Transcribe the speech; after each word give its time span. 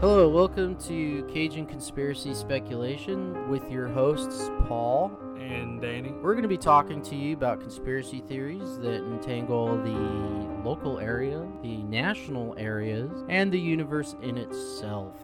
Hello, 0.00 0.30
welcome 0.30 0.76
to 0.76 1.22
Cajun 1.30 1.66
Conspiracy 1.66 2.32
Speculation 2.32 3.50
with 3.50 3.70
your 3.70 3.86
hosts, 3.86 4.48
Paul. 4.66 5.12
And 5.38 5.78
Danny. 5.78 6.12
We're 6.22 6.32
going 6.32 6.42
to 6.42 6.48
be 6.48 6.56
talking 6.56 7.02
to 7.02 7.14
you 7.14 7.34
about 7.34 7.60
conspiracy 7.60 8.20
theories 8.20 8.78
that 8.78 9.04
entangle 9.04 9.76
the 9.76 10.64
local 10.66 10.98
area, 11.00 11.46
the 11.60 11.82
national 11.82 12.54
areas, 12.56 13.10
and 13.28 13.52
the 13.52 13.60
universe 13.60 14.16
in 14.22 14.38
itself. 14.38 15.16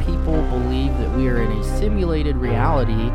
People 0.00 0.40
believe 0.48 0.96
that 0.96 1.14
we 1.18 1.28
are 1.28 1.42
in 1.42 1.52
a 1.58 1.78
simulated 1.78 2.38
reality. 2.38 3.10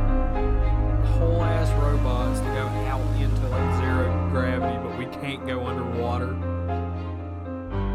Whole 1.18 1.42
ass 1.42 1.72
robots 1.82 2.40
to 2.42 2.46
go 2.46 2.68
out 2.86 3.02
into 3.20 3.48
like 3.48 3.82
zero 3.82 4.30
gravity, 4.30 4.78
but 4.78 4.96
we 4.96 5.06
can't 5.06 5.48
go 5.48 5.66
underwater. 5.66 6.38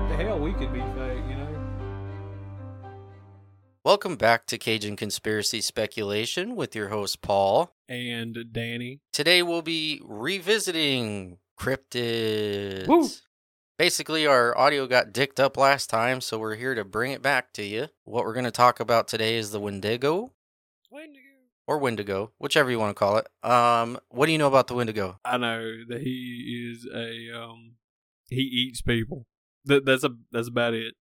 The 0.09 0.16
hell, 0.16 0.41
we 0.41 0.52
could 0.52 0.73
be 0.73 0.80
fake? 0.96 1.34
Welcome 3.84 4.16
back 4.16 4.46
to 4.46 4.56
Cajun 4.56 4.96
Conspiracy 4.96 5.61
Speculation 5.61 6.56
with 6.56 6.74
your 6.74 6.88
host, 6.88 7.20
Paul. 7.20 7.74
And 7.86 8.34
Danny. 8.50 9.02
Today 9.12 9.43
we'll 9.43 9.60
be 9.60 10.00
revisiting 10.02 11.36
cryptids. 11.60 12.88
Woo! 12.88 13.07
Basically, 13.79 14.26
our 14.26 14.57
audio 14.57 14.86
got 14.86 15.12
dicked 15.12 15.38
up 15.38 15.58
last 15.58 15.90
time, 15.90 16.22
so 16.22 16.38
we're 16.38 16.54
here 16.54 16.74
to 16.74 16.82
bring 16.82 17.12
it 17.12 17.20
back 17.20 17.52
to 17.52 17.62
you. 17.62 17.88
What 18.04 18.24
we're 18.24 18.32
going 18.32 18.46
to 18.46 18.50
talk 18.50 18.80
about 18.80 19.07
today 19.07 19.36
is 19.36 19.50
the 19.50 19.60
Wendigo 19.60 20.32
or 21.66 21.76
Wendigo, 21.76 22.32
whichever 22.38 22.71
you 22.71 22.79
want 22.79 22.96
to 22.96 22.98
call 22.98 23.18
it. 23.18 23.29
Um, 23.43 23.98
what 24.08 24.24
do 24.24 24.32
you 24.32 24.38
know 24.38 24.48
about 24.48 24.68
the 24.68 24.74
Wendigo? 24.74 25.21
I 25.26 25.36
know 25.36 25.60
that 25.90 26.00
he 26.00 26.72
is 26.72 26.88
a 26.90 27.38
um 27.38 27.74
he 28.30 28.40
eats 28.40 28.80
people. 28.80 29.26
That 29.66 29.85
that's 29.85 30.04
a 30.04 30.10
that's 30.32 30.48
about 30.48 30.72
it. 30.72 30.94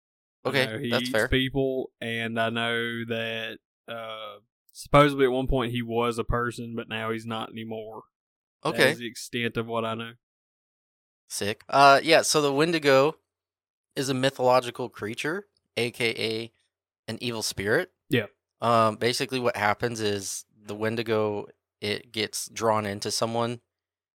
Okay, 0.45 0.67
know 0.67 0.79
he 0.79 0.91
that's 0.91 1.03
eats 1.03 1.13
fair. 1.13 1.29
people, 1.29 1.91
and 2.01 2.39
I 2.39 2.51
know 2.51 3.05
that 3.07 3.59
uh 3.89 4.39
supposedly 4.73 5.25
at 5.25 5.31
one 5.33 5.47
point 5.47 5.73
he 5.73 5.83
was 5.83 6.19
a 6.19 6.25
person, 6.25 6.75
but 6.77 6.89
now 6.89 7.11
he's 7.11 7.27
not 7.27 7.51
anymore. 7.51 8.03
Okay, 8.65 8.95
the 8.95 9.07
extent 9.07 9.57
of 9.57 9.67
what 9.67 9.85
I 9.85 9.95
know. 9.95 10.13
sick. 11.29 11.63
Uh, 11.69 12.01
yeah. 12.03 12.23
So 12.23 12.41
the 12.41 12.53
Wendigo 12.53 13.17
is 13.97 14.09
a 14.09 14.15
mythological 14.15 14.89
creature, 14.89 15.47
aka 15.77 16.53
an 17.09 17.19
evil 17.21 17.43
spirit. 17.43 17.91
Yeah. 18.09 18.27
Um, 18.61 18.97
basically, 18.97 19.41
what 19.41 19.57
happens 19.57 20.01
is 20.01 20.45
the 20.65 20.75
Wendigo 20.75 21.47
it 21.81 22.13
gets 22.13 22.49
drawn 22.49 22.87
into 22.87 23.11
someone 23.11 23.61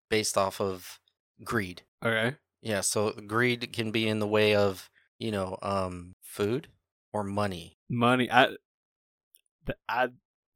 based 0.10 0.38
off 0.38 0.62
of 0.62 1.00
greed. 1.44 1.84
Okay. 2.04 2.38
Yeah, 2.62 2.82
so 2.82 3.12
greed 3.12 3.74
can 3.74 3.92
be 3.92 4.08
in 4.08 4.20
the 4.20 4.28
way 4.28 4.56
of, 4.56 4.90
you 5.20 5.32
know, 5.32 5.58
um, 5.62 6.16
food 6.22 6.68
or 7.14 7.24
money. 7.24 7.78
money. 7.90 8.30
I 8.32 8.48
th- 9.66 9.78
I 9.90 10.08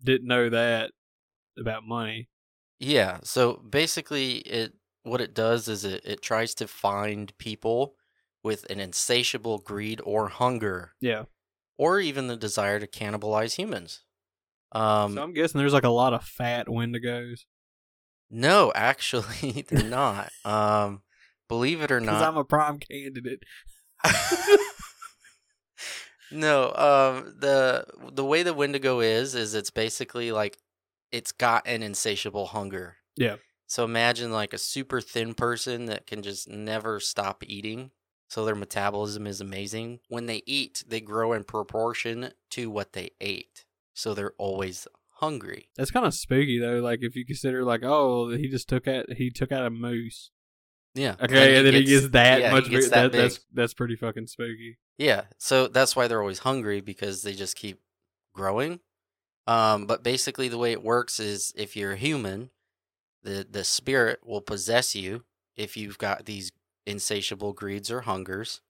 didn't 0.03 0.27
know 0.27 0.49
that 0.49 0.91
about 1.59 1.83
money. 1.85 2.29
Yeah, 2.79 3.19
so 3.23 3.53
basically 3.69 4.37
it 4.39 4.73
what 5.03 5.21
it 5.21 5.33
does 5.33 5.67
is 5.67 5.83
it, 5.85 6.01
it 6.05 6.21
tries 6.21 6.53
to 6.55 6.67
find 6.67 7.35
people 7.37 7.95
with 8.43 8.69
an 8.69 8.79
insatiable 8.79 9.57
greed 9.59 9.99
or 10.03 10.27
hunger 10.29 10.93
Yeah. 11.01 11.23
or 11.77 11.99
even 11.99 12.27
the 12.27 12.37
desire 12.37 12.79
to 12.79 12.87
cannibalize 12.87 13.55
humans. 13.55 14.03
Um 14.71 15.15
so 15.15 15.23
I'm 15.23 15.33
guessing 15.33 15.59
there's 15.59 15.73
like 15.73 15.83
a 15.83 15.89
lot 15.89 16.13
of 16.13 16.23
fat 16.23 16.67
Wendigos. 16.67 17.41
no, 18.29 18.71
actually 18.75 19.65
they're 19.67 19.83
not. 19.89 20.31
Um 20.45 21.01
believe 21.49 21.81
it 21.81 21.91
or 21.91 21.99
not. 22.11 22.21
I'm 22.23 22.37
a 22.37 22.43
prime 22.43 22.79
candidate. 22.79 23.43
No, 26.31 26.73
um, 26.73 27.35
the 27.39 27.85
the 28.11 28.25
way 28.25 28.43
the 28.43 28.53
Wendigo 28.53 28.99
is 28.99 29.35
is 29.35 29.53
it's 29.53 29.69
basically 29.69 30.31
like 30.31 30.57
it's 31.11 31.31
got 31.31 31.67
an 31.67 31.83
insatiable 31.83 32.47
hunger. 32.47 32.97
Yeah. 33.15 33.35
So 33.67 33.83
imagine 33.83 34.31
like 34.31 34.53
a 34.53 34.57
super 34.57 35.01
thin 35.01 35.33
person 35.33 35.85
that 35.85 36.07
can 36.07 36.21
just 36.21 36.49
never 36.49 36.99
stop 36.99 37.43
eating. 37.45 37.91
So 38.27 38.45
their 38.45 38.55
metabolism 38.55 39.27
is 39.27 39.41
amazing. 39.41 39.99
When 40.07 40.25
they 40.25 40.41
eat, 40.45 40.83
they 40.87 41.01
grow 41.01 41.33
in 41.33 41.43
proportion 41.43 42.31
to 42.51 42.69
what 42.69 42.93
they 42.93 43.11
ate. 43.19 43.65
So 43.93 44.13
they're 44.13 44.33
always 44.37 44.87
hungry. 45.15 45.69
That's 45.75 45.91
kind 45.91 46.05
of 46.05 46.13
spooky 46.13 46.59
though. 46.59 46.79
Like 46.79 46.99
if 47.01 47.15
you 47.15 47.25
consider 47.25 47.63
like, 47.63 47.83
oh, 47.83 48.29
he 48.29 48.47
just 48.47 48.67
took 48.67 48.87
out 48.87 49.13
he 49.13 49.29
took 49.29 49.51
out 49.51 49.65
a 49.65 49.69
moose. 49.69 50.31
Yeah. 50.93 51.15
Okay, 51.21 51.57
and, 51.57 51.65
then 51.65 51.73
he 51.73 51.83
gets 51.85 52.09
that 52.09 52.41
yeah, 52.41 52.51
much 52.51 52.69
gets 52.69 52.85
big. 52.85 52.93
that 52.93 53.11
That, 53.11 53.17
that's 53.17 53.39
that's 53.53 53.73
pretty 53.73 53.95
fucking 53.95 54.27
spooky. 54.27 54.77
Yeah, 54.97 55.23
so 55.37 55.67
that's 55.67 55.95
why 55.95 56.07
they're 56.07 56.21
always 56.21 56.39
hungry 56.39 56.81
because 56.81 57.21
they 57.21 57.33
just 57.33 57.55
keep 57.55 57.79
growing. 58.33 58.79
Um, 59.47 59.85
but 59.87 60.03
basically, 60.03 60.47
the 60.47 60.57
way 60.57 60.71
it 60.71 60.83
works 60.83 61.19
is 61.19 61.53
if 61.55 61.75
you're 61.75 61.93
a 61.93 61.97
human, 61.97 62.51
the 63.23 63.47
the 63.49 63.63
spirit 63.63 64.19
will 64.25 64.41
possess 64.41 64.95
you 64.95 65.23
if 65.55 65.77
you've 65.77 65.97
got 65.97 66.25
these 66.25 66.51
insatiable 66.85 67.53
greeds 67.53 67.89
or 67.89 68.01
hungers, 68.01 68.61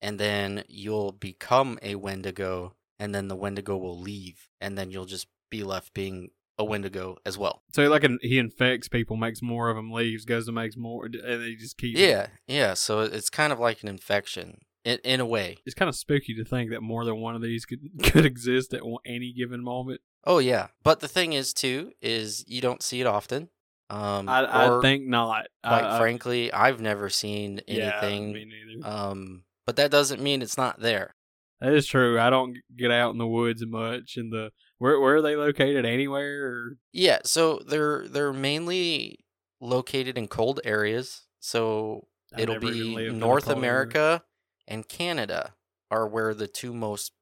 and 0.00 0.18
then 0.18 0.64
you'll 0.68 1.12
become 1.12 1.78
a 1.82 1.96
Wendigo, 1.96 2.74
and 2.98 3.14
then 3.14 3.28
the 3.28 3.36
Wendigo 3.36 3.76
will 3.76 3.98
leave, 3.98 4.48
and 4.60 4.78
then 4.78 4.90
you'll 4.90 5.04
just 5.04 5.26
be 5.50 5.64
left 5.64 5.94
being 5.94 6.30
a 6.60 6.64
Wendigo 6.64 7.16
as 7.24 7.38
well. 7.38 7.62
So 7.72 7.88
like 7.88 8.04
an, 8.04 8.18
he 8.22 8.38
infects 8.38 8.86
people, 8.86 9.16
makes 9.16 9.42
more 9.42 9.70
of 9.70 9.76
them, 9.76 9.90
leaves, 9.90 10.24
goes 10.24 10.46
and 10.46 10.54
makes 10.54 10.76
more, 10.76 11.06
and 11.06 11.14
they 11.14 11.54
just 11.54 11.78
keep. 11.78 11.96
Yeah, 11.96 12.28
yeah. 12.46 12.74
So 12.74 13.00
it's 13.00 13.30
kind 13.30 13.52
of 13.52 13.58
like 13.58 13.82
an 13.82 13.88
infection 13.88 14.58
in 14.84 14.98
in 15.02 15.20
a 15.20 15.26
way. 15.26 15.56
It's 15.64 15.74
kind 15.74 15.88
of 15.88 15.96
spooky 15.96 16.34
to 16.34 16.44
think 16.44 16.70
that 16.70 16.82
more 16.82 17.04
than 17.04 17.16
one 17.16 17.34
of 17.34 17.42
these 17.42 17.64
could 17.64 17.80
could 18.02 18.26
exist 18.26 18.74
at 18.74 18.82
any 19.04 19.32
given 19.32 19.64
moment. 19.64 20.02
Oh 20.24 20.38
yeah, 20.38 20.68
but 20.84 21.00
the 21.00 21.08
thing 21.08 21.32
is 21.32 21.52
too 21.54 21.92
is 22.02 22.44
you 22.46 22.60
don't 22.60 22.82
see 22.82 23.00
it 23.00 23.06
often. 23.06 23.48
Um, 23.88 24.28
I, 24.28 24.76
I 24.76 24.80
think 24.82 25.06
not. 25.06 25.46
quite 25.64 25.84
I, 25.84 25.98
frankly, 25.98 26.52
I've 26.52 26.80
never 26.80 27.08
seen 27.08 27.60
yeah, 27.66 27.98
anything. 28.00 28.32
me 28.32 28.44
neither. 28.44 28.88
um, 28.88 29.42
but 29.66 29.74
that 29.76 29.90
doesn't 29.90 30.22
mean 30.22 30.42
it's 30.42 30.56
not 30.56 30.78
there. 30.78 31.16
That 31.60 31.74
is 31.74 31.86
true. 31.86 32.18
I 32.18 32.30
don't 32.30 32.56
get 32.74 32.90
out 32.90 33.12
in 33.12 33.18
the 33.18 33.26
woods 33.26 33.64
much. 33.66 34.16
And 34.16 34.32
the 34.32 34.50
where 34.78 34.98
where 34.98 35.16
are 35.16 35.22
they 35.22 35.36
located? 35.36 35.84
Anywhere? 35.84 36.46
Or, 36.46 36.76
Yeah, 36.92 37.18
so 37.24 37.60
they're 37.66 38.08
they're 38.08 38.32
mainly 38.32 39.20
located 39.60 40.16
in 40.16 40.28
cold 40.28 40.60
areas. 40.64 41.26
So 41.38 42.06
I've 42.34 42.40
it'll 42.40 42.58
be 42.58 42.82
lived 42.82 43.08
in 43.10 43.14
a 43.16 43.18
North. 43.18 43.48
America 43.48 44.22
and 44.66 44.88
Canada 44.88 45.54
are 45.90 46.08
where 46.08 46.34
the 46.34 46.48
two 46.48 46.72
most 46.72 47.12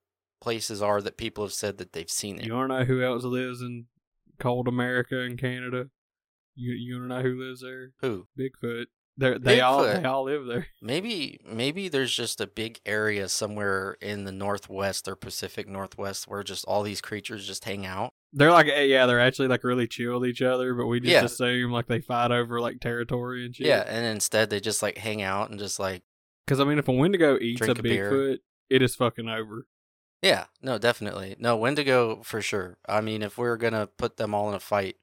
places 0.41 0.81
are 0.81 1.03
that 1.03 1.17
people 1.17 1.45
have 1.45 1.53
said 1.53 1.79
that 1.79 1.93
they've 1.93 2.11
seen 2.11 2.39
it. 2.39 2.45
You 2.45 2.55
want 2.55 2.71
to 2.71 2.79
know 2.79 2.85
who 2.85 3.03
else 3.03 3.25
lives 3.25 3.61
in 3.61 3.87
cold 4.39 4.69
America 4.69 5.21
and 5.21 5.39
Canada? 5.39 5.87
You 6.55 6.73
you 6.73 6.99
want 7.01 7.11
to 7.11 7.17
know 7.17 7.23
who 7.23 7.43
lives 7.43 7.63
there? 7.63 7.91
Who? 8.03 8.29
Bigfoot. 8.39 8.87
They 9.21 9.37
they 9.37 9.61
all 9.61 9.83
they 9.83 10.05
all 10.05 10.23
live 10.25 10.47
there. 10.47 10.69
Maybe 10.81 11.41
maybe 11.45 11.89
there's 11.89 12.15
just 12.15 12.41
a 12.41 12.47
big 12.47 12.79
area 12.87 13.29
somewhere 13.29 13.97
in 14.01 14.23
the 14.25 14.31
northwest 14.33 15.09
or 15.09 15.17
Pacific 15.17 15.69
Northwest 15.69 16.29
where 16.29 16.45
just 16.45 16.65
all 16.67 16.85
these 16.85 17.01
creatures 17.01 17.45
just 17.47 17.65
hang 17.65 17.85
out. 17.85 18.13
They're 18.33 18.53
like 18.53 18.69
eh, 18.69 18.83
yeah, 18.85 19.07
they're 19.07 19.19
actually 19.21 19.49
like 19.49 19.65
really 19.65 19.89
chill 19.89 20.21
with 20.21 20.29
each 20.31 20.41
other, 20.41 20.73
but 20.75 20.87
we 20.87 21.01
just 21.01 21.13
Yeah. 21.13 21.25
assume 21.25 21.73
like 21.73 21.89
they 21.89 22.01
fight 22.01 22.31
over 22.31 22.61
like 22.61 22.79
territory 22.81 23.45
and 23.45 23.57
shit. 23.57 23.67
Yeah, 23.67 23.85
and 23.89 24.07
instead 24.07 24.51
they 24.51 24.61
just 24.61 24.83
like 24.83 24.99
hang 24.99 25.21
out 25.23 25.51
and 25.51 25.59
just 25.59 25.81
like 25.81 26.03
Because 26.47 26.61
I 26.61 26.65
mean, 26.65 26.79
if 26.79 26.87
a 26.87 26.93
Wendigo 26.93 27.39
eats 27.41 27.61
a 27.63 27.73
a. 27.73 27.75
Bigfoot, 27.75 28.39
it 28.71 28.83
is 28.83 28.95
fucking 28.95 29.29
over. 29.29 29.67
yeah, 30.23 30.45
no, 30.63 30.79
definitely. 30.79 31.35
No, 31.41 31.57
Wendigo 31.57 32.23
for 32.23 32.41
sure. 32.41 32.79
I 32.89 33.01
mean, 33.01 33.23
if 33.23 33.37
we 33.37 33.49
are 33.49 33.57
going 33.57 33.73
to 33.73 33.89
put 33.89 34.17
them 34.17 34.33
all 34.35 34.49
in 34.49 34.55
a 34.55 34.61
fight, 34.61 34.97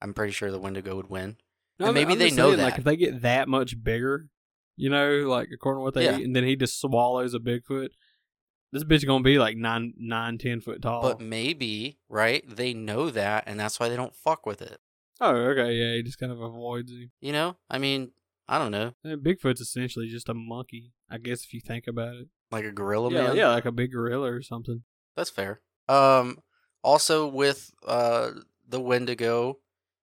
I'm 0.00 0.14
pretty 0.14 0.32
sure 0.32 0.50
the 0.52 0.58
Wendigo 0.60 0.94
would 0.96 1.10
win. 1.10 1.36
No, 1.80 1.86
And 1.86 1.94
maybe 1.94 2.12
I'm 2.12 2.18
they 2.18 2.30
know 2.30 2.50
saying, 2.50 2.62
Like 2.62 2.78
if 2.78 2.84
they 2.84 2.96
get 2.96 3.22
that 3.22 3.48
much 3.48 3.82
bigger, 3.82 4.26
you 4.76 4.90
know, 4.90 5.22
like 5.28 5.48
according 5.52 5.80
to 5.80 5.82
what 5.84 5.94
they 5.94 6.04
Yeah. 6.04 6.18
eat, 6.18 6.24
and 6.24 6.36
then 6.36 6.44
he 6.44 6.54
just 6.56 6.78
swallows 6.80 7.34
a 7.34 7.38
Bigfoot, 7.38 7.88
this 8.72 8.84
bitch 8.84 9.06
gonna 9.06 9.24
be 9.24 9.38
like 9.38 9.56
nine, 9.56 9.94
nine, 9.96 10.38
ten 10.38 10.60
foot 10.60 10.82
tall. 10.82 11.02
But 11.02 11.20
maybe, 11.20 11.98
right? 12.08 12.44
They 12.46 12.74
know 12.74 13.10
that 13.10 13.44
and 13.46 13.58
that's 13.58 13.80
why 13.80 13.88
they 13.88 13.96
don't 13.96 14.14
fuck 14.14 14.46
with 14.46 14.62
it. 14.62 14.78
oh, 15.22 15.34
okay, 15.34 15.72
yeah, 15.72 15.96
he 15.96 16.02
just 16.02 16.18
kind 16.18 16.30
of 16.32 16.40
avoids 16.40 16.92
him. 16.92 17.10
You 17.20 17.32
know? 17.32 17.56
I 17.68 17.78
mean, 17.78 18.12
I 18.48 18.58
don't 18.58 18.70
know. 18.70 18.94
And 19.04 19.22
Bigfoot's 19.24 19.60
essentially 19.60 20.08
just 20.08 20.28
a 20.28 20.34
monkey, 20.34 20.92
I 21.10 21.18
guess, 21.18 21.44
if 21.44 21.52
you 21.54 21.60
think 21.60 21.86
about 21.86 22.14
it. 22.14 22.28
Like 22.50 22.64
a 22.64 22.72
gorilla 22.72 23.10
yeah, 23.12 23.22
man. 23.28 23.36
yeah, 23.36 23.48
like 23.50 23.64
a 23.64 23.72
big 23.72 23.92
gorilla 23.92 24.30
or 24.32 24.42
something. 24.42 24.82
That's 25.16 25.30
fair. 25.30 25.60
Um, 25.88 26.38
also 26.82 27.26
with 27.26 27.70
uh 27.86 28.30
the 28.68 28.80
Wendigo, 28.80 29.58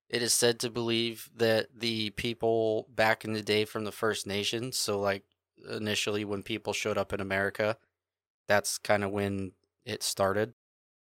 it 0.09 0.21
is 0.21 0.33
said 0.33 0.59
to 0.59 0.69
believe 0.69 1.30
that 1.36 1.68
the 1.77 2.12
people 2.12 2.88
back 2.94 3.25
in 3.25 3.33
the 3.33 3.42
day 3.42 3.65
from 3.65 3.83
the 3.83 3.92
First 3.92 4.25
Nations, 4.27 4.77
so 4.77 5.00
like 5.00 5.24
initially 5.69 6.24
when 6.24 6.44
people 6.44 6.74
showed 6.74 6.98
up 6.98 7.13
in 7.13 7.19
America, 7.19 7.77
that's 8.48 8.77
kind 8.77 9.04
of 9.04 9.12
when 9.12 9.51
it 9.86 10.04
started. 10.04 10.54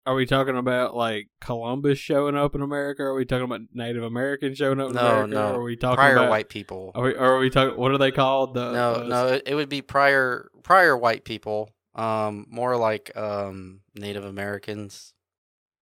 Are 0.07 0.15
we 0.15 0.25
talking 0.25 0.57
about 0.57 0.95
like 0.95 1.29
Columbus 1.41 1.99
showing 1.99 2.37
up 2.37 2.55
in 2.55 2.63
America? 2.63 3.03
Are 3.03 3.15
we 3.15 3.25
talking 3.25 3.45
about 3.45 3.63
Native 3.75 4.05
Americans 4.05 4.57
showing 4.57 4.81
up 4.81 4.91
in 4.91 4.95
No, 4.95 5.01
America? 5.01 5.35
no. 5.35 5.49
Or 5.55 5.61
are 5.61 5.63
we 5.65 5.77
talking 5.77 5.97
Prior 5.97 6.17
about 6.17 6.31
white 6.31 6.49
people. 6.49 6.93
Are 6.95 7.03
we, 7.03 7.17
are 7.17 7.39
we 7.39 7.51
talking? 7.51 7.77
What 7.77 7.91
are 7.91 7.99
they 7.99 8.13
called? 8.13 8.55
The 8.55 8.73
no, 8.73 8.95
uh, 8.95 9.07
no, 9.09 9.41
it 9.45 9.55
would 9.55 9.69
be 9.69 9.83
prior 9.83 10.49
prior 10.63 10.97
white 10.97 11.25
people. 11.25 11.71
Um, 11.97 12.47
more 12.49 12.77
like 12.77 13.11
um 13.17 13.81
Native 13.97 14.25
Americans. 14.25 15.13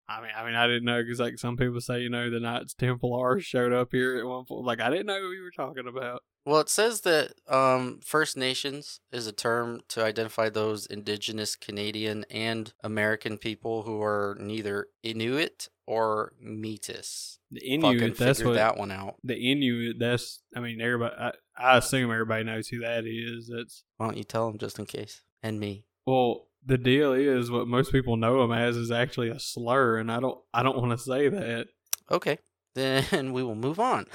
I 0.08 0.20
mean, 0.20 0.30
I 0.36 0.44
mean, 0.44 0.54
I 0.54 0.66
didn't 0.66 0.84
know 0.84 1.02
because 1.02 1.18
like 1.18 1.38
some 1.38 1.56
people 1.56 1.80
say, 1.80 2.00
you 2.00 2.10
know, 2.10 2.30
the 2.30 2.40
Knights 2.40 2.74
Templar 2.74 3.40
showed 3.40 3.72
up 3.72 3.88
here 3.92 4.18
at 4.18 4.26
one 4.26 4.44
point. 4.44 4.64
Like 4.64 4.80
I 4.80 4.90
didn't 4.90 5.06
know 5.06 5.20
who 5.20 5.32
you 5.32 5.42
were 5.42 5.50
talking 5.50 5.86
about. 5.86 6.22
Well, 6.46 6.60
it 6.60 6.68
says 6.68 7.00
that 7.02 7.32
um, 7.48 8.00
First 8.04 8.36
Nations 8.36 9.00
is 9.10 9.26
a 9.26 9.32
term 9.32 9.80
to 9.88 10.04
identify 10.04 10.50
those 10.50 10.84
indigenous 10.84 11.56
Canadian 11.56 12.26
and 12.30 12.74
American 12.82 13.38
people 13.38 13.84
who 13.84 14.02
are 14.02 14.36
neither 14.38 14.88
Inuit 15.02 15.70
or 15.86 16.34
Métis. 16.44 17.38
The 17.50 17.60
Fucking 17.60 17.82
Inuit. 17.82 18.18
That's 18.18 18.44
what 18.44 18.54
that 18.54 18.76
one 18.76 18.90
out. 18.90 19.16
the 19.24 19.36
Inuit. 19.36 19.98
That's. 19.98 20.42
I 20.54 20.60
mean, 20.60 20.82
everybody. 20.82 21.14
I, 21.18 21.32
I 21.56 21.78
assume 21.78 22.10
everybody 22.10 22.44
knows 22.44 22.68
who 22.68 22.80
that 22.80 23.04
is. 23.06 23.50
That's 23.54 23.84
Why 23.96 24.06
don't 24.06 24.18
you 24.18 24.24
tell 24.24 24.48
them 24.48 24.58
just 24.58 24.78
in 24.78 24.84
case? 24.84 25.22
And 25.42 25.58
me. 25.58 25.86
well. 26.06 26.48
The 26.66 26.78
deal 26.78 27.12
is 27.12 27.50
what 27.50 27.68
most 27.68 27.92
people 27.92 28.16
know 28.16 28.42
him 28.42 28.52
as 28.52 28.76
is 28.76 28.90
actually 28.90 29.28
a 29.28 29.38
slur, 29.38 29.98
and 29.98 30.10
I 30.10 30.20
don't. 30.20 30.38
I 30.52 30.62
don't 30.62 30.78
want 30.78 30.92
to 30.92 30.98
say 30.98 31.28
that. 31.28 31.68
Okay, 32.10 32.38
then 32.74 33.32
we 33.32 33.42
will 33.42 33.54
move 33.54 33.78
on. 33.78 34.06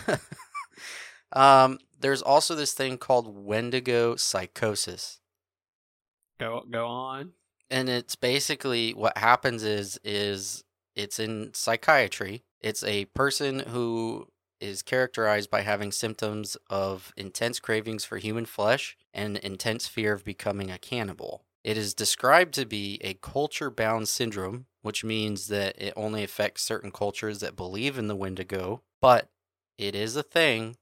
um, 1.33 1.79
there's 1.99 2.21
also 2.21 2.55
this 2.55 2.73
thing 2.73 2.97
called 2.97 3.45
Wendigo 3.45 4.15
psychosis. 4.15 5.19
Go 6.39 6.63
go 6.69 6.87
on. 6.87 7.33
and 7.69 7.89
it's 7.89 8.15
basically 8.15 8.93
what 8.93 9.17
happens 9.17 9.63
is 9.63 9.99
is 10.03 10.63
it's 10.95 11.19
in 11.19 11.51
psychiatry 11.53 12.43
it's 12.61 12.83
a 12.83 13.05
person 13.05 13.59
who 13.59 14.27
is 14.61 14.81
characterized 14.81 15.49
by 15.49 15.61
having 15.61 15.91
symptoms 15.91 16.57
of 16.69 17.13
intense 17.17 17.59
cravings 17.59 18.05
for 18.05 18.17
human 18.17 18.45
flesh 18.45 18.97
and 19.13 19.37
intense 19.37 19.87
fear 19.87 20.13
of 20.13 20.23
becoming 20.23 20.71
a 20.71 20.77
cannibal 20.77 21.43
it 21.63 21.77
is 21.77 21.93
described 21.93 22.53
to 22.53 22.65
be 22.65 22.99
a 23.01 23.13
culture 23.15 23.69
bound 23.69 24.07
syndrome 24.07 24.65
which 24.81 25.03
means 25.03 25.47
that 25.47 25.75
it 25.81 25.93
only 25.97 26.23
affects 26.23 26.61
certain 26.63 26.91
cultures 26.91 27.39
that 27.39 27.55
believe 27.55 27.97
in 27.97 28.07
the 28.07 28.15
wendigo 28.15 28.81
but 29.01 29.29
it 29.77 29.95
is 29.95 30.15
a 30.15 30.23
thing 30.23 30.75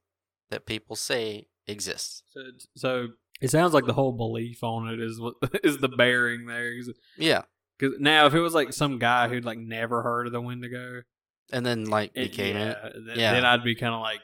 that 0.49 0.65
people 0.65 0.95
say 0.95 1.47
exists 1.67 2.23
So, 2.33 2.41
so 2.75 3.07
it 3.41 3.49
sounds 3.51 3.73
like 3.73 3.85
the 3.85 3.93
whole 3.93 4.13
belief 4.13 4.63
on 4.63 4.87
it 4.87 4.99
is 4.99 5.19
what 5.19 5.35
is 5.63 5.77
the 5.77 5.89
bearing 5.89 6.45
there. 6.47 6.73
yeah 7.17 7.43
Because 7.77 7.99
now, 7.99 8.25
if 8.25 8.33
it 8.33 8.39
was 8.39 8.55
like 8.55 8.73
some 8.73 8.97
guy 8.97 9.27
who'd 9.27 9.45
like 9.45 9.59
never 9.59 10.01
heard 10.01 10.25
of 10.25 10.33
the 10.33 10.41
Wendigo, 10.41 11.03
and 11.53 11.63
then 11.63 11.85
like 11.85 12.11
it, 12.15 12.31
became 12.31 12.55
yeah, 12.55 12.71
it 12.71 12.93
Then, 13.05 13.19
Yeah. 13.19 13.33
then 13.33 13.45
I'd 13.45 13.63
be 13.63 13.75
kind 13.75 13.93
of 13.93 14.01
like, 14.01 14.21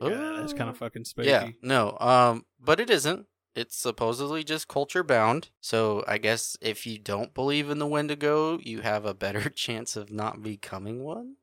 okay, 0.00 0.36
that's 0.40 0.54
kind 0.54 0.70
of 0.70 0.78
fucking 0.78 1.04
spooky. 1.04 1.28
Yeah, 1.28 1.48
no, 1.60 1.96
um, 2.00 2.46
but 2.58 2.80
it 2.80 2.88
isn't. 2.88 3.26
It's 3.54 3.76
supposedly 3.76 4.44
just 4.44 4.66
culture 4.68 5.02
bound. 5.02 5.50
So 5.60 6.04
I 6.08 6.18
guess 6.18 6.56
if 6.60 6.86
you 6.86 6.98
don't 6.98 7.34
believe 7.34 7.68
in 7.68 7.78
the 7.78 7.86
Wendigo, 7.86 8.58
you 8.62 8.80
have 8.80 9.04
a 9.04 9.14
better 9.14 9.48
chance 9.50 9.94
of 9.96 10.10
not 10.10 10.42
becoming 10.42 11.02
one. 11.04 11.36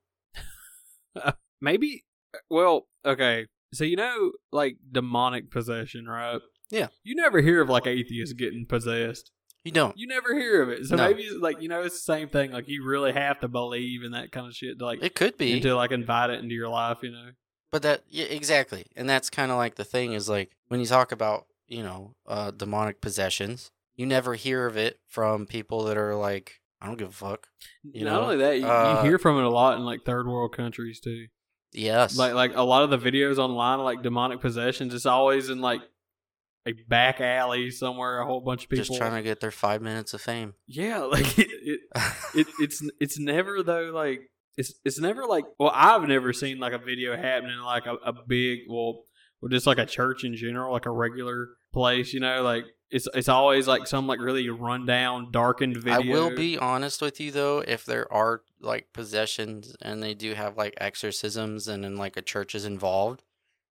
Uh, 1.16 1.34
maybe. 1.62 2.06
Uh, 2.34 2.40
well, 2.50 2.88
okay. 3.06 3.46
So 3.74 3.84
you 3.84 3.96
know, 3.96 4.32
like 4.52 4.78
demonic 4.92 5.52
possession, 5.52 6.06
right? 6.08 6.40
Yeah. 6.72 6.88
You 7.04 7.16
never 7.16 7.42
hear 7.42 7.62
of 7.62 7.70
like 7.70 7.88
atheists 7.88 8.34
getting 8.34 8.66
possessed. 8.66 9.32
You 9.64 9.72
don't. 9.72 9.98
You 9.98 10.08
never 10.08 10.34
hear 10.34 10.62
of 10.64 10.70
it. 10.70 10.86
So 10.86 10.96
No. 10.96 11.08
maybe 11.08 11.24
it's 11.24 11.36
like 11.42 11.62
you 11.62 11.68
know, 11.70 11.82
it's 11.82 11.96
the 11.96 12.14
same 12.14 12.30
thing. 12.30 12.52
Like 12.52 12.68
you 12.68 12.84
really 12.86 13.12
have 13.12 13.40
to 13.42 13.48
believe 13.48 14.04
in 14.04 14.12
that 14.14 14.32
kind 14.32 14.48
of 14.48 14.54
shit 14.54 14.80
to 14.80 14.86
like 14.86 15.04
It 15.04 15.16
could 15.16 15.38
be, 15.38 15.60
to 15.60 15.76
like 15.76 15.92
invite 15.92 16.30
it 16.30 16.40
into 16.40 16.56
your 16.56 16.70
life. 16.70 17.00
You 17.04 17.12
know. 17.12 17.30
but 17.72 17.82
that 17.84 18.04
yeah, 18.08 18.26
exactly, 18.26 18.86
and 18.96 19.08
that's 19.10 19.30
kind 19.30 19.52
of 19.52 19.58
like 19.58 19.76
the 19.76 19.84
thing 19.84 20.14
is 20.14 20.30
like 20.30 20.56
when 20.70 20.80
you 20.80 20.86
talk 20.86 21.12
about 21.12 21.46
you 21.70 21.84
know 21.84 22.16
uh, 22.28 22.52
demonic 22.52 23.00
possessions, 23.02 23.72
you 23.96 24.06
never 24.06 24.36
hear 24.36 24.66
of 24.66 24.76
it 24.78 25.00
from 25.08 25.46
people 25.46 25.84
that 25.86 25.98
are 25.98 26.16
like, 26.16 26.60
I 26.82 26.88
don't 26.88 26.98
give 26.98 27.10
a 27.10 27.14
fuck. 27.14 27.48
You 27.84 28.06
Not 28.06 28.14
know? 28.14 28.22
only 28.24 28.38
that, 28.38 28.60
you, 28.60 28.66
Uh, 28.68 29.02
you 29.04 29.10
hear 29.10 29.18
from 29.20 29.38
it 29.38 29.44
a 29.44 29.50
lot 29.50 29.78
in 29.78 29.86
like 29.86 30.04
third 30.06 30.28
world 30.28 30.56
countries 30.56 31.00
too. 31.00 31.28
Yes, 31.72 32.18
Like 32.18 32.34
like 32.34 32.52
a 32.56 32.64
lot 32.64 32.84
of 32.84 32.90
the 32.90 32.98
videos 32.98 33.38
online, 33.38 33.80
like 33.80 34.02
demonic 34.02 34.42
possessions, 34.42 34.94
it's 34.94 35.06
always 35.06 35.50
in 35.50 35.62
like 35.62 35.82
a 36.66 36.74
back 36.88 37.22
alley 37.22 37.70
somewhere. 37.70 38.20
A 38.20 38.26
whole 38.26 38.42
bunch 38.42 38.64
of 38.64 38.70
people 38.70 38.86
just 38.86 38.98
trying 38.98 39.14
to 39.16 39.22
get 39.22 39.40
their 39.40 39.52
five 39.52 39.82
minutes 39.82 40.14
of 40.16 40.22
fame. 40.22 40.56
Yeah, 40.68 41.00
like 41.04 41.38
it, 41.38 41.48
it, 41.52 41.80
it 42.34 42.48
it's 42.60 42.84
it's 43.00 43.20
never 43.20 43.62
though 43.62 43.92
like 43.94 44.22
it's 44.58 44.74
it's 44.84 45.00
never 45.00 45.26
like 45.26 45.46
well 45.60 45.72
I've 45.74 46.08
never 46.08 46.34
seen 46.34 46.60
like 46.60 46.74
a 46.74 46.80
video 46.80 47.16
happening 47.16 47.60
like 47.60 47.86
a, 47.86 47.96
a 48.04 48.14
big 48.28 48.62
well 48.68 49.04
well 49.40 49.50
just 49.50 49.68
like 49.68 49.78
a 49.78 49.86
church 49.86 50.24
in 50.24 50.36
general 50.36 50.74
like 50.74 50.86
a 50.88 50.92
regular 50.92 51.50
place 51.72 52.14
you 52.14 52.20
know 52.20 52.42
like 52.42 52.66
it's 52.92 53.08
it's 53.14 53.30
always 53.30 53.68
like 53.68 53.86
some 53.86 54.08
like 54.08 54.20
really 54.20 54.50
rundown 54.50 55.32
darkened 55.32 55.78
video. 55.78 55.96
I 55.96 56.00
will 56.00 56.32
be 56.36 56.58
honest 56.58 57.02
with 57.02 57.20
you 57.20 57.32
though, 57.32 57.60
if 57.60 57.86
there 57.86 58.12
are 58.12 58.42
like 58.60 58.92
possessions 58.94 59.76
and 59.82 60.02
they 60.02 60.14
do 60.16 60.34
have 60.34 60.58
like 60.58 60.74
exorcisms 60.78 61.68
and 61.68 61.84
then 61.84 61.98
like 61.98 62.18
a 62.18 62.22
church 62.22 62.56
is 62.56 62.66
involved, 62.66 63.24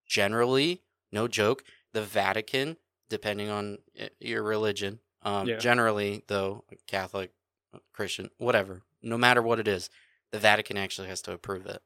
generally, 0.07 0.83
no 1.11 1.27
joke, 1.27 1.65
the 1.93 2.03
Vatican, 2.03 2.77
depending 3.11 3.51
on 3.51 3.79
your 4.21 4.43
religion, 4.45 5.01
um, 5.23 5.49
Yeah. 5.49 5.57
generally 5.59 6.23
though, 6.29 6.65
Catholic, 6.87 7.33
Christian, 7.93 8.31
whatever, 8.39 8.83
no 9.03 9.19
matter 9.19 9.43
what 9.43 9.59
it 9.59 9.67
is, 9.67 9.91
the 10.31 10.39
Vatican 10.39 10.77
actually 10.77 11.09
has 11.09 11.23
to 11.23 11.33
approve 11.33 11.67
it. 11.67 11.83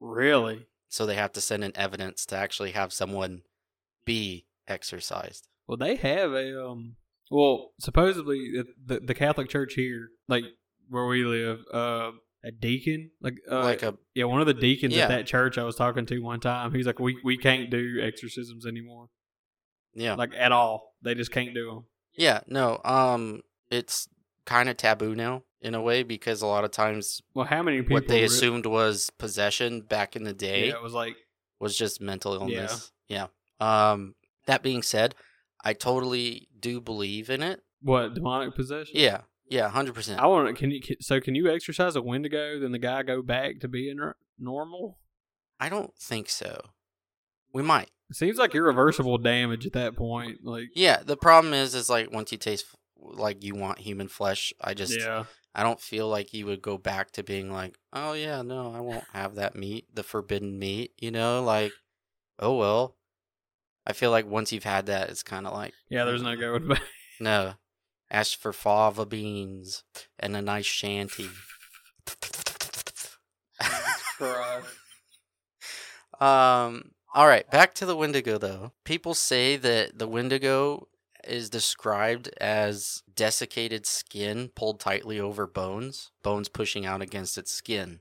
really 0.00 0.66
So 0.88 1.06
they 1.06 1.14
have 1.14 1.32
to 1.32 1.40
send 1.40 1.62
in 1.62 1.76
evidence 1.76 2.26
to 2.26 2.36
actually 2.36 2.72
have 2.72 2.92
someone 2.92 3.42
be 4.04 4.45
exorcised. 4.68 5.48
well 5.66 5.76
they 5.76 5.96
have 5.96 6.32
a 6.32 6.64
um 6.66 6.96
well 7.30 7.72
supposedly 7.80 8.52
the 8.84 9.00
the, 9.00 9.14
Catholic 9.14 9.48
Church 9.48 9.74
here 9.74 10.08
like 10.28 10.44
where 10.88 11.06
we 11.06 11.24
live 11.24 11.60
uh 11.72 12.12
a 12.44 12.50
deacon 12.52 13.10
like 13.20 13.34
uh, 13.50 13.62
like 13.62 13.82
a 13.82 13.96
yeah 14.14 14.24
one 14.24 14.40
of 14.40 14.46
the 14.46 14.54
deacons 14.54 14.94
Yeah. 14.94 15.04
at 15.04 15.08
that 15.08 15.26
church 15.26 15.58
I 15.58 15.64
was 15.64 15.74
talking 15.76 16.06
to 16.06 16.18
one 16.20 16.38
time 16.40 16.72
he's 16.72 16.86
like 16.86 17.00
we 17.00 17.18
we 17.24 17.36
can't 17.36 17.70
do 17.70 18.00
exorcisms 18.00 18.66
anymore. 18.66 19.08
yeah. 19.94 20.14
like 20.14 20.32
at 20.36 20.52
all. 20.52 20.94
They 21.02 21.14
just 21.14 21.32
can't 21.32 21.54
do 21.54 21.66
them. 21.70 21.84
Yeah, 22.16 22.40
no, 22.46 22.80
um, 22.84 23.42
it's 23.70 24.08
kind 24.46 24.68
of 24.68 24.76
taboo 24.76 25.14
now 25.14 25.42
in 25.60 25.74
a 25.74 25.80
way 25.82 26.02
because 26.02 26.40
a 26.42 26.46
lot 26.46 26.64
of 26.64 26.70
times 26.70 27.20
Well, 27.34 27.46
how 27.46 27.62
many 27.62 27.78
people? 27.82 27.94
what 27.94 28.08
they 28.08 28.22
assumed 28.24 28.64
was 28.66 29.10
possession 29.18 29.80
back 29.82 30.14
in 30.16 30.22
the 30.24 30.32
day 30.32 30.68
Yeah, 30.68 30.74
it 30.74 30.82
was 30.82 30.92
like 30.94 31.16
was 31.60 31.76
just 31.76 32.00
mental 32.00 32.32
Yeah. 32.48 32.56
illness. 32.58 32.92
Yeah. 33.08 33.26
Um, 33.60 34.14
that 34.46 34.62
being 34.62 34.82
said, 34.82 35.14
I 35.64 35.72
totally 35.72 36.48
do 36.58 36.80
believe 36.80 37.30
in 37.30 37.42
it. 37.42 37.60
what 37.82 38.14
demonic 38.14 38.54
possession. 38.54 38.94
Yeah, 38.94 39.22
yeah, 39.48 39.68
hundred 39.68 39.94
percent. 39.94 40.20
I 40.20 40.26
want 40.26 40.48
to. 40.48 40.54
Can 40.54 40.70
you? 40.70 40.80
So 41.00 41.20
can 41.20 41.34
you 41.34 41.48
exercise 41.52 41.96
a 41.96 42.02
Wendigo? 42.02 42.58
Then 42.58 42.72
the 42.72 42.78
guy 42.78 43.02
go 43.02 43.22
back 43.22 43.60
to 43.60 43.68
being 43.68 44.00
r- 44.00 44.16
normal. 44.38 44.98
I 45.58 45.68
don't 45.68 45.96
think 45.98 46.28
so. 46.28 46.60
We 47.52 47.62
might. 47.62 47.90
It 48.10 48.16
seems 48.16 48.38
like 48.38 48.54
irreversible 48.54 49.18
damage 49.18 49.66
at 49.66 49.72
that 49.72 49.96
point. 49.96 50.40
Like 50.44 50.68
Yeah. 50.74 51.02
The 51.04 51.16
problem 51.16 51.54
is, 51.54 51.74
is 51.74 51.88
like 51.88 52.12
once 52.12 52.30
you 52.30 52.38
taste 52.38 52.66
like 52.98 53.42
you 53.42 53.54
want 53.54 53.78
human 53.78 54.08
flesh, 54.08 54.52
I 54.60 54.74
just 54.74 54.98
yeah, 54.98 55.24
I 55.54 55.62
don't 55.62 55.80
feel 55.80 56.08
like 56.08 56.32
you 56.34 56.46
would 56.46 56.60
go 56.62 56.76
back 56.78 57.12
to 57.12 57.22
being 57.22 57.50
like, 57.50 57.76
oh 57.92 58.12
yeah, 58.12 58.42
no, 58.42 58.72
I 58.74 58.80
won't 58.80 59.04
have 59.12 59.36
that 59.36 59.56
meat, 59.56 59.86
the 59.94 60.02
forbidden 60.02 60.58
meat. 60.58 60.92
You 60.98 61.10
know, 61.10 61.42
like, 61.42 61.72
oh 62.38 62.56
well. 62.56 62.95
I 63.86 63.92
feel 63.92 64.10
like 64.10 64.26
once 64.26 64.52
you've 64.52 64.64
had 64.64 64.86
that, 64.86 65.10
it's 65.10 65.22
kind 65.22 65.46
of 65.46 65.52
like, 65.52 65.72
yeah. 65.88 66.04
There's 66.04 66.22
no 66.22 66.36
going 66.36 66.66
back. 66.68 66.82
no, 67.20 67.54
ask 68.10 68.38
for 68.38 68.52
fava 68.52 69.06
beans 69.06 69.84
and 70.18 70.36
a 70.36 70.42
nice 70.42 70.66
chianti. 70.66 71.28
um. 76.20 76.92
All 77.14 77.26
right, 77.26 77.50
back 77.50 77.72
to 77.74 77.86
the 77.86 77.96
Wendigo 77.96 78.36
though. 78.36 78.72
People 78.84 79.14
say 79.14 79.56
that 79.56 79.98
the 79.98 80.06
Wendigo 80.06 80.88
is 81.26 81.48
described 81.48 82.28
as 82.40 83.02
desiccated 83.14 83.86
skin 83.86 84.50
pulled 84.54 84.80
tightly 84.80 85.18
over 85.18 85.46
bones, 85.46 86.10
bones 86.22 86.50
pushing 86.50 86.84
out 86.84 87.00
against 87.00 87.38
its 87.38 87.50
skin, 87.50 88.00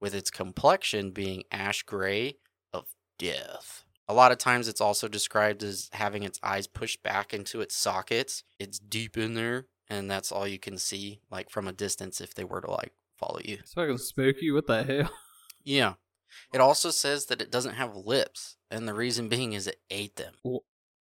with 0.00 0.14
its 0.16 0.30
complexion 0.30 1.12
being 1.12 1.44
ash 1.52 1.84
gray 1.84 2.38
of 2.72 2.86
death. 3.18 3.84
A 4.08 4.14
lot 4.14 4.32
of 4.32 4.38
times 4.38 4.68
it's 4.68 4.80
also 4.80 5.08
described 5.08 5.62
as 5.62 5.88
having 5.92 6.22
its 6.22 6.38
eyes 6.42 6.66
pushed 6.66 7.02
back 7.02 7.34
into 7.34 7.60
its 7.60 7.74
sockets. 7.74 8.44
It's 8.58 8.78
deep 8.78 9.16
in 9.16 9.34
there, 9.34 9.66
and 9.88 10.10
that's 10.10 10.30
all 10.30 10.46
you 10.46 10.58
can 10.58 10.78
see, 10.78 11.20
like 11.30 11.50
from 11.50 11.66
a 11.66 11.72
distance 11.72 12.20
if 12.20 12.34
they 12.34 12.44
were 12.44 12.60
to 12.60 12.70
like 12.70 12.92
follow 13.16 13.40
you. 13.44 13.58
It's 13.60 13.74
fucking 13.74 13.98
spooky. 13.98 14.50
What 14.50 14.66
the 14.66 14.82
hell? 14.82 15.10
Yeah. 15.64 15.94
It 16.52 16.60
also 16.60 16.90
says 16.90 17.26
that 17.26 17.42
it 17.42 17.50
doesn't 17.50 17.74
have 17.74 17.96
lips, 17.96 18.56
and 18.70 18.86
the 18.86 18.94
reason 18.94 19.28
being 19.28 19.52
is 19.52 19.66
it 19.66 19.80
ate 19.90 20.14
them. 20.14 20.34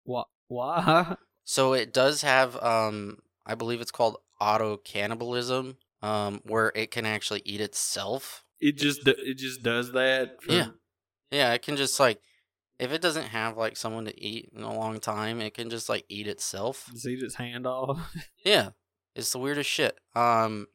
What? 0.04 0.28
Why? 0.48 1.16
So 1.46 1.74
it 1.74 1.92
does 1.92 2.22
have, 2.22 2.56
um, 2.62 3.18
I 3.44 3.54
believe 3.54 3.82
it's 3.82 3.90
called 3.90 4.16
auto 4.40 4.78
cannibalism, 4.78 5.76
um, 6.00 6.40
where 6.44 6.72
it 6.74 6.90
can 6.90 7.04
actually 7.04 7.42
eat 7.44 7.60
itself. 7.60 8.46
It 8.60 8.78
just 8.78 9.06
it 9.06 9.34
just 9.36 9.62
does 9.62 9.92
that. 9.92 10.42
For, 10.42 10.52
Yeah. 10.52 10.68
Yeah, 11.30 11.52
it 11.52 11.60
can 11.60 11.76
just 11.76 12.00
like, 12.00 12.22
if 12.78 12.92
it 12.92 13.00
doesn't 13.02 13.28
have 13.28 13.56
like 13.56 13.76
someone 13.76 14.04
to 14.06 14.20
eat 14.20 14.50
in 14.54 14.62
a 14.62 14.74
long 14.74 15.00
time, 15.00 15.40
it 15.40 15.54
can 15.54 15.70
just 15.70 15.88
like 15.88 16.04
eat 16.08 16.26
itself. 16.26 16.88
Just 16.92 17.06
eat 17.06 17.22
its 17.22 17.36
hand 17.36 17.66
off. 17.66 18.14
Yeah, 18.44 18.70
It's 19.14 19.32
the 19.32 19.38
weirdest 19.38 19.70
shit. 19.70 19.98
Um, 20.14 20.66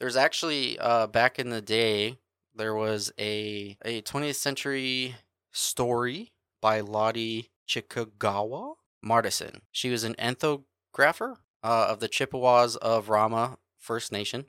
there's 0.00 0.16
actually 0.16 0.78
uh 0.78 1.06
back 1.06 1.38
in 1.38 1.50
the 1.50 1.62
day 1.62 2.18
there 2.54 2.74
was 2.74 3.12
a 3.18 3.76
a 3.84 4.02
20th 4.02 4.34
century 4.36 5.14
story 5.52 6.32
by 6.60 6.80
Lottie 6.80 7.50
Chikagawa 7.68 8.74
Martison. 9.04 9.60
She 9.70 9.90
was 9.90 10.04
an 10.04 10.14
ethnographer 10.14 11.36
uh, 11.62 11.86
of 11.88 12.00
the 12.00 12.08
Chippewas 12.08 12.76
of 12.76 13.08
Rama 13.08 13.58
First 13.78 14.12
Nation, 14.12 14.46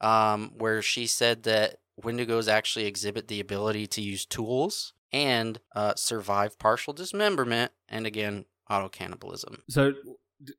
um, 0.00 0.52
where 0.56 0.82
she 0.82 1.06
said 1.06 1.42
that 1.44 1.76
Wendigos 2.00 2.48
actually 2.48 2.86
exhibit 2.86 3.28
the 3.28 3.40
ability 3.40 3.86
to 3.88 4.00
use 4.00 4.24
tools 4.24 4.94
and 5.12 5.60
uh, 5.74 5.94
survive 5.96 6.58
partial 6.58 6.92
dismemberment 6.92 7.72
and 7.88 8.06
again 8.06 8.44
auto 8.68 8.88
cannibalism. 8.88 9.62
So, 9.68 9.92
d- 10.42 10.54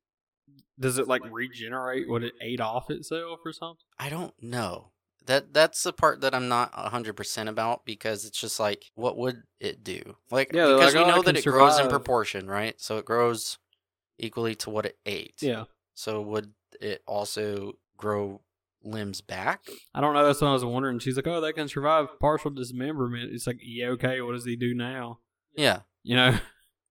does 0.79 0.97
it 0.97 1.07
like 1.07 1.21
regenerate 1.31 2.09
what 2.09 2.23
it 2.23 2.33
ate 2.41 2.59
off 2.61 2.89
itself 2.89 3.39
or 3.45 3.53
something? 3.53 3.85
I 3.99 4.09
don't 4.09 4.33
know. 4.41 4.91
That 5.27 5.53
that's 5.53 5.83
the 5.83 5.93
part 5.93 6.21
that 6.21 6.33
I'm 6.33 6.47
not 6.47 6.73
hundred 6.73 7.13
percent 7.13 7.47
about 7.47 7.85
because 7.85 8.25
it's 8.25 8.39
just 8.39 8.59
like, 8.59 8.85
what 8.95 9.17
would 9.17 9.43
it 9.59 9.83
do? 9.83 10.01
Like, 10.31 10.51
Yeah, 10.51 10.65
because 10.65 10.93
like, 10.93 10.95
we 10.95 11.01
"Oh, 11.01 11.15
know 11.15 11.21
that 11.21 11.35
can 11.35 11.35
it 11.37 11.45
grows 11.45 11.77
in 11.77 11.87
proportion, 11.87 12.47
right? 12.47 12.79
So 12.81 12.97
it 12.97 13.05
grows 13.05 13.59
equally 14.17 14.55
to 14.55 14.69
what 14.69 14.85
it 14.85 14.97
ate. 15.05 15.41
Yeah, 15.41 15.65
So 15.93 16.21
would 16.21 16.53
it 16.79 17.03
also 17.07 17.73
grow 17.97 18.41
limbs 18.83 19.21
back? 19.21 19.61
I 19.93 20.01
don't 20.01 20.13
know. 20.13 20.25
That's 20.25 20.41
what 20.41 20.49
I 20.49 20.53
was 20.53 20.65
wondering. 20.65 20.99
She's 20.99 21.15
like, 21.15 21.27
"Oh, 21.27 21.41
they 21.41 21.53
can 21.53 21.67
survive 21.67 22.19
partial 22.19 22.51
dismemberment." 22.51 23.31
It's 23.33 23.47
like, 23.47 23.59
yeah, 23.61 23.87
okay. 23.89 24.21
What 24.21 24.33
does 24.33 24.45
he 24.45 24.55
do 24.55 24.73
now? 24.73 25.19
Yeah, 25.55 25.81
You 26.03 26.15
know, 26.15 26.37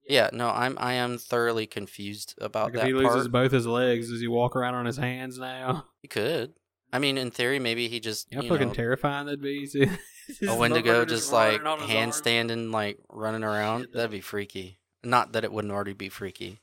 yeah. 0.07 0.29
No, 0.33 0.49
I'm 0.49 0.77
I 0.79 0.93
am 0.93 1.17
thoroughly 1.17 1.65
confused 1.67 2.35
about 2.39 2.65
like 2.65 2.73
if 2.75 2.79
that 2.81 2.87
he 2.87 2.93
loses 2.93 3.27
part. 3.27 3.31
both 3.31 3.51
his 3.51 3.65
legs, 3.65 4.09
does 4.09 4.21
he 4.21 4.27
walk 4.27 4.55
around 4.55 4.75
on 4.75 4.85
his 4.85 4.97
hands 4.97 5.37
now? 5.39 5.85
He 6.01 6.07
could. 6.07 6.53
I 6.93 6.99
mean, 6.99 7.17
in 7.17 7.31
theory, 7.31 7.59
maybe 7.59 7.87
he 7.87 7.99
just 7.99 8.27
Yeah, 8.31 8.41
you 8.41 8.49
fucking 8.49 8.69
know, 8.69 8.73
terrifying 8.73 9.25
that'd 9.25 9.41
be. 9.41 9.67
a 10.47 10.55
Wendigo 10.55 11.05
just 11.05 11.31
like 11.31 11.61
handstanding, 11.61 12.71
like 12.71 12.99
running 13.09 13.43
around. 13.43 13.87
That'd 13.93 14.11
be 14.11 14.21
freaky. 14.21 14.79
Not 15.03 15.33
that 15.33 15.43
it 15.43 15.51
wouldn't 15.51 15.73
already 15.73 15.93
be 15.93 16.09
freaky. 16.09 16.61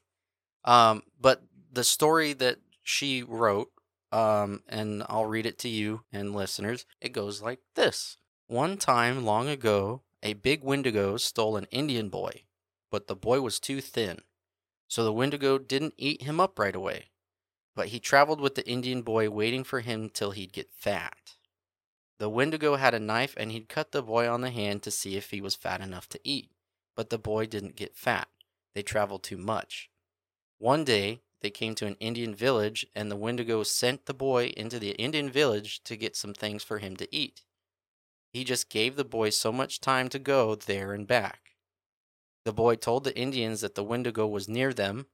Um, 0.65 1.03
but 1.21 1.43
the 1.73 1.85
story 1.85 2.33
that 2.35 2.59
she 2.83 3.23
wrote, 3.23 3.69
um, 4.13 4.63
and 4.69 5.03
I'll 5.09 5.27
read 5.27 5.47
it 5.47 5.59
to 5.61 5.69
you 5.69 6.03
and 6.13 6.35
listeners. 6.35 6.87
It 7.01 7.11
goes 7.11 7.43
like 7.43 7.61
this: 7.75 8.17
One 8.47 8.77
time, 8.77 9.25
long 9.25 9.49
ago, 9.49 10.03
a 10.23 10.35
big 10.35 10.63
Wendigo 10.63 11.17
stole 11.17 11.57
an 11.57 11.67
Indian 11.71 12.09
boy, 12.09 12.43
but 12.91 13.07
the 13.07 13.17
boy 13.17 13.41
was 13.41 13.61
too 13.61 13.81
thin, 13.81 14.23
so 14.89 15.05
the 15.05 15.13
Wendigo 15.13 15.59
didn't 15.59 15.95
eat 15.97 16.23
him 16.23 16.41
up 16.41 16.59
right 16.59 16.75
away. 16.75 17.11
But 17.77 17.89
he 17.89 18.01
traveled 18.01 18.41
with 18.41 18.57
the 18.57 18.69
Indian 18.69 19.03
boy, 19.03 19.31
waiting 19.31 19.63
for 19.63 19.81
him 19.81 20.11
till 20.11 20.33
he'd 20.33 20.53
get 20.53 20.73
fat. 20.73 21.37
The 22.19 22.29
Wendigo 22.29 22.75
had 22.75 22.95
a 22.95 22.99
knife 22.99 23.35
and 23.37 23.53
he'd 23.53 23.69
cut 23.69 23.93
the 23.93 24.03
boy 24.03 24.29
on 24.29 24.41
the 24.41 24.51
hand 24.51 24.83
to 24.83 24.91
see 24.91 25.17
if 25.17 25.31
he 25.31 25.41
was 25.41 25.55
fat 25.55 25.81
enough 25.81 26.09
to 26.09 26.21
eat. 26.25 26.51
But 26.97 27.11
the 27.11 27.19
boy 27.19 27.47
didn't 27.47 27.77
get 27.77 27.95
fat. 27.95 28.29
They 28.75 28.83
traveled 28.83 29.23
too 29.23 29.39
much. 29.39 29.91
One 30.59 30.85
day, 30.85 31.21
they 31.41 31.51
came 31.51 31.75
to 31.77 31.87
an 31.87 31.97
Indian 32.01 32.35
village 32.35 32.87
and 32.95 33.11
the 33.11 33.17
Wendigo 33.17 33.63
sent 33.63 34.07
the 34.07 34.15
boy 34.15 34.53
into 34.57 34.79
the 34.79 34.91
Indian 34.93 35.31
village 35.31 35.83
to 35.85 35.97
get 35.97 36.17
some 36.17 36.35
things 36.35 36.65
for 36.65 36.79
him 36.79 36.97
to 36.97 37.15
eat. 37.15 37.43
He 38.33 38.45
just 38.45 38.69
gave 38.69 38.97
the 38.97 39.05
boy 39.05 39.31
so 39.31 39.53
much 39.53 39.81
time 39.81 40.09
to 40.11 40.19
go 40.19 40.55
there 40.55 40.93
and 40.93 41.07
back. 41.07 41.55
The 42.45 42.53
boy 42.53 42.77
told 42.77 43.05
the 43.05 43.17
Indians 43.17 43.61
that 43.61 43.75
the 43.75 43.85
Wendigo 43.85 44.27
was 44.27 44.49
near 44.49 44.73
them 44.73 45.07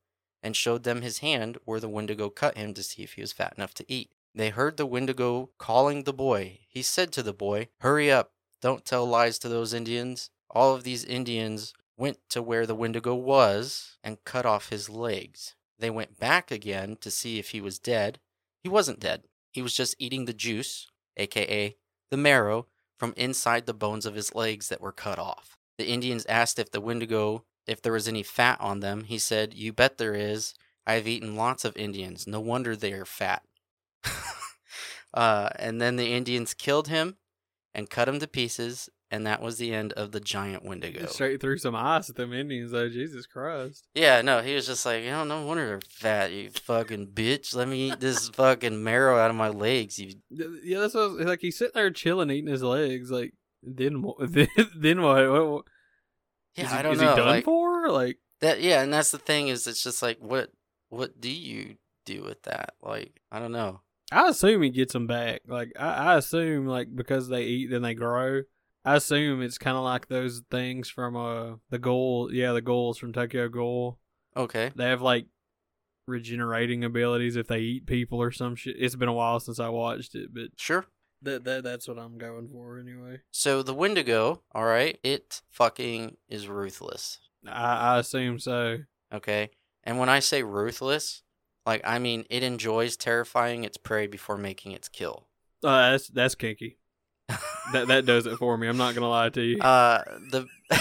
and 0.42 0.56
showed 0.56 0.82
them 0.82 1.02
his 1.02 1.18
hand 1.18 1.58
where 1.64 1.80
the 1.80 1.88
Wendigo 1.88 2.28
cut 2.28 2.56
him 2.56 2.74
to 2.74 2.82
see 2.82 3.02
if 3.02 3.14
he 3.14 3.20
was 3.20 3.32
fat 3.32 3.54
enough 3.56 3.74
to 3.74 3.92
eat. 3.92 4.10
They 4.34 4.50
heard 4.50 4.76
the 4.76 4.86
Wendigo 4.86 5.50
calling 5.58 6.02
the 6.02 6.12
boy. 6.12 6.60
He 6.68 6.82
said 6.82 7.12
to 7.12 7.22
the 7.22 7.32
boy, 7.32 7.68
Hurry 7.80 8.10
up, 8.10 8.32
don't 8.60 8.84
tell 8.84 9.06
lies 9.06 9.38
to 9.40 9.48
those 9.48 9.72
Indians. 9.72 10.30
All 10.50 10.74
of 10.74 10.82
these 10.82 11.04
Indians 11.04 11.72
went 11.96 12.18
to 12.30 12.42
where 12.42 12.66
the 12.66 12.74
Wendigo 12.74 13.14
was 13.14 13.96
and 14.02 14.24
cut 14.24 14.44
off 14.44 14.70
his 14.70 14.90
legs. 14.90 15.54
They 15.78 15.90
went 15.90 16.18
back 16.18 16.50
again 16.50 16.96
to 17.00 17.10
see 17.10 17.38
if 17.38 17.50
he 17.50 17.60
was 17.60 17.78
dead. 17.78 18.18
He 18.62 18.68
wasn't 18.68 19.00
dead. 19.00 19.24
He 19.52 19.62
was 19.62 19.74
just 19.74 19.96
eating 19.98 20.24
the 20.24 20.32
juice, 20.32 20.88
aka 21.16 21.76
the 22.10 22.16
marrow, 22.16 22.66
from 22.98 23.14
inside 23.16 23.66
the 23.66 23.74
bones 23.74 24.06
of 24.06 24.14
his 24.14 24.34
legs 24.34 24.68
that 24.68 24.80
were 24.80 24.92
cut 24.92 25.18
off. 25.18 25.56
The 25.78 25.88
Indians 25.88 26.26
asked 26.26 26.58
if 26.58 26.70
the 26.70 26.80
Wendigo 26.80 27.44
if 27.66 27.82
there 27.82 27.92
was 27.92 28.08
any 28.08 28.22
fat 28.22 28.60
on 28.60 28.80
them. 28.80 29.04
He 29.04 29.18
said, 29.18 29.54
You 29.54 29.72
bet 29.72 29.98
there 29.98 30.14
is. 30.14 30.54
I 30.86 30.94
have 30.94 31.08
eaten 31.08 31.36
lots 31.36 31.64
of 31.64 31.76
Indians. 31.76 32.26
No 32.26 32.40
wonder 32.40 32.76
they 32.76 32.92
are 32.92 33.06
fat. 33.06 33.42
uh, 35.14 35.48
and 35.56 35.80
then 35.80 35.96
the 35.96 36.12
Indians 36.12 36.52
killed 36.52 36.88
him 36.88 37.16
and 37.74 37.90
cut 37.90 38.08
him 38.08 38.20
to 38.20 38.26
pieces, 38.26 38.90
and 39.14 39.28
that 39.28 39.40
was 39.40 39.58
the 39.58 39.72
end 39.72 39.92
of 39.92 40.10
the 40.10 40.18
giant 40.18 40.64
Wendigo. 40.64 41.06
straight 41.06 41.40
through 41.40 41.58
some 41.58 41.76
ice 41.76 42.10
at 42.10 42.16
them 42.16 42.32
Indians, 42.32 42.72
though. 42.72 42.88
Jesus 42.88 43.26
Christ. 43.26 43.86
Yeah, 43.94 44.22
no, 44.22 44.42
he 44.42 44.56
was 44.56 44.66
just 44.66 44.84
like, 44.84 45.04
you 45.04 45.10
know, 45.10 45.22
no 45.22 45.46
wonder 45.46 45.66
they're 45.66 45.80
fat, 45.88 46.32
you 46.32 46.50
fucking 46.50 47.12
bitch. 47.14 47.54
Let 47.54 47.68
me 47.68 47.90
eat 47.90 48.00
this 48.00 48.28
fucking 48.34 48.82
marrow 48.82 49.16
out 49.16 49.30
of 49.30 49.36
my 49.36 49.50
legs. 49.50 50.00
You 50.00 50.14
Yeah, 50.30 50.80
that's 50.80 50.94
what 50.94 51.12
was, 51.12 51.26
like. 51.26 51.40
He's 51.40 51.56
sitting 51.56 51.72
there 51.76 51.92
chilling, 51.92 52.30
eating 52.30 52.50
his 52.50 52.64
legs. 52.64 53.12
Like, 53.12 53.34
then 53.62 54.02
what? 54.02 54.16
Then, 54.32 54.48
then 54.76 55.02
what? 55.02 55.30
what, 55.30 55.48
what 55.48 55.64
yeah, 56.56 56.68
he, 56.68 56.76
I 56.76 56.82
don't 56.82 56.94
is 56.94 57.00
know. 57.00 57.10
he 57.10 57.16
done 57.16 57.26
like, 57.28 57.44
for? 57.44 57.88
Like, 57.88 58.18
that 58.40 58.60
yeah, 58.60 58.82
and 58.82 58.92
that's 58.92 59.12
the 59.12 59.18
thing 59.18 59.46
is 59.46 59.68
it's 59.68 59.84
just 59.84 60.02
like 60.02 60.18
what 60.18 60.50
what 60.88 61.20
do 61.20 61.30
you 61.30 61.76
do 62.04 62.24
with 62.24 62.42
that? 62.42 62.74
Like, 62.82 63.20
I 63.30 63.38
don't 63.38 63.52
know. 63.52 63.80
I 64.10 64.28
assume 64.28 64.62
he 64.62 64.70
gets 64.70 64.92
them 64.92 65.06
back. 65.06 65.42
Like, 65.46 65.72
I, 65.78 66.14
I 66.14 66.16
assume 66.16 66.66
like 66.66 66.94
because 66.94 67.28
they 67.28 67.44
eat, 67.44 67.70
then 67.70 67.82
they 67.82 67.94
grow. 67.94 68.42
I 68.84 68.96
assume 68.96 69.40
it's 69.42 69.58
kind 69.58 69.76
of 69.76 69.84
like 69.84 70.08
those 70.08 70.42
things 70.50 70.88
from 70.90 71.16
uh 71.16 71.56
the 71.70 71.78
ghoul. 71.78 72.32
Yeah, 72.32 72.52
the 72.52 72.60
ghouls 72.60 72.98
from 72.98 73.12
Tokyo 73.12 73.48
Ghoul. 73.48 73.98
Okay. 74.36 74.72
They 74.74 74.84
have 74.84 75.00
like 75.02 75.26
regenerating 76.06 76.84
abilities 76.84 77.36
if 77.36 77.46
they 77.46 77.60
eat 77.60 77.86
people 77.86 78.20
or 78.20 78.30
some 78.30 78.56
shit. 78.56 78.76
It's 78.78 78.96
been 78.96 79.08
a 79.08 79.12
while 79.12 79.40
since 79.40 79.58
I 79.58 79.68
watched 79.68 80.14
it, 80.14 80.34
but 80.34 80.48
Sure. 80.56 80.84
that, 81.22 81.44
that 81.44 81.64
that's 81.64 81.88
what 81.88 81.98
I'm 81.98 82.18
going 82.18 82.48
for 82.52 82.78
anyway. 82.78 83.20
So 83.30 83.62
the 83.62 83.74
Wendigo, 83.74 84.42
all 84.54 84.64
right, 84.66 84.98
it 85.02 85.40
fucking 85.50 86.16
is 86.28 86.48
ruthless. 86.48 87.20
I, 87.46 87.94
I 87.94 87.98
assume 87.98 88.38
so. 88.38 88.78
Okay. 89.12 89.50
And 89.82 89.98
when 89.98 90.08
I 90.08 90.18
say 90.18 90.42
ruthless, 90.42 91.22
like 91.64 91.80
I 91.84 91.98
mean 91.98 92.26
it 92.28 92.42
enjoys 92.42 92.96
terrifying 92.96 93.64
its 93.64 93.76
prey 93.78 94.06
before 94.06 94.36
making 94.36 94.72
its 94.72 94.88
kill. 94.88 95.26
Uh, 95.62 95.92
that's 95.92 96.08
that's 96.08 96.34
kinky. 96.34 96.76
That 97.72 97.88
that 97.88 98.06
does 98.06 98.26
it 98.26 98.36
for 98.36 98.56
me. 98.56 98.68
I'm 98.68 98.76
not 98.76 98.94
gonna 98.94 99.08
lie 99.08 99.30
to 99.30 99.42
you. 99.42 99.60
Uh, 99.60 100.02
the 100.30 100.46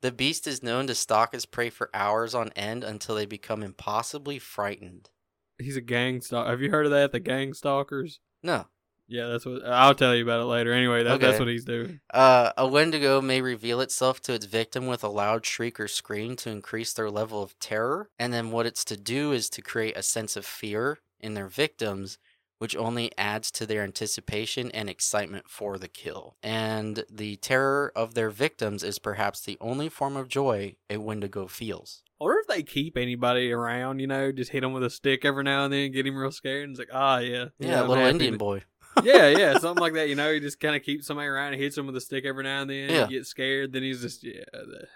the 0.00 0.12
beast 0.12 0.46
is 0.46 0.62
known 0.62 0.86
to 0.86 0.94
stalk 0.94 1.34
its 1.34 1.46
prey 1.46 1.70
for 1.70 1.90
hours 1.94 2.34
on 2.34 2.50
end 2.50 2.84
until 2.84 3.14
they 3.14 3.26
become 3.26 3.62
impossibly 3.62 4.38
frightened. 4.38 5.10
He's 5.58 5.76
a 5.76 5.82
gang 5.82 6.20
stalker. 6.20 6.50
Have 6.50 6.60
you 6.60 6.70
heard 6.70 6.86
of 6.86 6.92
that? 6.92 7.12
The 7.12 7.20
gang 7.20 7.54
stalkers. 7.54 8.20
No. 8.42 8.66
Yeah, 9.10 9.26
that's 9.26 9.44
what 9.44 9.66
I'll 9.66 9.96
tell 9.96 10.14
you 10.14 10.22
about 10.22 10.40
it 10.40 10.44
later. 10.44 10.72
Anyway, 10.72 11.02
that, 11.02 11.20
that's 11.20 11.40
what 11.40 11.48
he's 11.48 11.64
doing. 11.64 12.00
Uh, 12.14 12.52
a 12.56 12.64
Wendigo 12.68 13.20
may 13.20 13.40
reveal 13.40 13.80
itself 13.80 14.20
to 14.22 14.34
its 14.34 14.46
victim 14.46 14.86
with 14.86 15.02
a 15.02 15.08
loud 15.08 15.44
shriek 15.44 15.80
or 15.80 15.88
scream 15.88 16.36
to 16.36 16.50
increase 16.50 16.92
their 16.92 17.10
level 17.10 17.42
of 17.42 17.58
terror. 17.58 18.08
And 18.20 18.32
then 18.32 18.52
what 18.52 18.66
it's 18.66 18.84
to 18.84 18.96
do 18.96 19.32
is 19.32 19.50
to 19.50 19.62
create 19.62 19.96
a 19.96 20.04
sense 20.04 20.36
of 20.36 20.46
fear 20.46 21.00
in 21.18 21.34
their 21.34 21.48
victims, 21.48 22.18
which 22.60 22.76
only 22.76 23.10
adds 23.16 23.50
to 23.50 23.64
their 23.64 23.82
anticipation 23.82 24.70
and 24.72 24.90
excitement 24.90 25.48
for 25.48 25.78
the 25.78 25.88
kill. 25.88 26.36
And 26.42 27.04
the 27.10 27.36
terror 27.36 27.90
of 27.96 28.12
their 28.12 28.28
victims 28.28 28.84
is 28.84 28.98
perhaps 28.98 29.40
the 29.40 29.56
only 29.62 29.88
form 29.88 30.14
of 30.14 30.28
joy 30.28 30.76
a 30.90 30.98
Wendigo 30.98 31.46
feels. 31.46 32.02
Wonder 32.20 32.38
if 32.40 32.48
they 32.48 32.62
keep 32.62 32.98
anybody 32.98 33.50
around. 33.50 34.00
You 34.00 34.08
know, 34.08 34.30
just 34.30 34.50
hit 34.50 34.62
him 34.62 34.74
with 34.74 34.82
a 34.84 34.90
stick 34.90 35.24
every 35.24 35.42
now 35.42 35.64
and 35.64 35.72
then, 35.72 35.90
get 35.90 36.06
him 36.06 36.14
real 36.18 36.30
scared, 36.30 36.64
and 36.64 36.72
it's 36.72 36.78
like, 36.78 36.90
ah, 36.92 37.16
yeah, 37.20 37.46
Yeah, 37.58 37.80
I'm 37.80 37.88
little 37.88 38.04
Indian 38.04 38.36
boy. 38.36 38.62
yeah, 39.02 39.28
yeah, 39.28 39.56
something 39.58 39.80
like 39.80 39.94
that. 39.94 40.10
You 40.10 40.16
know, 40.16 40.30
he 40.30 40.38
just 40.38 40.60
kind 40.60 40.76
of 40.76 40.82
keeps 40.82 41.06
somebody 41.06 41.28
around, 41.28 41.54
and 41.54 41.62
hits 41.62 41.78
him 41.78 41.86
with 41.86 41.96
a 41.96 42.00
stick 42.02 42.26
every 42.26 42.44
now 42.44 42.60
and 42.60 42.68
then. 42.70 42.90
Yeah. 42.90 43.06
He 43.06 43.14
gets 43.14 43.30
scared, 43.30 43.72
then 43.72 43.82
he's 43.84 44.02
just 44.02 44.22
yeah. 44.22 44.44
the- 44.52 44.86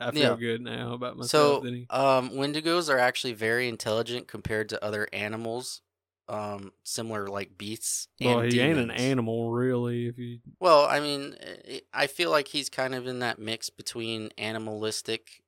I 0.00 0.10
feel 0.12 0.20
Yeah. 0.22 0.36
good 0.36 0.62
now 0.62 0.94
about 0.94 1.18
myself. 1.18 1.62
So, 1.62 1.70
he, 1.70 1.86
um, 1.90 2.30
Wendigos 2.30 2.88
are 2.92 2.98
actually 2.98 3.34
very 3.34 3.68
intelligent 3.68 4.26
compared 4.26 4.70
to 4.70 4.82
other 4.82 5.08
animals, 5.12 5.82
um, 6.32 6.72
similar 6.82 7.26
like 7.28 7.56
beasts. 7.58 8.08
well, 8.20 8.40
he 8.40 8.58
ain't 8.58 8.78
an 8.78 8.90
animal 8.90 9.50
really. 9.52 10.06
If 10.06 10.18
you 10.18 10.38
Well, 10.60 10.86
I 10.86 11.00
mean, 11.00 11.36
eh, 11.40 11.80
I 11.92 12.06
feel 12.06 12.30
like 12.30 12.48
he's 12.48 12.68
kind 12.68 12.94
of 12.94 13.06
in 13.06 13.18
that 13.20 13.38
mix 13.38 13.70
between 13.70 14.30
animalistic 14.38 15.42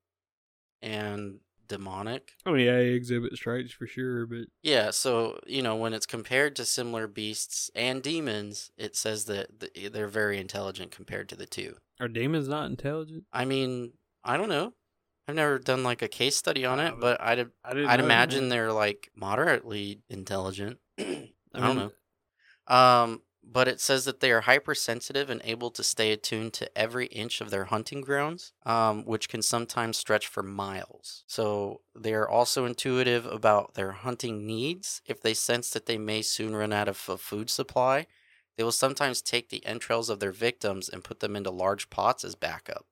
and 0.83 1.41
demonic. 1.67 2.33
I 2.45 2.51
mean, 2.53 2.67
yeah, 2.67 2.81
he 2.81 2.89
exhibits 2.95 3.39
traits 3.39 3.73
for 3.73 3.87
sure, 3.87 4.27
but 4.27 4.47
Yeah, 4.63 4.91
so, 4.91 5.41
you 5.47 5.63
know, 5.63 5.77
when 5.77 5.95
it's 5.95 6.07
compared 6.07 6.55
to 6.57 6.65
similar 6.67 7.07
beasts 7.07 7.71
and 7.75 8.03
demons, 8.03 8.71
it 8.77 8.95
says 8.97 9.25
that 9.25 9.49
they're 9.93 10.09
very 10.09 10.39
intelligent 10.39 10.91
compared 10.91 11.29
to 11.31 11.37
the 11.37 11.47
two. 11.47 11.77
are 12.01 12.09
demons 12.09 12.49
not 12.49 12.67
intelligent? 12.67 13.25
I 13.33 13.47
mean, 13.47 13.95
I 14.23 14.37
don't 14.37 14.51
know. 14.51 14.75
I've 15.27 15.35
never 15.35 15.59
done 15.59 15.83
like 15.83 16.03
a 16.03 16.09
case 16.09 16.37
study 16.37 16.65
on 16.65 16.81
it, 16.81 16.95
but 17.01 17.21
I'd 17.21 17.51
I 17.65 17.75
didn't. 17.75 17.91
I'd 17.91 18.01
imagine 18.01 18.49
they're 18.49 18.73
like 18.73 19.11
moderately 19.17 20.01
intelligent. 20.09 20.79
I, 20.99 21.31
I 21.55 21.61
don't 21.61 21.77
mean, 21.77 21.91
know. 22.69 22.75
Um, 22.75 23.23
but 23.43 23.69
it 23.69 23.81
says 23.81 24.05
that 24.05 24.21
they 24.21 24.31
are 24.33 24.43
hypersensitive 24.43 25.29
and 25.31 25.41
able 25.45 25.71
to 25.71 25.83
stay 25.83 26.13
attuned 26.13 26.53
to 26.55 26.79
every 26.79 27.07
inch 27.07 27.41
of 27.41 27.51
their 27.51 27.65
hunting 27.65 28.01
grounds, 28.01 28.53
um, 28.65 29.05
which 29.05 29.29
can 29.29 29.43
sometimes 29.43 29.97
stretch 29.97 30.27
for 30.27 30.43
miles. 30.43 31.25
So 31.27 31.83
they 31.95 32.15
are 32.15 32.29
also 32.29 32.65
intuitive 32.65 33.27
about 33.27 33.75
their 33.75 33.93
hunting 33.93 34.47
needs. 34.47 35.03
If 35.07 35.21
they 35.21 35.35
sense 35.35 35.71
that 35.71 35.87
they 35.87 35.99
may 35.99 36.23
soon 36.23 36.57
run 36.57 36.73
out 36.73 36.89
of 36.89 37.07
a 37.09 37.19
food 37.19 37.51
supply, 37.51 38.07
they 38.57 38.65
will 38.65 38.73
sometimes 38.73 39.21
take 39.21 39.51
the 39.51 39.65
entrails 39.67 40.09
of 40.09 40.21
their 40.21 40.33
victims 40.33 40.89
and 40.89 41.05
put 41.05 41.21
them 41.21 41.37
into 41.37 41.51
large 41.51 41.91
pots 41.91 42.25
as 42.25 42.35
backup. 42.35 42.87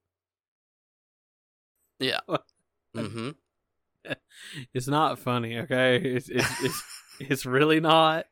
Yeah. 2.02 2.20
mm-hmm. 2.96 3.30
It's 4.74 4.88
not 4.88 5.18
funny, 5.18 5.58
okay? 5.58 5.96
It's 5.96 6.28
it's 6.28 6.64
it's, 6.64 6.82
it's 7.20 7.46
really 7.46 7.78
not. 7.80 8.26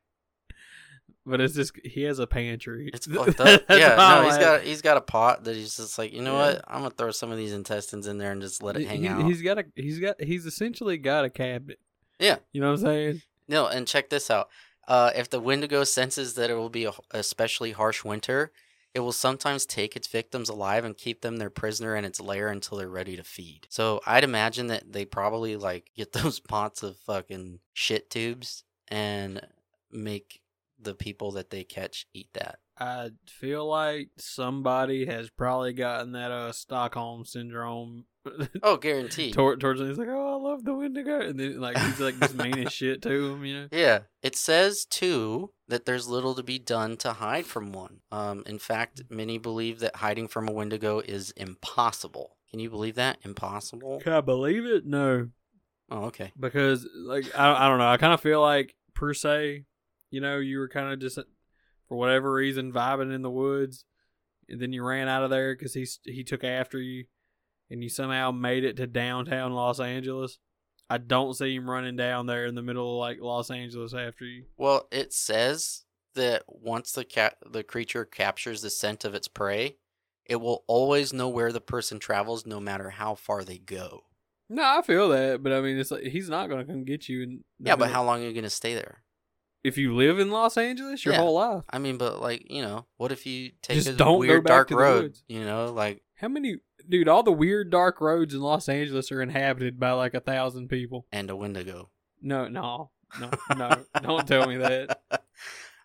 But 1.25 1.41
it's 1.41 1.55
just 1.55 1.73
he 1.85 2.03
has 2.05 2.19
a 2.19 2.27
pantry. 2.27 2.91
It's 2.93 3.07
fucked 3.07 3.39
up. 3.41 3.63
yeah, 3.69 3.95
no, 3.95 4.25
he's 4.25 4.39
got 4.39 4.63
he's 4.63 4.83
got 4.83 4.97
a 4.97 5.01
pot 5.01 5.45
that 5.45 5.55
he's 5.55 5.77
just 5.77 5.97
like, 5.99 6.13
you 6.13 6.23
know 6.23 6.33
Yeah. 6.33 6.55
what? 6.55 6.65
I'm 6.67 6.79
gonna 6.79 6.91
throw 6.91 7.11
some 7.13 7.31
of 7.31 7.37
these 7.39 7.53
intestines 7.53 8.07
in 8.07 8.19
there 8.19 8.33
and 8.33 8.41
just 8.43 8.63
let 8.63 8.77
it 8.77 8.89
hang 8.89 9.03
he, 9.03 9.09
out. 9.09 9.25
He's 9.25 9.43
got 9.43 9.59
a 9.59 9.65
he's 9.77 10.01
got 10.01 10.21
he's 10.21 10.47
essentially 10.47 10.99
got 10.99 11.25
a 11.25 11.31
cabinet. 11.31 11.79
Yeah. 12.19 12.37
You 12.53 12.61
know 12.61 12.69
what 12.73 12.81
I'm 12.81 12.87
saying? 12.87 13.23
No, 13.47 13.67
and 13.67 13.87
check 13.87 14.11
this 14.11 14.31
out. 14.31 14.49
Uh, 14.89 15.11
if 15.15 15.31
the 15.31 15.41
Wendigo 15.41 15.85
senses 15.85 16.35
that 16.35 16.51
it 16.51 16.55
will 16.55 16.71
be 16.71 16.85
a 16.87 16.93
especially 17.13 17.73
harsh 17.73 18.03
winter, 18.05 18.51
it 18.95 19.01
will 19.01 19.13
sometimes 19.13 19.67
take 19.67 19.95
its 19.95 20.09
victims 20.09 20.49
alive 20.49 20.85
and 20.85 20.97
keep 20.97 21.21
them 21.23 21.37
their 21.37 21.51
prisoner 21.51 21.95
in 21.95 22.05
its 22.05 22.21
lair 22.21 22.49
until 22.49 22.79
they're 22.79 22.89
ready 22.89 23.17
to 23.17 23.23
feed. 23.23 23.67
So 23.71 24.01
I'd 24.07 24.25
imagine 24.25 24.67
that 24.69 24.93
they 24.93 25.05
probably 25.05 25.57
like 25.57 25.91
get 25.97 26.13
those 26.13 26.41
pots 26.41 26.83
of 26.83 26.97
fucking 26.99 27.61
shit 27.73 28.11
tubes 28.11 28.65
and 28.89 29.47
make 29.91 30.41
the 30.81 30.95
people 30.95 31.33
that 31.33 31.51
they 31.51 31.63
catch 31.63 32.07
eat 32.15 32.29
that. 32.35 32.59
I 32.79 33.11
feel 33.27 33.69
like 33.69 34.09
somebody 34.17 35.05
has 35.07 35.29
probably 35.29 35.75
gotten 35.75 36.13
that 36.13 36.31
uh 36.33 36.53
Stockholm 36.53 37.27
syndrome 37.27 38.07
Oh, 38.63 38.77
guaranteed. 38.77 39.33
toward, 39.35 39.61
towards 39.61 39.81
him. 39.81 39.89
He's 39.89 39.99
like, 39.99 40.09
"Oh, 40.11 40.39
I 40.39 40.43
love 40.49 40.65
the 40.65 40.75
Wendigo," 40.75 41.21
and 41.21 41.39
then 41.41 41.59
like 41.61 41.79
he's 41.79 42.01
like 42.01 42.19
just 42.21 42.35
mean 42.35 42.59
as 42.67 42.73
shit 42.73 43.01
to 43.03 43.11
him, 43.33 43.45
you 43.45 43.55
know. 43.63 43.69
Yeah, 43.73 44.01
it 44.23 44.37
says 44.37 44.85
too 44.85 45.53
that 45.69 45.87
there's 45.87 46.07
little 46.09 46.35
to 46.35 46.43
be 46.43 46.59
done 46.59 46.97
to 46.99 47.15
hide 47.15 47.47
from 47.47 47.73
one. 47.73 48.01
Um, 48.13 48.43
in 48.47 48.59
fact, 48.59 49.03
many 49.09 49.39
believe 49.39 49.81
that 49.81 49.97
hiding 49.97 50.29
from 50.29 50.49
a 50.49 50.53
Wendigo 50.53 50.99
is 51.01 51.31
impossible. 51.33 52.37
Can 52.51 52.61
you 52.61 52.69
believe 52.69 52.97
that? 52.97 53.19
Impossible? 53.23 54.01
Can 54.01 54.13
I 54.13 54.21
believe 54.21 54.67
it? 54.67 54.85
No, 54.85 55.29
Oh, 55.91 56.05
okay. 56.07 56.33
because 56.39 56.87
like 56.95 57.25
I 57.39 57.67
I 57.67 57.69
don't 57.69 57.79
know. 57.79 57.89
I 57.91 57.97
kind 57.97 58.13
of 58.13 58.21
feel 58.21 58.41
like 58.43 58.75
per 58.95 59.15
se, 59.15 59.65
you 60.11 60.21
know, 60.21 60.39
you 60.39 60.59
were 60.59 60.69
kind 60.69 60.93
of 60.93 60.99
just 61.01 61.17
for 61.89 61.97
whatever 61.97 62.31
reason 62.33 62.73
vibing 62.73 63.15
in 63.15 63.23
the 63.23 63.31
woods, 63.31 63.85
and 64.49 64.61
then 64.61 64.73
you 64.73 64.85
ran 64.85 65.09
out 65.09 65.23
of 65.25 65.31
there 65.31 65.55
because 65.57 65.73
he 65.75 65.87
he 66.05 66.23
took 66.23 66.45
after 66.45 66.79
you, 66.79 67.05
and 67.71 67.83
you 67.83 67.89
somehow 67.89 68.31
made 68.31 68.65
it 68.65 68.77
to 68.77 68.87
downtown 68.87 69.53
Los 69.53 69.81
Angeles. 69.81 70.39
I 70.89 70.99
don't 70.99 71.35
see 71.35 71.55
him 71.55 71.71
running 71.71 71.97
down 71.97 72.27
there 72.27 72.47
in 72.47 72.55
the 72.55 72.63
middle 72.63 72.95
of 72.95 72.99
like 72.99 73.19
Los 73.21 73.51
Angeles 73.51 73.95
after 73.95 74.25
you. 74.25 74.45
Well, 74.57 74.89
it 74.91 75.13
says 75.13 75.85
that 76.15 76.43
once 76.49 76.93
the 76.93 77.05
cat 77.05 77.37
the 77.49 77.63
creature 77.63 78.05
captures 78.05 78.63
the 78.63 78.71
scent 78.71 79.05
of 79.05 79.15
its 79.15 79.29
prey, 79.29 79.77
it 80.27 80.37
will 80.37 80.65
always 80.67 81.13
know 81.13 81.29
where 81.29 81.53
the 81.53 81.61
person 81.61 81.99
travels, 82.01 82.45
no 82.45 82.59
matter 82.61 82.91
how 82.91 83.15
far 83.15 83.45
they 83.45 83.59
go. 83.59 84.05
No, 84.49 84.65
I 84.65 84.83
feel 84.83 85.09
that, 85.11 85.45
but 85.45 85.53
I 85.53 85.61
mean, 85.61 85.79
it's 85.79 85.93
like 85.93 86.03
he's 86.03 86.29
not 86.29 86.49
gonna 86.49 86.65
come 86.65 86.85
get 86.85 87.09
you. 87.09 87.25
The 87.27 87.41
Yeah, 87.61 87.77
but 87.77 87.91
how 87.91 88.03
long 88.05 88.23
are 88.25 88.27
you 88.27 88.35
gonna 88.35 88.51
stay 88.51 88.75
there? 88.75 89.05
if 89.63 89.77
you 89.77 89.95
live 89.95 90.19
in 90.19 90.31
Los 90.31 90.57
Angeles 90.57 91.05
your 91.05 91.13
Yeah. 91.13 91.21
whole 91.21 91.35
life? 91.35 91.65
I 91.69 91.79
mean, 91.79 91.99
but 91.99 92.21
like 92.21 92.51
you 92.51 92.63
know, 92.63 92.87
what 92.97 93.13
if 93.13 93.27
you 93.27 93.53
take 93.63 93.77
Just 93.77 94.01
a 94.01 94.13
weird 94.13 94.45
dark 94.45 94.69
to 94.69 94.77
road? 94.77 95.19
You 95.29 95.45
know, 95.45 95.73
like 95.73 96.03
How 96.15 96.29
many, 96.29 96.57
dude? 96.91 97.09
All 97.09 97.23
the 97.23 97.33
weird 97.33 97.71
dark 97.71 98.01
roads 98.01 98.35
in 98.35 98.41
Los 98.41 98.69
Angeles 98.69 99.11
are 99.13 99.23
inhabited 99.23 99.79
by 99.81 99.93
like 99.93 100.15
a 100.15 100.21
thousand 100.21 100.69
people. 100.69 101.07
and 101.13 101.31
a 101.31 101.37
Wendigo. 101.37 101.91
No, 102.21 102.49
no, 102.49 102.91
no, 103.19 103.31
no! 103.57 103.85
don't 104.03 104.29
tell 104.29 104.47
me 104.47 104.57
that. 104.59 105.01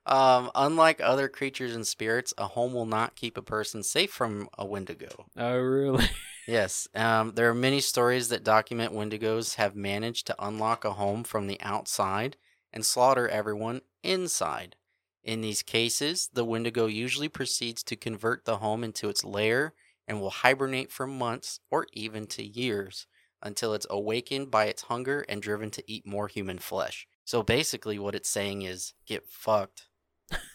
Um, 0.08 0.52
unlike 0.54 1.02
other 1.02 1.28
creatures 1.28 1.74
and 1.76 1.88
spirits, 1.88 2.32
a 2.38 2.46
home 2.46 2.74
will 2.74 2.86
not 2.86 3.16
keep 3.16 3.38
a 3.38 3.42
person 3.42 3.82
safe 3.82 4.12
from 4.12 4.50
a 4.56 4.64
Wendigo. 4.64 5.26
Oh, 5.36 5.58
really? 5.58 6.06
Yes, 6.48 6.88
um, 6.94 7.32
there 7.34 7.50
are 7.50 7.56
many 7.56 7.80
stories 7.82 8.30
that 8.30 8.44
document 8.44 8.94
Wendigos 8.94 9.56
have 9.56 9.76
managed 9.76 10.28
to 10.28 10.36
unlock 10.38 10.86
a 10.86 10.92
home 10.94 11.24
from 11.24 11.48
the 11.48 11.60
outside 11.60 12.38
and 12.72 12.86
slaughter 12.86 13.28
everyone 13.28 13.82
inside. 14.04 14.76
In 15.24 15.42
these 15.42 15.64
cases, 15.64 16.30
the 16.32 16.46
Wendigo 16.46 16.86
usually 16.86 17.30
proceeds 17.30 17.82
to 17.82 17.96
convert 17.96 18.46
the 18.46 18.58
home 18.58 18.84
into 18.84 19.10
its 19.10 19.24
lair 19.26 19.74
and 20.08 20.22
will 20.22 20.30
hibernate 20.30 20.92
for 20.92 21.08
months 21.08 21.60
or 21.72 21.88
even 21.94 22.28
to 22.28 22.44
years 22.44 23.08
until 23.42 23.74
it's 23.74 23.88
awakened 23.90 24.50
by 24.50 24.66
its 24.66 24.84
hunger 24.84 25.26
and 25.28 25.42
driven 25.42 25.70
to 25.72 25.84
eat 25.92 26.08
more 26.08 26.28
human 26.28 26.58
flesh. 26.58 27.08
So 27.26 27.44
basically, 27.44 28.00
what 28.00 28.16
it's 28.16 28.30
saying 28.30 28.64
is 28.64 28.94
get 29.06 29.28
fucked. 29.28 29.88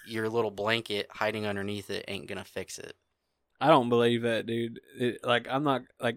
Your 0.07 0.29
little 0.29 0.51
blanket 0.51 1.07
hiding 1.11 1.47
underneath 1.47 1.91
it 1.91 2.05
ain't 2.09 2.27
gonna 2.27 2.45
fix 2.45 2.79
it. 2.79 2.95
I 3.61 3.69
don't 3.69 3.89
believe 3.89 4.23
that, 4.23 4.47
dude. 4.47 4.81
It, 4.99 5.19
like, 5.23 5.47
I'm 5.49 5.63
not 5.63 5.83
like 6.01 6.17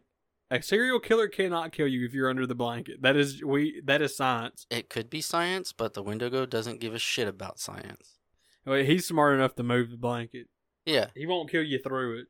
a 0.50 0.62
serial 0.62 1.00
killer 1.00 1.28
cannot 1.28 1.72
kill 1.72 1.88
you 1.88 2.06
if 2.06 2.13
you're 2.13 2.30
under 2.30 2.48
the 2.48 2.56
blanket. 2.56 3.02
That 3.02 3.15
is 3.15 3.43
we. 3.43 3.82
That 3.86 4.02
is 4.02 4.15
science. 4.15 4.65
It 4.69 4.89
could 4.89 5.10
be 5.10 5.22
science, 5.22 5.74
but 5.74 5.93
the 5.93 6.04
Wendigo 6.04 6.46
doesn't 6.46 6.80
give 6.80 6.93
a 6.93 7.00
shit 7.00 7.28
about 7.28 7.60
science. 7.60 8.17
Well, 8.65 8.84
he's 8.84 9.08
smart 9.08 9.36
enough 9.36 9.56
to 9.56 9.63
move 9.63 9.91
the 9.91 9.98
blanket. 9.98 10.48
Yeah, 10.86 11.08
He 11.15 11.26
won't 11.26 11.50
kill 11.50 11.63
you 11.63 11.80
through 11.80 12.19
it. 12.19 12.28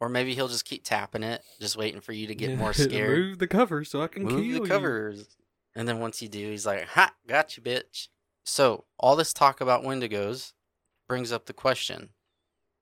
Or 0.00 0.08
maybe 0.08 0.34
he'll 0.34 0.48
just 0.48 0.64
keep 0.64 0.84
tapping 0.84 1.22
it, 1.22 1.42
just 1.60 1.76
waiting 1.76 2.00
for 2.00 2.12
you 2.12 2.26
to 2.26 2.34
get 2.34 2.56
more 2.56 2.72
scared. 2.74 3.18
move 3.18 3.38
the 3.38 3.46
cover 3.46 3.84
so 3.84 4.00
I 4.02 4.06
can 4.08 4.22
Move 4.24 4.32
kill 4.32 4.40
the 4.40 4.44
you. 4.46 4.60
covers. 4.66 5.36
And 5.74 5.86
then 5.88 6.00
once 6.00 6.20
you 6.22 6.28
do, 6.28 6.50
he's 6.50 6.66
like, 6.66 6.86
"Ha, 6.88 7.12
got 7.26 7.56
you, 7.56 7.62
bitch." 7.62 8.08
So 8.44 8.84
all 8.98 9.16
this 9.16 9.32
talk 9.32 9.60
about 9.60 9.82
Wendigos 9.82 10.52
brings 11.08 11.30
up 11.32 11.46
the 11.46 11.52
question: 11.52 12.10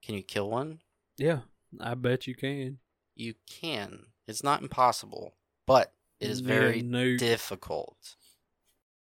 Can 0.02 0.14
you 0.14 0.22
kill 0.22 0.48
one? 0.50 0.80
Yeah, 1.18 1.40
I 1.80 1.94
bet 1.94 2.26
you 2.26 2.34
can. 2.34 2.78
You 3.14 3.34
can. 3.48 4.06
It's 4.26 4.42
not 4.44 4.62
impossible, 4.62 5.34
but 5.66 5.92
it 6.20 6.30
is 6.30 6.40
very 6.40 6.82
no. 6.82 7.16
difficult. 7.16 8.16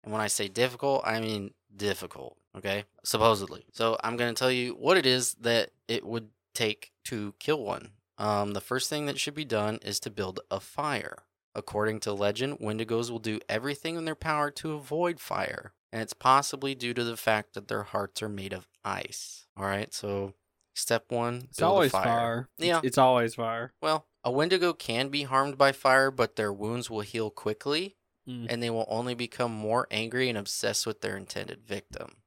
And 0.05 0.13
when 0.13 0.23
I 0.23 0.29
say 0.29 0.49
difficult, 0.49 1.03
I 1.05 1.21
mean 1.21 1.53
difficult, 1.75 2.37
okay? 2.57 2.85
Supposedly. 3.05 3.65
So 3.73 3.97
I'm 4.03 4.17
going 4.17 4.35
to 4.35 4.39
tell 4.39 4.51
you 4.51 4.73
what 4.75 4.97
it 4.97 5.07
is 5.07 5.35
that 5.41 5.71
it 5.89 6.05
would 6.07 6.29
take 6.59 6.92
to 7.05 7.35
kill 7.38 7.62
one. 7.62 7.92
Um, 8.18 8.53
the 8.53 8.61
first 8.61 8.90
thing 8.90 9.07
that 9.07 9.18
should 9.18 9.35
be 9.35 9.44
done 9.44 9.79
is 9.83 10.01
to 10.01 10.11
build 10.11 10.40
a 10.51 10.59
fire. 10.61 11.25
According 11.55 12.01
to 12.01 12.12
legend, 12.12 12.59
Wendigos 12.59 13.11
will 13.11 13.18
do 13.21 13.40
everything 13.49 13.97
in 13.97 14.05
their 14.05 14.14
power 14.14 14.51
to 14.53 14.73
avoid 14.75 15.18
fire, 15.21 15.73
and 15.92 16.03
it's 16.03 16.12
possibly 16.12 16.75
due 16.75 16.94
to 16.94 17.05
the 17.05 17.16
fact 17.16 17.55
that 17.55 17.68
their 17.68 17.85
hearts 17.85 18.23
are 18.23 18.29
made 18.29 18.53
of 18.53 18.68
ice. 18.85 19.47
All 19.57 19.64
right, 19.64 19.92
so 19.94 20.35
step 20.75 21.07
one: 21.11 21.47
It's 21.51 21.62
always 21.62 21.90
fire. 21.92 22.49
It's- 22.59 22.68
Yeah. 22.68 22.81
it's, 22.85 22.99
always 22.99 23.35
fire. 23.37 23.73
Well, 23.81 24.07
a 24.25 24.31
Wendigo 24.31 24.73
can 24.73 25.09
be 25.09 25.23
harmed 25.23 25.57
by 25.57 25.73
fire, 25.73 26.11
but 26.11 26.37
their 26.37 26.53
wounds 26.53 26.90
will 26.90 27.01
heal 27.01 27.31
quickly, 27.31 27.97
Mm. 28.29 28.47
and 28.51 28.62
they 28.62 28.71
will 28.71 28.87
only 28.88 29.14
become 29.14 29.53
more 29.53 29.87
angry 29.90 30.29
and 30.29 30.37
obsessed 30.37 30.87
with 30.87 31.01
their 31.01 31.16
intended 31.16 31.64
victim. 31.64 32.23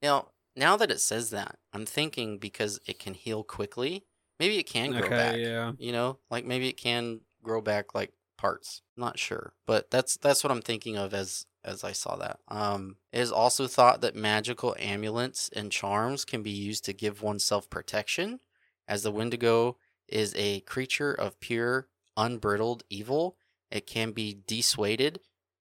Now, 0.00 0.28
now 0.56 0.76
that 0.76 0.90
it 0.90 1.00
says 1.00 1.30
that, 1.30 1.58
I'm 1.72 1.86
thinking 1.86 2.38
because 2.38 2.80
it 2.86 2.98
can 2.98 3.14
heal 3.14 3.42
quickly, 3.44 4.04
maybe 4.38 4.58
it 4.58 4.64
can 4.64 4.92
grow 4.92 5.06
Okay, 5.06 5.16
back. 5.16 5.36
yeah. 5.36 5.72
You 5.78 5.92
know, 5.92 6.18
like 6.30 6.44
maybe 6.44 6.68
it 6.68 6.76
can 6.76 7.20
grow 7.42 7.60
back 7.60 7.94
like 7.94 8.12
parts. 8.36 8.82
Not 8.96 9.18
sure, 9.18 9.54
but 9.66 9.90
that's 9.90 10.16
that's 10.16 10.44
what 10.44 10.50
I'm 10.50 10.62
thinking 10.62 10.96
of 10.96 11.14
as 11.14 11.46
as 11.64 11.82
I 11.82 11.92
saw 11.92 12.16
that. 12.16 12.40
Um, 12.48 12.96
it 13.12 13.20
is 13.20 13.32
also 13.32 13.66
thought 13.66 14.00
that 14.02 14.14
magical 14.14 14.76
amulets 14.78 15.48
and 15.54 15.72
charms 15.72 16.24
can 16.24 16.42
be 16.42 16.50
used 16.50 16.84
to 16.84 16.92
give 16.92 17.22
oneself 17.22 17.70
protection, 17.70 18.40
as 18.86 19.02
the 19.02 19.10
Wendigo 19.10 19.78
is 20.08 20.34
a 20.36 20.60
creature 20.60 21.12
of 21.12 21.40
pure, 21.40 21.88
unbridled 22.16 22.84
evil. 22.90 23.36
It 23.70 23.86
can 23.86 24.12
be 24.12 24.38
dissuaded 24.46 25.20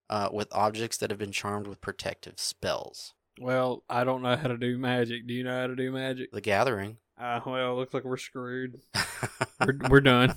uh, 0.10 0.30
with 0.32 0.50
objects 0.52 0.98
that 0.98 1.10
have 1.10 1.18
been 1.20 1.32
charmed 1.32 1.68
with 1.68 1.82
protective 1.82 2.40
spells. 2.40 3.14
Well, 3.40 3.84
I 3.90 4.04
don't 4.04 4.22
know 4.22 4.36
how 4.36 4.48
to 4.48 4.58
do 4.58 4.78
magic. 4.78 5.26
Do 5.28 5.34
you 5.34 5.44
know 5.44 5.60
how 5.62 5.68
to 5.68 5.76
do 5.76 5.92
magic? 5.92 6.32
The 6.32 6.42
Gathering. 6.42 6.98
Uh, 7.20 7.40
well, 7.46 7.76
looks 7.76 7.94
like 7.94 8.04
we're 8.04 8.18
screwed. 8.18 8.82
We're, 9.60 9.78
we're 9.90 10.02
done. 10.02 10.36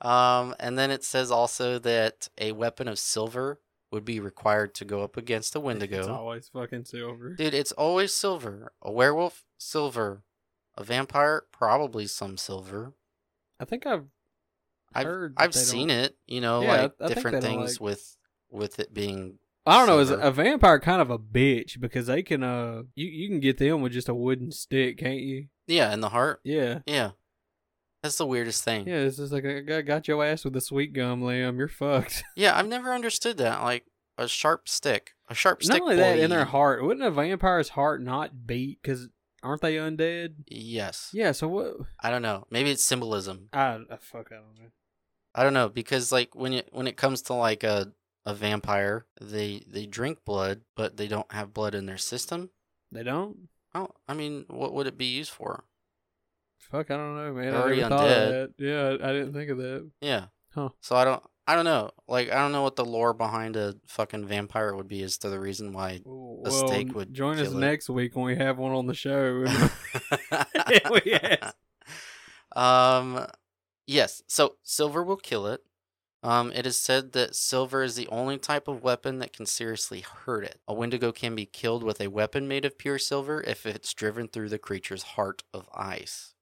Um, 0.00 0.54
and 0.58 0.76
then 0.76 0.90
it 0.90 1.04
says 1.04 1.30
also 1.30 1.78
that 1.78 2.28
a 2.36 2.52
weapon 2.52 2.88
of 2.88 2.98
silver 2.98 3.60
would 3.90 4.04
be 4.04 4.20
required 4.20 4.74
to 4.76 4.84
go 4.84 5.02
up 5.02 5.16
against 5.16 5.54
a 5.54 5.60
Wendigo. 5.60 5.98
It's 6.00 6.08
always 6.08 6.48
fucking 6.48 6.84
silver. 6.84 7.34
Dude, 7.34 7.54
it's 7.54 7.72
always 7.72 8.12
silver. 8.12 8.72
A 8.82 8.90
werewolf, 8.90 9.44
silver. 9.58 10.24
A 10.76 10.84
vampire, 10.84 11.44
probably 11.52 12.06
some 12.06 12.36
silver. 12.36 12.92
I 13.60 13.64
think 13.64 13.86
I've 13.86 14.06
I've 14.94 15.06
heard 15.06 15.34
I've 15.36 15.54
seen 15.54 15.88
don't- 15.88 15.98
it. 15.98 16.16
You 16.26 16.40
know, 16.40 16.62
Yeah, 16.62 16.68
like 16.82 16.92
I 17.00 17.04
think 17.06 17.14
different 17.14 17.42
things 17.44 17.72
like- 17.74 17.80
with 17.80 18.16
with 18.50 18.78
it 18.80 18.92
being. 18.92 19.38
I 19.64 19.78
don't 19.78 19.86
know. 19.86 19.98
Is 20.00 20.10
a 20.10 20.30
vampire 20.30 20.80
kind 20.80 21.00
of 21.00 21.10
a 21.10 21.18
bitch 21.18 21.80
because 21.80 22.06
they 22.06 22.22
can 22.22 22.42
uh 22.42 22.82
you 22.94 23.06
you 23.06 23.28
can 23.28 23.40
get 23.40 23.58
them 23.58 23.80
with 23.80 23.92
just 23.92 24.08
a 24.08 24.14
wooden 24.14 24.50
stick, 24.50 24.98
can't 24.98 25.20
you? 25.20 25.46
Yeah, 25.66 25.92
in 25.94 26.00
the 26.00 26.08
heart. 26.08 26.40
Yeah. 26.44 26.80
Yeah, 26.86 27.10
that's 28.02 28.16
the 28.18 28.26
weirdest 28.26 28.64
thing. 28.64 28.88
Yeah, 28.88 28.96
it's 29.00 29.18
just 29.18 29.32
like 29.32 29.44
I 29.46 29.82
got- 29.82 30.08
your 30.08 30.24
ass 30.24 30.44
with 30.44 30.56
a 30.56 30.60
sweet 30.60 30.92
gum, 30.92 31.22
Liam. 31.22 31.56
You're 31.58 31.68
fucked. 31.68 32.24
Yeah, 32.36 32.56
I've 32.58 32.66
never 32.66 32.92
understood 32.92 33.36
that. 33.38 33.62
Like 33.62 33.84
a 34.18 34.26
sharp 34.26 34.68
stick, 34.68 35.12
a 35.28 35.34
sharp 35.34 35.62
stick. 35.62 35.74
Not 35.78 35.82
only 35.82 35.96
that, 35.96 36.18
in 36.18 36.30
their 36.30 36.44
heart, 36.44 36.82
wouldn't 36.84 37.06
a 37.06 37.10
vampire's 37.10 37.70
heart 37.70 38.02
not 38.02 38.46
beat? 38.46 38.80
Because 38.82 39.08
aren't 39.44 39.62
they 39.62 39.76
undead? 39.76 40.34
Yes. 40.48 41.10
Yeah. 41.12 41.30
So 41.32 41.46
what? 41.48 41.74
I 42.00 42.10
don't 42.10 42.22
know. 42.22 42.46
Maybe 42.50 42.70
it's 42.72 42.84
symbolism. 42.84 43.48
I, 43.52 43.78
I 43.90 43.96
fuck. 44.00 44.30
I 44.32 44.36
don't 44.36 44.58
know. 44.58 44.70
I 45.34 45.44
don't 45.44 45.54
know 45.54 45.68
because 45.68 46.10
like 46.12 46.34
when 46.34 46.52
it 46.52 46.68
when 46.72 46.86
it 46.88 46.96
comes 46.96 47.22
to 47.22 47.34
like 47.34 47.62
a 47.64 47.92
a 48.24 48.34
vampire, 48.34 49.06
they 49.20 49.62
they 49.66 49.86
drink 49.86 50.18
blood, 50.24 50.62
but 50.76 50.96
they 50.96 51.08
don't 51.08 51.30
have 51.32 51.52
blood 51.54 51.74
in 51.74 51.86
their 51.86 51.98
system. 51.98 52.50
They 52.90 53.02
don't. 53.02 53.48
Oh, 53.74 53.88
I 54.06 54.14
mean, 54.14 54.44
what 54.48 54.74
would 54.74 54.86
it 54.86 54.98
be 54.98 55.06
used 55.06 55.30
for? 55.30 55.64
Fuck. 56.58 56.90
I 56.90 56.96
don't 56.96 57.16
know, 57.16 57.32
man. 57.32 57.52
They're 57.52 57.56
I 57.56 57.62
already 57.62 57.80
never 57.80 57.96
thought 57.96 58.06
of 58.10 58.12
undead. 58.12 58.30
that. 58.30 58.50
Yeah, 58.58 59.06
I, 59.08 59.12
didn't 59.12 59.32
think 59.32 59.50
of 59.50 59.58
that. 59.58 59.90
Yeah. 60.00 60.26
Huh. 60.54 60.68
So 60.80 60.94
I 60.96 61.04
don't 61.04 61.22
I 61.46 61.54
don't 61.56 61.64
know. 61.64 61.90
Like 62.06 62.30
I 62.30 62.36
don't 62.36 62.52
know 62.52 62.62
what 62.62 62.76
the 62.76 62.84
lore 62.84 63.14
behind 63.14 63.56
a 63.56 63.74
fucking 63.86 64.26
vampire 64.26 64.74
would 64.76 64.88
be 64.88 65.02
as 65.02 65.18
to 65.18 65.28
the 65.30 65.40
reason 65.40 65.72
why. 65.72 66.00
Well, 66.04 66.42
A 66.46 66.50
steak 66.50 66.94
would 66.94 67.12
join 67.12 67.38
us 67.38 67.48
it. 67.48 67.56
next 67.56 67.88
week 67.88 68.14
when 68.14 68.26
we 68.26 68.36
have 68.36 68.58
one 68.58 68.72
on 68.72 68.86
the 68.86 68.94
show. 68.94 69.44
we 71.04 71.12
ask. 71.14 71.56
um 72.54 73.26
yes, 73.86 74.22
so 74.26 74.56
silver 74.62 75.02
will 75.02 75.16
kill 75.16 75.46
it. 75.46 75.60
Um, 76.24 76.52
it 76.52 76.66
is 76.66 76.78
said 76.78 77.12
that 77.12 77.34
silver 77.34 77.82
is 77.82 77.96
the 77.96 78.06
only 78.08 78.38
type 78.38 78.68
of 78.68 78.82
weapon 78.82 79.18
that 79.18 79.32
can 79.32 79.44
seriously 79.44 80.00
hurt 80.00 80.44
it. 80.44 80.60
A 80.68 80.74
Wendigo 80.74 81.10
can 81.10 81.34
be 81.34 81.46
killed 81.46 81.82
with 81.82 82.00
a 82.00 82.06
weapon 82.06 82.46
made 82.46 82.64
of 82.64 82.78
pure 82.78 82.98
silver 82.98 83.42
if 83.42 83.66
it's 83.66 83.92
driven 83.92 84.28
through 84.28 84.48
the 84.48 84.58
creature's 84.58 85.02
heart 85.02 85.42
of 85.52 85.68
ice. 85.74 86.34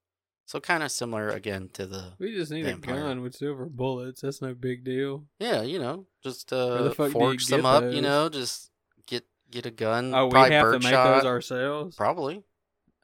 So 0.45 0.61
kind 0.61 0.83
of 0.83 0.91
similar 0.91 1.31
again 1.31 1.71
to 1.75 1.87
the 1.87 2.13
We 2.19 2.35
just 2.35 2.51
need 2.51 2.65
Vampire. 2.65 2.97
a 2.97 3.03
gun 3.03 3.23
with 3.23 3.37
silver 3.37 3.67
bullets. 3.67 4.21
That's 4.21 4.43
no 4.43 4.53
big 4.53 4.85
deal. 4.85 5.25
yeah, 5.39 5.63
you 5.63 5.79
know, 5.79 6.07
just 6.25 6.53
uh, 6.53 6.91
fuck 6.91 6.97
do 6.97 7.05
you 7.05 7.11
forge 7.13 7.47
them 7.47 7.65
up. 7.65 7.85
those? 7.85 7.95
You 7.95 8.03
know, 8.03 8.29
just 8.29 8.71
get 9.07 9.25
get 9.51 9.65
a 9.65 9.71
gun. 9.71 10.13
Oh, 10.13 10.27
we 10.27 10.39
have 10.39 10.51
to 10.51 10.73
make 10.73 10.83
birdshot. 10.83 11.23
those 11.23 11.25
ourselves. 11.25 11.97
Probably. 11.97 12.43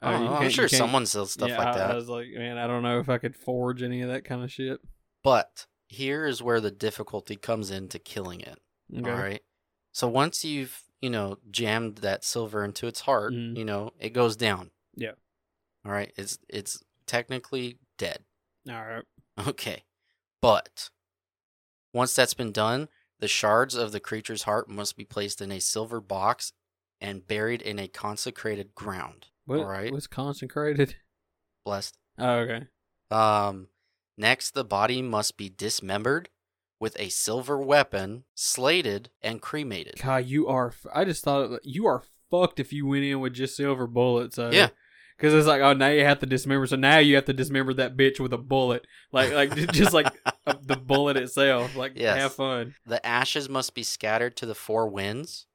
Oh, 0.02 0.10
know. 0.10 0.34
I'm 0.34 0.50
sure 0.50 0.68
someone 0.68 1.06
sells 1.06 1.32
stuff 1.32 1.48
yeah, 1.48 1.58
like 1.58 1.74
that. 1.74 1.92
I 1.92 1.94
was 1.94 2.08
like, 2.08 2.26
man, 2.34 2.58
I 2.58 2.66
don't 2.66 2.82
know 2.82 2.98
if 2.98 3.08
I 3.08 3.18
could 3.18 3.34
forge 3.34 3.82
any 3.82 4.02
of 4.02 4.08
that 4.10 4.24
kind 4.24 4.42
of 4.42 4.52
shit. 4.52 4.80
But 5.22 5.66
here 5.88 6.26
is 6.26 6.42
where 6.42 6.60
the 6.60 6.70
difficulty 6.70 7.36
comes 7.36 7.70
into 7.70 7.98
killing 7.98 8.40
it. 8.40 8.58
Okay. 8.96 9.10
All 9.10 9.16
right. 9.16 9.42
So 9.92 10.08
once 10.08 10.44
you've, 10.44 10.82
you 11.00 11.10
know, 11.10 11.38
jammed 11.50 11.96
that 11.98 12.24
silver 12.24 12.64
into 12.64 12.86
its 12.86 13.00
heart, 13.00 13.32
Mhm. 13.32 13.56
you 13.56 13.64
know, 13.64 13.92
it 13.98 14.10
goes 14.10 14.36
down. 14.36 14.70
Yeah. 14.94 15.12
All 15.84 15.92
right. 15.92 16.12
It's 16.16 16.38
it's 16.48 16.82
technically 17.06 17.78
dead. 17.98 18.24
All 18.68 18.84
right. 18.84 19.04
Okay. 19.46 19.84
But 20.42 20.90
once 21.92 22.14
that's 22.14 22.34
been 22.34 22.52
done, 22.52 22.88
the 23.20 23.28
shards 23.28 23.74
of 23.74 23.92
the 23.92 24.00
creature's 24.00 24.42
heart 24.42 24.68
must 24.68 24.96
be 24.96 25.04
placed 25.04 25.40
in 25.40 25.50
a 25.52 25.60
silver 25.60 26.00
box 26.00 26.52
and 27.00 27.26
buried 27.26 27.62
in 27.62 27.78
a 27.78 27.88
consecrated 27.88 28.74
ground. 28.74 29.26
What, 29.44 29.60
All 29.60 29.66
right. 29.66 29.92
What's 29.92 30.06
consecrated? 30.06 30.96
Blessed. 31.64 31.96
Oh, 32.18 32.38
okay. 32.40 32.66
Um, 33.10 33.68
next, 34.16 34.52
the 34.52 34.64
body 34.64 35.02
must 35.02 35.36
be 35.36 35.48
dismembered 35.48 36.28
with 36.78 36.96
a 37.00 37.08
silver 37.08 37.58
weapon, 37.60 38.24
slated, 38.34 39.10
and 39.22 39.40
cremated. 39.40 39.94
God, 40.02 40.26
you 40.26 40.46
are. 40.48 40.68
f- 40.68 40.86
I 40.94 41.04
just 41.04 41.24
thought 41.24 41.50
it- 41.50 41.60
you 41.64 41.86
are 41.86 42.02
fucked 42.30 42.60
if 42.60 42.72
you 42.72 42.86
went 42.86 43.04
in 43.04 43.20
with 43.20 43.32
just 43.34 43.56
silver 43.56 43.86
bullets. 43.86 44.38
Uh, 44.38 44.50
Yeah. 44.52 44.68
Because 45.16 45.32
it's 45.32 45.46
like, 45.46 45.62
oh, 45.62 45.72
now 45.72 45.88
you 45.88 46.04
have 46.04 46.18
to 46.18 46.26
dismember. 46.26 46.66
So 46.66 46.76
now 46.76 46.98
you 46.98 47.14
have 47.14 47.24
to 47.24 47.32
dismember 47.32 47.72
that 47.74 47.96
bitch 47.96 48.20
with 48.20 48.34
a 48.34 48.38
bullet, 48.38 48.86
like, 49.12 49.32
like 49.32 49.72
just 49.72 49.94
like 49.94 50.08
uh, 50.46 50.52
the 50.62 50.76
bullet 50.76 51.16
itself. 51.16 51.74
Like, 51.74 51.92
Yes. 51.94 52.18
have 52.18 52.34
fun. 52.34 52.74
The 52.84 53.04
ashes 53.06 53.48
must 53.48 53.74
be 53.74 53.82
scattered 53.82 54.36
to 54.36 54.44
the 54.46 54.54
four 54.54 54.90
winds. 54.90 55.46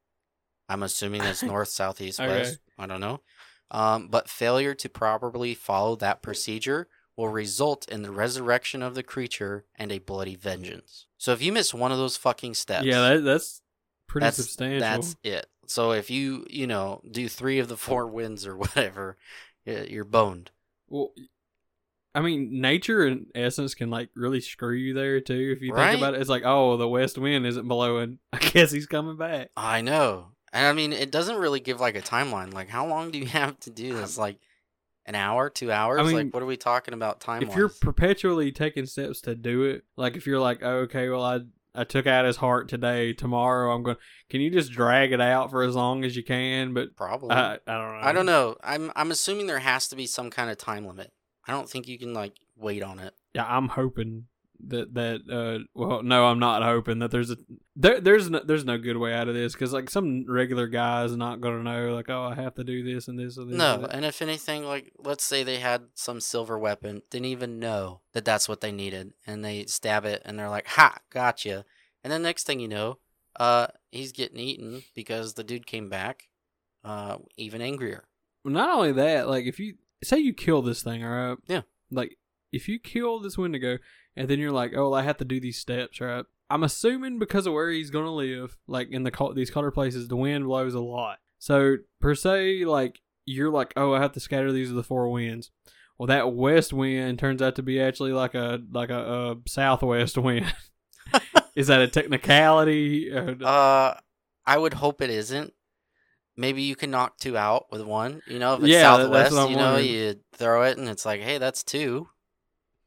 I'm 0.68 0.82
assuming 0.82 1.22
that's 1.22 1.44
north, 1.44 1.68
south, 1.70 2.02
east, 2.02 2.20
Okay. 2.20 2.28
west. 2.40 2.58
I 2.80 2.88
don't 2.88 3.02
know. 3.02 3.22
Um, 3.70 4.08
but 4.08 4.28
failure 4.28 4.74
to 4.74 4.90
properly 4.90 5.54
follow 5.54 5.96
that 5.98 6.24
procedure 6.24 6.88
will 7.16 7.30
result 7.30 7.88
in 7.90 8.02
the 8.02 8.12
resurrection 8.12 8.82
of 8.82 8.96
the 8.96 9.04
creature 9.04 9.66
and 9.76 9.92
a 9.92 10.00
bloody 10.00 10.36
vengeance. 10.36 11.08
So 11.18 11.32
if 11.34 11.42
you 11.42 11.52
miss 11.52 11.74
one 11.74 11.92
of 11.92 11.98
those 11.98 12.18
fucking 12.18 12.54
steps, 12.56 12.86
Yeah, 12.86 13.02
that, 13.16 13.24
that's 13.24 13.62
pretty 14.08 14.26
that's 14.26 14.38
substantial. 14.38 14.80
That's 14.80 15.16
it. 15.24 15.48
So 15.68 15.92
if 15.92 16.10
you 16.10 16.46
you 16.50 16.68
know 16.68 17.02
do 17.10 17.30
three 17.30 17.60
of 17.60 17.68
the 17.68 17.78
four 17.78 18.08
wins 18.08 18.46
or 18.46 18.58
whatever, 18.64 19.18
you're 19.66 20.06
boned. 20.06 20.52
Well, 20.90 21.12
I 22.14 22.20
mean, 22.20 22.60
nature 22.60 23.08
in 23.08 23.28
essence 23.34 23.74
can 23.74 23.90
like 23.90 24.10
really 24.16 24.42
screw 24.42 24.74
you 24.76 24.94
there 24.94 25.22
too. 25.22 25.54
If 25.56 25.62
you 25.62 25.72
Right? 25.72 25.92
think 25.92 26.02
about 26.02 26.14
it, 26.16 26.20
it's 26.22 26.30
like, 26.30 26.44
oh, 26.46 26.76
the 26.76 26.88
west 26.90 27.18
wind 27.18 27.46
isn't 27.46 27.68
blowing. 27.68 28.20
I 28.34 28.38
guess 28.40 28.72
he's 28.72 28.88
coming 28.88 29.16
back. 29.16 29.50
I 29.56 29.82
know, 29.82 30.34
and 30.52 30.66
I 30.66 30.74
mean 30.74 30.92
it 30.92 31.12
doesn't 31.12 31.38
really 31.38 31.62
give 31.62 31.80
like 31.80 31.96
a 31.96 32.02
timeline. 32.02 32.54
Like 32.54 32.68
how 32.70 32.86
long 32.86 33.12
do 33.12 33.20
you 33.20 33.26
have 33.28 33.60
to 33.62 33.70
do 33.70 33.94
this? 33.94 34.18
Like 34.18 34.40
an 35.06 35.16
hour, 35.16 35.50
two 35.50 35.72
hours? 35.72 36.06
mean, 36.06 36.16
like 36.16 36.34
what 36.34 36.44
are 36.44 36.48
we 36.48 36.58
talking 36.58 36.94
about 36.94 37.20
time? 37.20 37.44
If 37.44 37.56
you're 37.56 37.70
perpetually 37.70 38.52
taking 38.52 38.86
steps 38.86 39.22
to 39.22 39.36
do 39.36 39.64
it, 39.64 39.84
like 39.98 40.16
if 40.16 40.28
you're 40.28 40.40
like, 40.40 40.60
oh, 40.62 40.80
okay, 40.80 41.10
well, 41.10 41.24
I 41.24 41.42
I 41.74 41.84
took 41.84 42.06
out 42.06 42.26
his 42.26 42.38
heart 42.38 42.68
today. 42.68 43.14
Tomorrow, 43.14 43.74
I'm 43.74 43.84
going. 43.84 43.98
Can 44.30 44.42
you 44.42 44.50
just 44.50 44.72
drag 44.72 45.12
it 45.12 45.22
out 45.22 45.52
for 45.52 45.64
as 45.64 45.76
long 45.76 46.04
as 46.04 46.16
you 46.16 46.24
can? 46.24 46.74
But 46.74 46.96
probably. 46.96 47.32
I, 47.32 47.56
I 47.56 47.58
don't 47.66 47.94
know. 47.94 48.00
I 48.02 48.12
don't 48.12 48.26
know. 48.26 48.56
I'm 48.64 48.92
I'm 48.96 49.12
assuming 49.12 49.48
there 49.48 49.60
has 49.60 49.88
to 49.90 49.96
be 49.96 50.06
some 50.06 50.30
kind 50.30 50.50
of 50.50 50.58
time 50.58 50.86
limit. 50.86 51.12
I 51.48 51.54
don't 51.54 51.70
think 51.70 51.88
you 51.88 51.98
can 51.98 52.14
like 52.14 52.34
wait 52.56 52.84
on 52.84 53.00
it. 53.00 53.14
Yeah, 53.34 53.46
I'm 53.46 53.70
hoping 53.70 54.26
that 54.68 54.94
that 54.94 55.22
uh 55.32 55.64
well 55.74 56.04
no 56.04 56.26
i'm 56.28 56.40
not 56.40 56.62
hoping 56.64 57.00
that 57.00 57.12
there's 57.12 57.32
a 57.32 57.38
there, 57.76 58.00
there's 58.00 58.30
no 58.30 58.42
there's 58.46 58.66
no 58.66 58.78
good 58.78 58.98
way 58.98 59.14
out 59.14 59.28
of 59.28 59.34
this 59.34 59.54
because 59.54 59.74
like 59.74 59.90
some 59.90 60.26
regular 60.28 60.68
guy 60.68 61.04
is 61.04 61.16
not 61.16 61.42
gonna 61.42 61.64
know 61.64 61.94
like 61.94 62.10
oh 62.10 62.24
i 62.24 62.36
have 62.36 62.54
to 62.56 62.64
do 62.64 62.84
this 62.84 63.08
and 63.08 63.18
this 63.18 63.38
and 63.38 63.50
this 63.50 63.58
No, 63.58 63.76
and 63.84 63.94
and 63.94 64.06
if 64.06 64.22
anything, 64.22 64.64
like 64.66 64.92
let's 65.00 65.24
say 65.24 65.44
they 65.44 65.60
had 65.60 65.84
some 65.96 66.20
silver 66.20 66.58
weapon, 66.60 67.02
didn't 67.10 67.26
even 67.26 67.60
know 67.60 68.02
that 68.14 68.26
that's 68.26 68.48
what 68.50 68.62
they 68.62 68.72
needed, 68.72 69.14
and 69.26 69.44
they 69.44 69.66
stab 69.66 70.06
it, 70.06 70.22
and 70.26 70.38
they're 70.38 70.50
like, 70.50 70.68
"Ha, 70.68 70.98
gotcha!" 71.10 71.66
And 72.04 72.12
then 72.12 72.22
next 72.24 72.46
thing 72.46 72.60
you 72.60 72.68
know, 72.68 72.98
uh, 73.40 73.68
he's 73.92 74.12
getting 74.12 74.40
eaten 74.40 74.84
because 74.96 75.34
the 75.36 75.44
dude 75.44 75.66
came 75.68 75.90
back, 75.90 76.30
uh, 76.84 77.18
even 77.38 77.62
angrier. 77.62 78.06
Not 78.44 78.70
only 78.76 78.92
that 78.94 79.28
like 79.28 79.46
if 79.46 79.60
you 79.60 79.76
say 80.04 80.18
you 80.18 80.34
kill 80.34 80.62
this 80.62 80.82
thing 80.84 81.04
all 81.06 81.12
right 81.12 81.38
Yeah. 81.48 81.62
like 81.92 82.18
if 82.52 82.68
you 82.68 82.80
kill 82.80 83.20
this 83.20 83.38
wendigo 83.38 83.78
and 84.16 84.28
then 84.28 84.40
you're 84.40 84.52
like 84.52 84.72
oh 84.76 84.90
well, 84.90 84.94
i 84.96 85.04
have 85.04 85.18
to 85.18 85.26
do 85.26 85.40
these 85.40 85.58
steps 85.58 86.00
right 86.02 86.26
i'm 86.50 86.64
assuming 86.64 87.20
because 87.20 87.46
of 87.48 87.54
where 87.54 87.70
he's 87.70 87.90
gonna 87.90 88.14
live 88.14 88.58
like 88.68 88.90
in 88.92 89.04
the 89.04 89.32
these 89.36 89.52
colder 89.52 89.72
places 89.72 90.08
the 90.08 90.16
wind 90.16 90.46
blows 90.46 90.74
a 90.74 90.80
lot 90.80 91.18
so 91.40 91.78
per 92.00 92.14
se 92.16 92.66
like 92.66 93.00
you're 93.26 93.52
like 93.52 93.74
oh 93.76 93.94
i 93.94 94.02
have 94.02 94.12
to 94.12 94.20
scatter 94.20 94.52
these 94.52 94.72
are 94.72 94.76
the 94.76 94.84
four 94.84 95.10
winds 95.10 95.52
well 95.98 96.08
that 96.08 96.34
west 96.34 96.74
wind 96.74 97.20
turns 97.20 97.42
out 97.42 97.56
to 97.56 97.64
be 97.64 97.80
actually 97.80 98.12
like 98.12 98.34
a 98.34 98.60
like 98.72 98.90
a, 98.90 98.98
uh 98.98 99.36
southwest 99.48 100.18
wind 100.18 100.54
is 101.56 101.68
that 101.68 101.82
a 101.82 101.88
technicality 101.88 103.12
Uh, 103.14 103.34
Uh, 103.46 104.00
I 104.46 104.58
would 104.58 104.74
hope 104.74 105.02
it 105.02 105.10
isn't. 105.10 105.54
Maybe 106.36 106.64
you 106.64 106.76
can 106.76 106.90
knock 106.92 107.18
two 107.20 107.38
out 107.38 107.68
with 107.72 107.82
one. 107.82 108.22
You 108.26 108.40
know, 108.40 108.54
if 108.56 108.62
it's 108.62 108.70
Yeah, 108.70 108.82
southwest, 108.82 109.32
you 109.32 109.56
know, 109.56 109.74
wondering. 109.74 109.86
you 109.86 110.16
throw 110.34 110.64
it, 110.64 110.78
and 110.78 110.88
it's 110.90 111.06
like, 111.06 111.22
hey, 111.22 111.38
that's 111.38 111.64
two. 111.64 112.08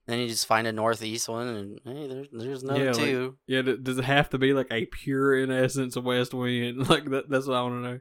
Then 0.07 0.19
you 0.19 0.29
just 0.29 0.47
find 0.47 0.67
a 0.67 0.73
northeast 0.73 1.29
one, 1.29 1.47
and 1.49 1.81
hey, 1.85 2.07
there's 2.09 2.29
there's 2.33 2.63
another 2.63 2.85
Yeah, 2.85 3.23
like- 3.25 3.33
yeah 3.47 3.63
does 3.63 3.99
it 3.99 4.05
have 4.05 4.29
to 4.31 4.39
be 4.39 4.53
like 4.53 4.69
a 4.71 4.85
pure 4.87 5.37
in 5.43 5.51
essence 5.51 5.97
west 5.97 6.35
wind 6.35 6.89
like 6.91 7.07
that, 7.11 7.29
that's 7.31 7.47
what 7.47 7.57
i 7.57 7.63
want 7.63 7.83
to 7.83 7.91
know 7.91 8.01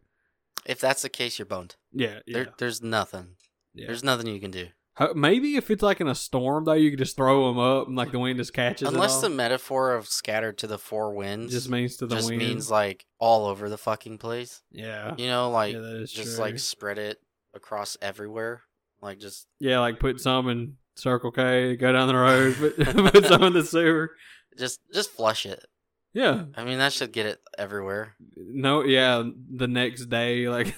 if 0.66 0.80
that's 0.80 1.02
the 1.02 1.10
case, 1.10 1.38
you're 1.40 1.46
boned. 1.46 1.76
yeah 1.92 2.20
yeah, 2.26 2.34
There, 2.44 2.48
there's 2.58 2.82
nothing. 2.82 3.36
yeah. 3.74 3.88
There's 3.88 4.04
nothing 4.04 4.28
you 4.28 4.40
can 4.40 4.52
do. 4.52 4.68
Maybe 5.16 5.56
if 5.58 5.72
it's 5.72 5.82
like 5.82 6.00
in 6.02 6.08
a 6.08 6.14
storm 6.16 6.66
though, 6.66 6.74
you 6.74 6.92
could 6.92 7.00
just 7.00 7.16
throw 7.18 7.48
them 7.48 7.58
up 7.60 7.88
and 7.88 7.96
like 7.98 8.12
the 8.12 8.20
wind 8.20 8.38
just 8.38 8.54
catches 8.54 8.88
Unless 8.88 9.20
the 9.22 9.30
metaphor 9.30 9.94
of 9.96 10.08
scattered 10.08 10.58
to 10.60 10.68
the 10.68 10.78
four 10.78 11.14
winds 11.16 11.52
just 11.52 11.68
means 11.70 11.98
to 11.98 12.06
the 12.06 12.16
just 12.16 12.30
wind. 12.30 12.40
means 12.40 12.70
like 12.70 13.06
all 13.20 13.48
over 13.48 13.70
the 13.70 13.78
fucking 13.78 14.20
place. 14.20 14.62
yeah, 14.72 15.16
You 15.18 15.28
know, 15.28 15.50
like 15.50 15.74
yeah, 15.74 16.04
just 16.06 16.36
true. 16.36 16.46
like 16.46 16.60
spread 16.60 16.98
it 17.00 17.18
across 17.56 17.98
everywhere. 18.02 18.62
Like 19.02 19.18
just 19.20 19.48
yeah, 19.60 19.80
like 19.80 20.00
put 20.00 20.22
some 20.22 20.48
in 20.48 20.78
Circle 20.96 21.32
K, 21.32 21.76
go 21.76 21.92
down 21.92 22.08
the 22.08 22.16
road, 22.16 22.56
put, 22.78 23.14
put 23.14 23.26
some 23.26 23.44
in 23.44 23.54
the 23.54 23.64
sewer. 23.64 24.12
just 24.58 24.80
just 24.94 25.12
flush 25.12 25.46
it. 25.46 25.66
Yeah, 26.14 26.46
I 26.56 26.64
mean, 26.64 26.78
that 26.78 26.94
should 26.94 27.12
get 27.12 27.26
it 27.26 27.40
everywhere. 27.58 28.16
no, 28.36 28.84
yeah. 28.84 29.24
The 29.56 29.68
next 29.68 30.06
day, 30.06 30.48
like 30.50 30.76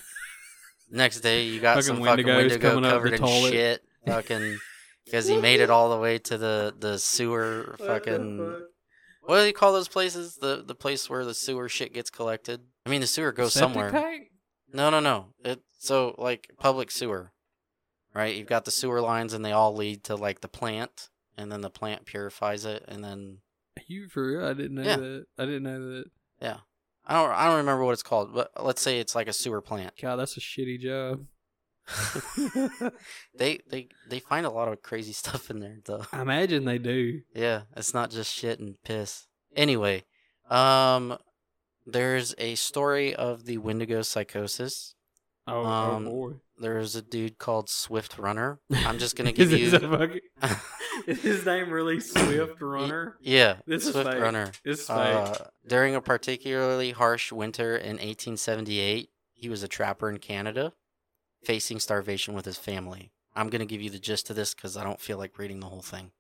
Next 0.89 1.19
day, 1.21 1.45
you 1.45 1.59
got 1.59 1.75
Fucking 1.75 1.87
some 1.97 2.03
fucking 2.05 2.25
Wendigos 2.25 2.35
Wendigo 2.37 2.69
coming 2.69 2.85
up 2.85 2.91
covered 2.93 3.11
the 3.11 3.15
in 3.15 3.21
toilet. 3.21 3.51
shit. 3.51 3.83
Fucking 4.05 4.57
because 5.05 5.27
he 5.27 5.37
made 5.37 5.59
it 5.59 5.69
all 5.69 5.89
the 5.89 5.97
way 5.97 6.19
to 6.19 6.37
the 6.37 6.73
the 6.79 6.97
sewer 6.99 7.75
fucking. 7.79 8.61
What 9.23 9.39
do 9.39 9.45
you 9.47 9.53
call 9.53 9.73
those 9.73 9.87
places? 9.87 10.37
The 10.37 10.63
the 10.65 10.75
place 10.75 11.09
where 11.09 11.25
the 11.25 11.33
sewer 11.33 11.67
shit 11.67 11.93
gets 11.93 12.09
collected. 12.09 12.61
I 12.85 12.89
mean, 12.89 13.01
the 13.01 13.07
sewer 13.07 13.31
goes 13.31 13.53
Septic 13.53 13.73
somewhere. 13.73 13.91
tank? 13.91 14.27
No, 14.71 14.89
no, 14.89 14.99
no. 14.99 15.33
It 15.43 15.61
so 15.79 16.15
like 16.17 16.49
public 16.59 16.91
sewer, 16.91 17.31
right? 18.15 18.35
You've 18.35 18.47
got 18.47 18.65
the 18.65 18.71
sewer 18.71 19.01
lines, 19.01 19.33
and 19.33 19.45
they 19.45 19.51
all 19.51 19.75
lead 19.75 20.03
to 20.05 20.15
like 20.15 20.41
the 20.41 20.47
plant, 20.47 21.09
and 21.37 21.51
then 21.51 21.61
the 21.61 21.69
plant 21.69 22.05
purifies 22.05 22.65
it, 22.65 22.83
and 22.87 23.03
then 23.03 23.39
You 23.87 24.07
for 24.07 24.25
real? 24.25 24.45
I 24.45 24.53
didn't 24.53 24.75
know 24.75 24.81
Yeah. 24.83 24.95
that. 24.97 25.25
I 25.37 25.45
didn't 25.45 25.63
know 25.63 25.79
that. 25.97 26.05
Yeah, 26.41 26.57
I 27.05 27.13
don't 27.13 27.31
I 27.31 27.45
don't 27.45 27.57
remember 27.57 27.83
what 27.83 27.91
it's 27.93 28.01
called, 28.03 28.33
but 28.33 28.51
let's 28.59 28.81
say 28.81 28.99
it's 28.99 29.13
like 29.15 29.27
a 29.27 29.33
sewer 29.33 29.61
plant. 29.61 29.93
God, 30.01 30.15
that's 30.15 30.37
a 30.37 30.39
shitty 30.39 30.79
job. 30.79 31.25
they 33.37 33.59
they 33.69 33.87
they 34.09 34.19
find 34.19 34.45
a 34.45 34.49
lot 34.49 34.67
of 34.67 34.81
crazy 34.81 35.13
stuff 35.21 35.49
in 35.49 35.59
there, 35.59 35.77
though. 35.85 36.05
I 36.11 36.21
imagine 36.21 36.65
they 36.65 36.77
do. 36.77 37.21
Yeah, 37.33 37.61
it's 37.75 37.93
not 37.93 38.11
just 38.11 38.33
shit 38.33 38.59
and 38.59 38.81
piss. 38.83 39.27
Anyway, 39.55 40.03
um, 40.49 41.17
there's 41.85 42.33
a 42.37 42.55
story 42.55 43.13
of 43.15 43.45
the 43.45 43.57
Wendigo 43.59 44.01
psychosis. 44.01 44.95
Oh, 45.47 45.63
Um, 45.65 46.07
oh 46.07 46.09
boy. 46.11 46.33
There's 46.57 46.95
a 46.95 47.01
dude 47.01 47.37
called 47.37 47.69
Swift 47.69 48.17
Runner. 48.17 48.59
I'm 48.73 48.97
just 48.97 49.15
gonna 49.15 49.31
give 49.33 49.51
is, 49.51 49.59
you. 49.59 49.65
Is, 49.67 49.73
a 49.73 49.79
fucking, 49.81 50.19
is 51.07 51.21
his 51.21 51.45
name 51.45 51.69
really 51.69 51.99
Swift 51.99 52.61
Runner? 52.61 53.17
yeah, 53.21 53.57
This 53.67 53.83
Swift 53.91 54.09
fake. 54.09 54.21
Runner. 54.21 54.51
It's 54.63 54.87
fake. 54.87 54.97
Uh, 54.97 55.33
during 55.67 55.95
a 55.95 56.01
particularly 56.01 56.91
harsh 56.91 57.31
winter 57.31 57.75
in 57.75 57.97
1878, 57.97 59.09
he 59.33 59.49
was 59.49 59.63
a 59.63 59.67
trapper 59.67 60.09
in 60.09 60.17
Canada, 60.19 60.71
facing 61.43 61.79
starvation 61.79 62.33
with 62.33 62.45
his 62.45 62.57
family. 62.57 63.11
I'm 63.35 63.49
gonna 63.49 63.65
give 63.65 63.81
you 63.81 63.89
the 63.89 63.99
gist 63.99 64.29
of 64.29 64.37
this 64.37 64.53
because 64.55 64.77
I 64.77 64.83
don't 64.85 65.01
feel 65.01 65.17
like 65.17 65.37
reading 65.37 65.59
the 65.59 65.67
whole 65.67 65.81
thing. 65.81 66.11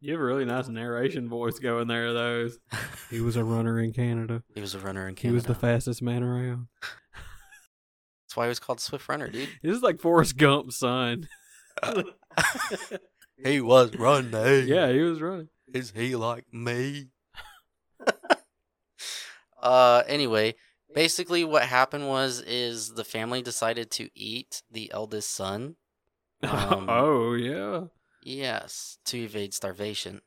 you 0.00 0.12
have 0.12 0.20
a 0.20 0.24
really 0.24 0.44
nice 0.44 0.68
narration 0.68 1.28
voice 1.28 1.58
going 1.58 1.88
there, 1.88 2.12
though. 2.12 2.48
He 3.10 3.20
was 3.20 3.34
a 3.34 3.42
runner 3.42 3.80
in 3.80 3.92
Canada. 3.92 4.44
he 4.54 4.60
was 4.60 4.72
a 4.76 4.78
runner 4.78 5.08
in 5.08 5.16
He 5.16 5.32
was 5.32 5.44
the 5.46 5.54
fastest 5.56 6.00
man 6.00 6.22
around. 6.22 6.68
That's 8.30 8.36
why 8.36 8.44
he 8.44 8.48
was 8.50 8.60
called 8.60 8.78
Swift 8.78 9.08
Runner, 9.08 9.28
dude. 9.28 9.48
This 9.60 9.74
is 9.74 9.82
like 9.82 9.98
Forrest 9.98 10.36
Gump's 10.36 10.76
son. 10.76 11.26
he 13.44 13.60
was 13.60 13.92
running. 13.96 14.68
yeah, 14.68 14.92
he 14.92 15.00
was 15.00 15.20
running. 15.20 15.48
Is 15.74 15.90
he 15.90 16.14
like 16.14 16.44
me? 16.52 17.08
uh 19.60 20.04
anyway, 20.06 20.54
basically 20.94 21.42
what 21.42 21.64
happened 21.64 22.06
was 22.06 22.40
is 22.42 22.90
the 22.90 23.02
family 23.02 23.42
decided 23.42 23.90
to 23.90 24.08
eat 24.14 24.62
the 24.70 24.92
eldest 24.92 25.34
son. 25.34 25.74
Um, 26.44 26.86
oh 26.88 27.34
yeah. 27.34 27.86
Yes, 28.22 28.98
to 29.06 29.18
evade 29.18 29.54
starvation. 29.54 30.20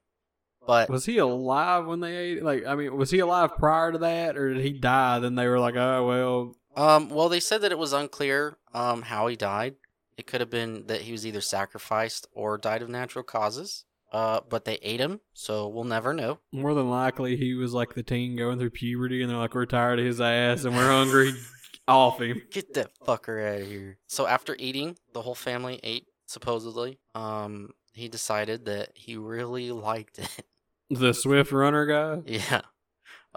But 0.67 0.89
Was 0.89 1.05
he 1.05 1.19
alive 1.19 1.85
when 1.85 2.01
they 2.01 2.15
ate? 2.15 2.43
Like, 2.43 2.65
I 2.65 2.75
mean, 2.75 2.97
was 2.97 3.11
he 3.11 3.19
alive 3.19 3.55
prior 3.57 3.93
to 3.93 3.97
that, 3.99 4.37
or 4.37 4.53
did 4.53 4.63
he 4.63 4.73
die? 4.73 5.19
Then 5.19 5.35
they 5.35 5.47
were 5.47 5.59
like, 5.59 5.75
"Oh 5.75 6.05
well." 6.05 6.55
Um 6.75 7.09
well 7.09 7.29
they 7.29 7.39
said 7.39 7.61
that 7.61 7.71
it 7.71 7.77
was 7.77 7.93
unclear 7.93 8.57
um 8.73 9.03
how 9.03 9.27
he 9.27 9.35
died. 9.35 9.75
It 10.17 10.27
could 10.27 10.41
have 10.41 10.49
been 10.49 10.85
that 10.87 11.01
he 11.01 11.11
was 11.11 11.25
either 11.25 11.41
sacrificed 11.41 12.27
or 12.33 12.57
died 12.57 12.81
of 12.81 12.89
natural 12.89 13.23
causes. 13.23 13.85
Uh 14.11 14.41
but 14.47 14.65
they 14.65 14.75
ate 14.81 14.99
him, 14.99 15.21
so 15.33 15.67
we'll 15.67 15.83
never 15.83 16.13
know. 16.13 16.39
More 16.51 16.73
than 16.75 16.89
likely, 16.89 17.35
he 17.35 17.55
was 17.55 17.73
like 17.73 17.93
the 17.95 18.03
teen 18.03 18.35
going 18.37 18.59
through 18.59 18.69
puberty, 18.69 19.21
and 19.21 19.29
they're 19.31 19.37
like, 19.39 19.55
"We're 19.55 19.65
tired 19.65 19.99
of 19.99 20.05
his 20.05 20.21
ass, 20.21 20.65
and 20.65 20.75
we're 20.75 20.87
hungry. 20.91 21.33
Off 21.87 22.21
him." 22.21 22.41
Get 22.51 22.75
that 22.75 22.91
fucker 23.05 23.55
out 23.55 23.61
of 23.61 23.67
here. 23.67 23.97
So 24.07 24.27
after 24.27 24.55
eating, 24.59 24.97
the 25.13 25.21
whole 25.23 25.33
family 25.35 25.79
ate 25.81 26.05
supposedly. 26.27 26.99
Um, 27.15 27.69
he 27.93 28.07
decided 28.07 28.65
that 28.65 28.89
he 28.93 29.17
really 29.17 29.71
liked 29.89 30.19
it. 30.19 30.45
The 30.91 31.13
Swift 31.13 31.51
Runner 31.51 31.85
guy. 31.87 32.21
yeah. 32.27 32.61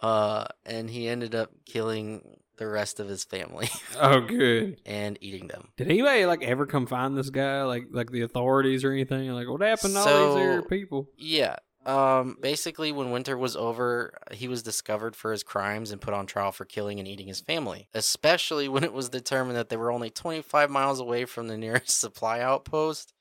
Uh, 0.02 0.44
and 0.66 0.90
he 0.90 1.08
ended 1.08 1.34
up 1.34 1.50
killing 1.64 2.36
the 2.56 2.66
rest 2.66 3.00
of 3.00 3.08
his 3.08 3.24
family 3.24 3.68
Oh, 4.00 4.20
good. 4.20 4.80
and 4.86 5.18
eating 5.20 5.48
them. 5.48 5.68
Did 5.76 5.88
anybody 5.88 6.26
like 6.26 6.42
ever 6.42 6.66
come 6.66 6.86
find 6.86 7.16
this 7.16 7.30
guy? 7.30 7.62
Like, 7.64 7.84
like 7.90 8.10
the 8.10 8.22
authorities 8.22 8.84
or 8.84 8.92
anything? 8.92 9.30
Like, 9.30 9.48
what 9.48 9.60
happened 9.62 9.94
to 9.94 10.00
all 10.00 10.34
these 10.56 10.66
people? 10.68 11.08
Yeah. 11.16 11.56
Um, 11.84 12.36
basically, 12.40 12.90
when 12.90 13.12
winter 13.12 13.38
was 13.38 13.54
over, 13.54 14.18
he 14.32 14.48
was 14.48 14.64
discovered 14.64 15.14
for 15.14 15.30
his 15.30 15.44
crimes 15.44 15.92
and 15.92 16.00
put 16.00 16.14
on 16.14 16.26
trial 16.26 16.50
for 16.50 16.64
killing 16.64 16.98
and 16.98 17.06
eating 17.06 17.28
his 17.28 17.40
family. 17.40 17.88
Especially 17.94 18.68
when 18.68 18.82
it 18.82 18.92
was 18.92 19.08
determined 19.08 19.56
that 19.56 19.68
they 19.68 19.76
were 19.76 19.92
only 19.92 20.10
25 20.10 20.68
miles 20.68 20.98
away 20.98 21.24
from 21.26 21.46
the 21.46 21.56
nearest 21.58 22.00
supply 22.00 22.40
outpost. 22.40 23.12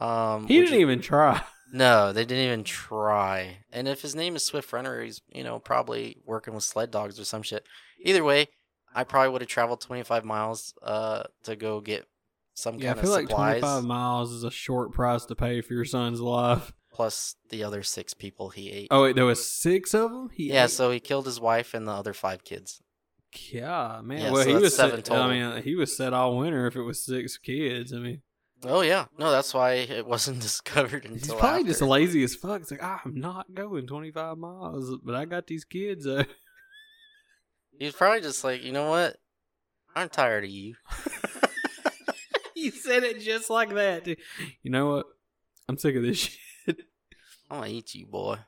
Um, 0.00 0.46
He 0.48 0.60
didn't 0.60 0.80
even 0.80 1.00
try. 1.00 1.42
No, 1.72 2.12
they 2.12 2.24
didn't 2.24 2.44
even 2.44 2.62
try. 2.64 3.56
And 3.72 3.88
if 3.88 4.00
his 4.00 4.14
name 4.14 4.36
is 4.36 4.44
Swift 4.44 4.72
Runner, 4.72 5.02
he's 5.02 5.20
you 5.34 5.42
know 5.42 5.58
probably 5.58 6.16
working 6.24 6.54
with 6.54 6.62
sled 6.62 6.92
dogs 6.92 7.18
or 7.18 7.24
some 7.24 7.42
shit. 7.42 7.66
Either 8.06 8.24
way, 8.24 8.48
I 8.94 9.04
probably 9.04 9.30
would 9.32 9.42
have 9.42 9.48
traveled 9.50 9.80
25 9.82 10.24
miles 10.24 10.72
uh 10.82 11.24
to 11.42 11.56
go 11.56 11.80
get 11.80 12.06
some 12.54 12.78
Yeah, 12.78 12.92
I 12.92 12.94
feel 12.94 13.10
like 13.10 13.28
25 13.28 13.84
miles 13.84 14.32
is 14.32 14.42
a 14.44 14.50
short 14.50 14.92
price 14.92 15.26
to 15.26 15.34
pay 15.34 15.60
for 15.60 15.74
your 15.74 15.84
son's 15.84 16.20
life. 16.20 16.72
plus 16.92 17.36
the 17.50 17.62
other 17.62 17.82
six 17.82 18.14
people 18.14 18.48
he 18.50 18.70
ate. 18.70 18.88
Oh, 18.90 19.02
wait, 19.02 19.16
there 19.16 19.26
was 19.26 19.46
six 19.50 19.92
of 19.92 20.10
them? 20.10 20.30
He 20.32 20.48
yeah, 20.50 20.64
ate- 20.64 20.70
so 20.70 20.90
he 20.90 21.00
killed 21.00 21.26
his 21.26 21.38
wife 21.38 21.74
and 21.74 21.86
the 21.86 21.92
other 21.92 22.14
five 22.14 22.44
kids. 22.44 22.80
Yeah, 23.52 24.00
man. 24.02 24.18
Yeah, 24.22 24.30
well, 24.30 24.44
so 24.44 24.48
he 24.48 24.54
was 24.56 24.74
seven 24.74 24.96
set, 24.96 25.04
total. 25.06 25.24
I 25.24 25.38
mean, 25.38 25.62
he 25.62 25.74
was 25.74 25.94
set 25.94 26.14
all 26.14 26.38
winter 26.38 26.66
if 26.66 26.74
it 26.76 26.82
was 26.82 27.04
six 27.04 27.36
kids. 27.36 27.92
I 27.92 27.98
mean, 27.98 28.22
Oh 28.64 28.80
yeah, 28.80 29.06
no, 29.18 29.30
that's 29.30 29.52
why 29.52 29.72
it 29.74 30.06
wasn't 30.06 30.40
discovered 30.48 31.04
until 31.04 31.34
he's 31.34 31.40
probably 31.40 31.64
just 31.64 31.82
after. 31.82 31.90
lazy 31.90 32.24
as 32.24 32.34
fuck. 32.34 32.62
It's 32.62 32.70
like, 32.70 32.82
"Ah, 32.82 33.02
I'm 33.04 33.20
not 33.20 33.52
going 33.54 33.86
25 33.86 34.38
miles, 34.38 34.96
but 35.04 35.14
I 35.14 35.26
got 35.26 35.46
these 35.46 35.66
kids. 35.66 36.06
He's 37.78 37.94
probably 37.94 38.20
just 38.20 38.42
like, 38.44 38.62
you 38.62 38.72
know 38.72 38.88
what? 38.90 39.16
I'm 39.94 40.08
tired 40.08 40.44
of 40.44 40.50
you. 40.50 40.74
you 42.56 42.70
said 42.70 43.02
it 43.02 43.20
just 43.20 43.50
like 43.50 43.72
that. 43.74 44.04
dude. 44.04 44.18
You 44.62 44.70
know 44.70 44.86
what? 44.96 45.06
I'm 45.68 45.78
sick 45.78 45.96
of 45.96 46.02
this 46.02 46.18
shit. 46.66 46.80
I'm 47.50 47.60
gonna 47.60 47.70
eat 47.70 47.94
you, 47.94 48.06
boy. 48.06 48.38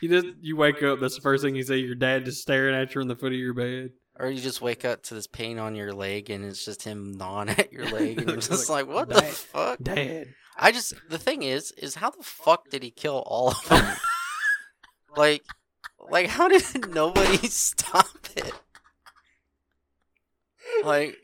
You 0.00 0.08
just 0.08 0.26
you 0.40 0.56
wake 0.56 0.82
up. 0.82 1.00
That's 1.00 1.16
the 1.16 1.20
first 1.20 1.42
thing 1.44 1.54
you 1.54 1.62
see. 1.62 1.76
Your 1.76 1.94
dad 1.94 2.24
just 2.24 2.40
staring 2.40 2.74
at 2.74 2.94
you 2.94 3.00
in 3.00 3.08
the 3.08 3.16
foot 3.16 3.32
of 3.32 3.38
your 3.38 3.52
bed. 3.54 3.90
Or 4.18 4.28
you 4.30 4.40
just 4.40 4.60
wake 4.60 4.84
up 4.84 5.02
to 5.04 5.14
this 5.14 5.26
pain 5.26 5.58
on 5.58 5.74
your 5.74 5.92
leg 5.92 6.30
and 6.30 6.44
it's 6.44 6.64
just 6.64 6.82
him 6.82 7.12
gnawing 7.12 7.48
at 7.50 7.72
your 7.72 7.84
leg 7.90 8.18
and 8.18 8.28
you're 8.28 8.38
It's 8.38 8.48
just 8.48 8.68
like, 8.68 8.86
like, 8.86 8.94
what 8.94 9.08
the 9.08 9.22
fuck? 9.22 9.78
Dad. 9.82 10.34
I 10.58 10.72
just 10.72 10.94
the 11.08 11.18
thing 11.18 11.42
is, 11.42 11.72
is 11.72 11.94
how 11.96 12.10
the 12.10 12.22
fuck 12.22 12.68
did 12.70 12.82
he 12.82 12.90
kill 12.90 13.22
all 13.26 13.48
of 13.50 13.68
them? 13.68 13.96
like 15.16 15.42
like 16.08 16.28
how 16.28 16.48
did 16.48 16.62
nobody 16.94 17.36
stop 17.48 18.06
it? 18.36 18.52
Like 20.84 21.16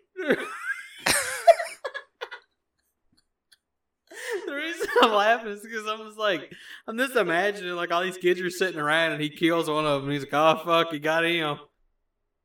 the 4.46 4.54
reason 4.54 4.86
I'm 5.02 5.12
laughing 5.12 5.52
is 5.52 5.60
because 5.60 5.86
I'm 5.86 6.06
just 6.06 6.18
like, 6.18 6.52
I'm 6.86 6.96
just 6.98 7.16
imagining 7.16 7.74
like 7.74 7.92
all 7.92 8.02
these 8.02 8.16
kids 8.18 8.40
are 8.40 8.50
sitting 8.50 8.80
around 8.80 9.12
and 9.12 9.22
he 9.22 9.28
kills 9.28 9.68
one 9.68 9.86
of 9.86 10.00
them. 10.02 10.10
And 10.10 10.12
he's 10.12 10.22
like, 10.22 10.34
oh 10.34 10.60
fuck, 10.64 10.92
he 10.92 10.98
got 10.98 11.24
him. 11.24 11.58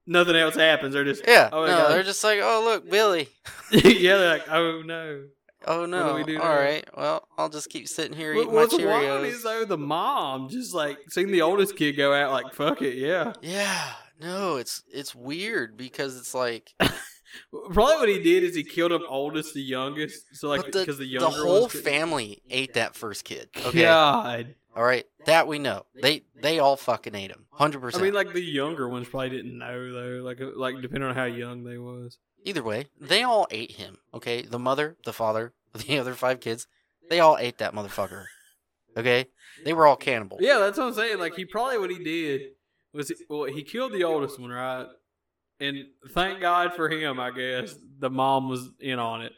Nothing 0.07 0.35
else 0.35 0.55
happens. 0.55 0.93
They're 0.93 1.03
just 1.03 1.23
Yeah, 1.27 1.49
Oh 1.51 1.65
no, 1.65 1.89
they're 1.89 2.03
just 2.03 2.23
like, 2.23 2.39
oh 2.41 2.61
look, 2.65 2.89
Billy. 2.89 3.29
yeah. 3.71 4.17
They're 4.17 4.29
like, 4.29 4.49
oh 4.49 4.81
no. 4.83 5.23
Oh 5.65 5.85
do 5.85 5.91
no, 5.91 6.15
we 6.15 6.23
do 6.23 6.39
all 6.39 6.45
now? 6.47 6.55
right. 6.59 6.87
Well, 6.95 7.27
I'll 7.37 7.49
just 7.49 7.69
keep 7.69 7.87
sitting 7.87 8.17
here 8.17 8.33
What, 8.33 8.41
eating 8.41 8.53
my 8.53 8.61
what's 8.61 8.73
wild 8.77 8.81
Cheerios. 9.25 9.25
is 9.27 9.43
though 9.43 9.65
the 9.65 9.77
mom 9.77 10.49
just 10.49 10.73
like 10.73 10.97
seeing 11.09 11.31
the 11.31 11.41
oldest 11.41 11.75
kid 11.75 11.93
go 11.93 12.13
out 12.13 12.31
like 12.31 12.53
fuck 12.53 12.81
it, 12.81 12.95
yeah. 12.95 13.33
Yeah, 13.41 13.91
no, 14.19 14.57
it's 14.57 14.83
it's 14.91 15.13
weird 15.13 15.77
because 15.77 16.17
it's 16.17 16.33
like 16.33 16.73
Probably 17.51 17.95
what 17.95 18.09
he 18.09 18.21
did 18.21 18.43
is 18.43 18.55
he 18.55 18.63
killed 18.63 18.91
him 18.91 19.03
oldest 19.07 19.53
to 19.53 19.61
youngest. 19.61 20.25
So 20.33 20.49
like 20.49 20.65
the, 20.71 20.79
because 20.79 20.97
the, 20.97 21.05
the 21.05 21.11
younger 21.11 21.43
whole 21.43 21.69
family 21.69 22.41
ate 22.49 22.73
that 22.73 22.93
first 22.95 23.23
kid. 23.23 23.49
Okay, 23.57 23.83
God. 23.83 24.55
All 24.75 24.83
right, 24.83 25.05
that 25.25 25.47
we 25.47 25.59
know. 25.59 25.85
They 26.01 26.23
they 26.35 26.59
all 26.59 26.77
fucking 26.77 27.15
ate 27.15 27.31
him, 27.31 27.45
hundred 27.51 27.81
percent. 27.81 28.01
I 28.01 28.05
mean, 28.05 28.13
like 28.13 28.33
the 28.33 28.41
younger 28.41 28.87
ones 28.87 29.07
probably 29.07 29.29
didn't 29.29 29.57
know 29.57 29.91
though. 29.91 30.23
Like, 30.23 30.39
uh, 30.39 30.51
like 30.55 30.81
depending 30.81 31.09
on 31.09 31.15
how 31.15 31.25
young 31.25 31.63
they 31.63 31.77
was. 31.77 32.17
Either 32.43 32.63
way, 32.63 32.87
they 32.99 33.21
all 33.23 33.47
ate 33.51 33.73
him. 33.73 33.97
Okay, 34.13 34.41
the 34.41 34.57
mother, 34.57 34.97
the 35.05 35.13
father, 35.13 35.53
the 35.73 35.99
other 35.99 36.13
five 36.13 36.39
kids, 36.39 36.67
they 37.09 37.19
all 37.19 37.37
ate 37.37 37.57
that 37.57 37.73
motherfucker. 37.73 38.25
Okay, 38.95 39.27
they 39.63 39.73
were 39.73 39.85
all 39.85 39.95
cannibals. 39.95 40.41
Yeah, 40.41 40.57
that's 40.59 40.77
what 40.77 40.87
I'm 40.87 40.93
saying. 40.93 41.19
Like, 41.19 41.35
he 41.35 41.45
probably 41.45 41.77
what 41.77 41.91
he 41.91 42.03
did 42.03 42.41
was, 42.93 43.09
he, 43.09 43.15
well, 43.29 43.45
he 43.45 43.63
killed 43.63 43.93
the 43.93 44.03
oldest 44.03 44.39
one, 44.39 44.49
right? 44.49 44.87
And 45.59 45.77
thank 46.09 46.41
God 46.41 46.73
for 46.73 46.89
him, 46.89 47.19
I 47.19 47.31
guess. 47.31 47.75
The 47.99 48.09
mom 48.09 48.49
was 48.49 48.69
in 48.79 48.99
on 48.99 49.21
it, 49.21 49.33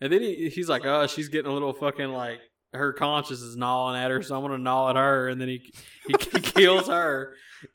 and 0.00 0.12
then 0.12 0.20
he, 0.20 0.50
he's 0.50 0.68
like, 0.68 0.84
"Oh, 0.84 1.06
she's 1.06 1.28
getting 1.28 1.50
a 1.50 1.54
little 1.54 1.72
fucking 1.72 2.10
like 2.10 2.40
her 2.72 2.92
conscience 2.92 3.40
is 3.40 3.56
gnawing 3.56 4.00
at 4.00 4.10
her, 4.10 4.22
so 4.22 4.34
I'm 4.36 4.42
gonna 4.42 4.58
gnaw 4.58 4.90
at 4.90 4.96
her." 4.96 5.28
And 5.28 5.40
then 5.40 5.48
he 5.48 5.72
he, 6.06 6.14
he 6.32 6.40
kills 6.40 6.88
her, 6.88 7.34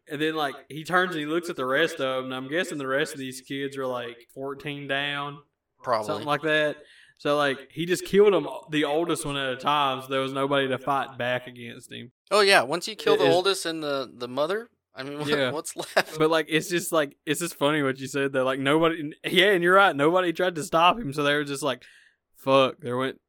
and 0.09 0.21
then 0.21 0.35
like 0.35 0.55
he 0.69 0.83
turns 0.83 1.11
and 1.11 1.19
he 1.19 1.25
looks 1.25 1.49
at 1.49 1.55
the 1.55 1.65
rest 1.65 1.95
of 1.99 2.23
them. 2.23 2.25
And 2.25 2.33
I'm 2.35 2.47
guessing 2.49 2.77
the 2.77 2.87
rest 2.87 3.13
of 3.13 3.19
these 3.19 3.41
kids 3.41 3.77
are 3.77 3.85
like 3.87 4.27
14 4.33 4.87
down. 4.87 5.39
Probably. 5.83 6.07
something 6.07 6.27
like 6.27 6.41
that. 6.41 6.77
So 7.19 7.37
like 7.37 7.69
he 7.71 7.85
just 7.85 8.05
killed 8.05 8.33
them, 8.33 8.47
the 8.71 8.85
oldest 8.85 9.25
one 9.25 9.37
at 9.37 9.49
a 9.53 9.55
time. 9.57 10.01
So 10.01 10.07
there 10.09 10.21
was 10.21 10.33
nobody 10.33 10.67
to 10.67 10.77
fight 10.77 11.17
back 11.17 11.47
against 11.47 11.91
him. 11.91 12.11
Oh 12.29 12.41
yeah, 12.41 12.61
once 12.63 12.87
you 12.87 12.95
kill 12.95 13.13
It 13.13 13.19
the 13.19 13.27
is- 13.27 13.33
oldest 13.35 13.65
and 13.65 13.81
the 13.83 14.11
the 14.15 14.27
mother, 14.27 14.69
I 14.95 15.03
mean, 15.03 15.19
what, 15.19 15.27
Yeah. 15.27 15.51
what's 15.51 15.75
left? 15.75 16.17
But 16.19 16.29
like 16.31 16.47
it's 16.49 16.69
just 16.69 16.91
like 16.91 17.15
it's 17.25 17.39
just 17.39 17.55
funny 17.55 17.81
what 17.83 17.99
you 17.99 18.07
said 18.07 18.33
though. 18.33 18.43
Like 18.43 18.59
nobody, 18.59 19.13
yeah, 19.23 19.51
and 19.51 19.63
you're 19.63 19.75
right. 19.75 19.95
Nobody 19.95 20.33
tried 20.33 20.55
to 20.55 20.63
stop 20.63 20.99
him, 20.99 21.13
so 21.13 21.23
they 21.23 21.33
were 21.35 21.43
just 21.43 21.63
like, 21.63 21.83
"Fuck." 22.35 22.77
There 22.81 22.97
went 22.97 23.19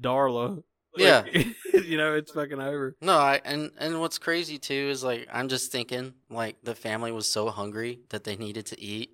Darla. 0.00 0.62
Yeah. 0.96 1.24
you 1.72 1.96
know 1.96 2.14
it's 2.14 2.32
fucking 2.32 2.60
over. 2.60 2.96
No, 3.00 3.16
I 3.18 3.40
and 3.44 3.70
and 3.78 4.00
what's 4.00 4.18
crazy 4.18 4.58
too 4.58 4.88
is 4.90 5.02
like 5.04 5.26
I'm 5.32 5.48
just 5.48 5.72
thinking 5.72 6.14
like 6.30 6.56
the 6.62 6.74
family 6.74 7.12
was 7.12 7.26
so 7.30 7.48
hungry 7.50 8.00
that 8.10 8.24
they 8.24 8.36
needed 8.36 8.66
to 8.66 8.80
eat, 8.80 9.10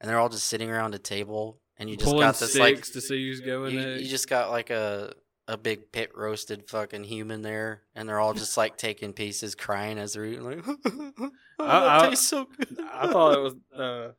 and 0.00 0.08
they're 0.08 0.18
all 0.18 0.28
just 0.28 0.46
sitting 0.46 0.70
around 0.70 0.94
a 0.94 0.98
table, 0.98 1.60
and 1.76 1.90
you 1.90 1.96
just 1.96 2.08
Pulling 2.10 2.26
got 2.26 2.36
this 2.36 2.56
like 2.56 2.82
to 2.84 3.00
see 3.00 3.26
who's 3.28 3.40
going 3.40 3.74
you, 3.74 3.80
you 3.94 4.06
just 4.08 4.28
got 4.28 4.50
like 4.50 4.70
a 4.70 5.12
a 5.46 5.58
big 5.58 5.92
pit 5.92 6.10
roasted 6.14 6.68
fucking 6.70 7.04
human 7.04 7.42
there, 7.42 7.82
and 7.94 8.08
they're 8.08 8.20
all 8.20 8.32
just 8.34 8.56
like 8.62 8.76
taking 8.76 9.12
pieces, 9.12 9.54
crying 9.54 9.98
as 9.98 10.12
they're 10.14 10.24
eating, 10.24 10.44
like 10.44 10.64
oh, 10.66 11.30
I- 11.60 11.98
I- 12.04 12.08
tastes 12.08 12.28
so 12.28 12.44
good. 12.46 12.78
I 12.92 13.08
thought 13.12 13.36
it 13.36 13.40
was 13.42 13.54
uh, 13.76 14.12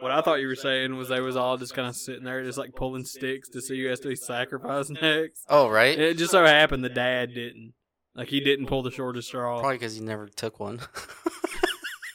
what 0.00 0.10
I 0.10 0.20
thought 0.20 0.40
you 0.40 0.46
were 0.48 0.54
saying 0.56 0.96
was 0.96 1.08
they 1.08 1.20
was 1.20 1.36
all 1.36 1.56
just 1.56 1.74
kind 1.74 1.88
of 1.88 1.96
sitting 1.96 2.24
there, 2.24 2.42
just 2.44 2.58
like 2.58 2.74
pulling 2.74 3.04
sticks 3.04 3.48
to 3.50 3.60
see 3.60 3.82
who 3.82 3.88
has 3.88 4.00
to 4.00 4.08
be 4.08 4.16
sacrificed 4.16 4.90
next. 5.02 5.44
Oh 5.48 5.68
right, 5.68 5.98
It 5.98 6.18
just 6.18 6.30
so 6.32 6.44
happened 6.44 6.84
the 6.84 6.88
dad 6.88 7.34
didn't. 7.34 7.74
Like 8.14 8.28
he 8.28 8.40
didn't 8.40 8.66
pull 8.66 8.82
the 8.82 8.90
shortest 8.90 9.28
straw. 9.28 9.60
probably 9.60 9.76
because 9.78 9.94
he 9.94 10.00
never 10.02 10.28
took 10.28 10.58
one. 10.60 10.80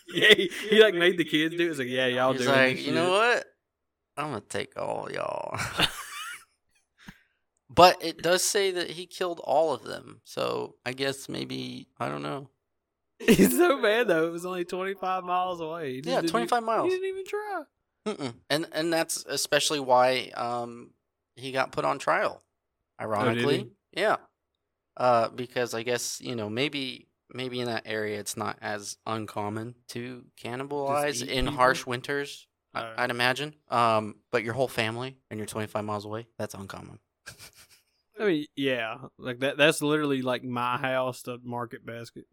Yeah, 0.07 0.33
he, 0.33 0.49
he 0.69 0.81
like 0.81 0.93
made 0.93 1.17
the 1.17 1.25
kids 1.25 1.57
do 1.57 1.65
it. 1.65 1.69
It's 1.71 1.79
like, 1.79 1.89
yeah, 1.89 2.05
y'all 2.07 2.31
He's 2.31 2.43
do 2.43 2.47
like, 2.47 2.79
you 2.85 2.93
know 2.93 3.09
what? 3.11 3.45
I'm 4.15 4.27
gonna 4.29 4.39
take 4.47 4.77
all 4.79 5.09
y'all. 5.11 5.59
but 7.69 7.97
it 8.01 8.21
does 8.21 8.41
say 8.41 8.71
that 8.71 8.91
he 8.91 9.07
killed 9.07 9.41
all 9.43 9.73
of 9.73 9.83
them, 9.83 10.21
so 10.23 10.75
I 10.85 10.93
guess 10.93 11.27
maybe 11.27 11.89
I 11.99 12.07
don't 12.07 12.21
know. 12.23 12.49
He's 13.19 13.57
so 13.57 13.81
bad 13.81 14.07
though. 14.07 14.27
It 14.27 14.31
was 14.31 14.45
only 14.45 14.63
twenty 14.63 14.93
five 14.93 15.25
miles 15.25 15.59
away. 15.59 16.01
Yeah, 16.03 16.21
25 16.21 16.57
even- 16.57 16.65
miles. 16.65 16.85
He 16.85 16.97
didn't 16.97 17.09
even 17.09 17.25
try. 17.25 17.63
Mm-mm. 18.05 18.33
And 18.49 18.67
and 18.71 18.93
that's 18.93 19.25
especially 19.27 19.79
why 19.79 20.31
um 20.35 20.91
he 21.35 21.51
got 21.51 21.71
put 21.71 21.85
on 21.85 21.99
trial. 21.99 22.43
Ironically, 23.01 23.71
yeah, 23.91 24.17
uh, 24.95 25.29
because 25.29 25.73
I 25.73 25.83
guess 25.83 26.21
you 26.21 26.35
know 26.35 26.49
maybe 26.49 27.07
maybe 27.33 27.59
in 27.59 27.67
that 27.67 27.83
area 27.85 28.19
it's 28.19 28.37
not 28.37 28.57
as 28.61 28.97
uncommon 29.05 29.75
to 29.89 30.23
cannibalize 30.41 31.21
in 31.21 31.45
people? 31.45 31.57
harsh 31.57 31.85
winters. 31.85 32.47
Oh. 32.73 32.79
I, 32.79 33.03
I'd 33.03 33.09
imagine. 33.09 33.55
Um, 33.69 34.15
but 34.31 34.43
your 34.43 34.53
whole 34.53 34.67
family 34.67 35.17
and 35.29 35.39
you're 35.39 35.47
25 35.47 35.83
miles 35.83 36.05
away, 36.05 36.27
that's 36.37 36.53
uncommon. 36.53 36.99
I 38.19 38.25
mean, 38.25 38.45
yeah, 38.55 38.97
like 39.17 39.39
that. 39.39 39.57
That's 39.57 39.81
literally 39.81 40.21
like 40.21 40.43
my 40.43 40.77
house 40.77 41.23
to 41.23 41.37
Market 41.43 41.85
Basket. 41.85 42.25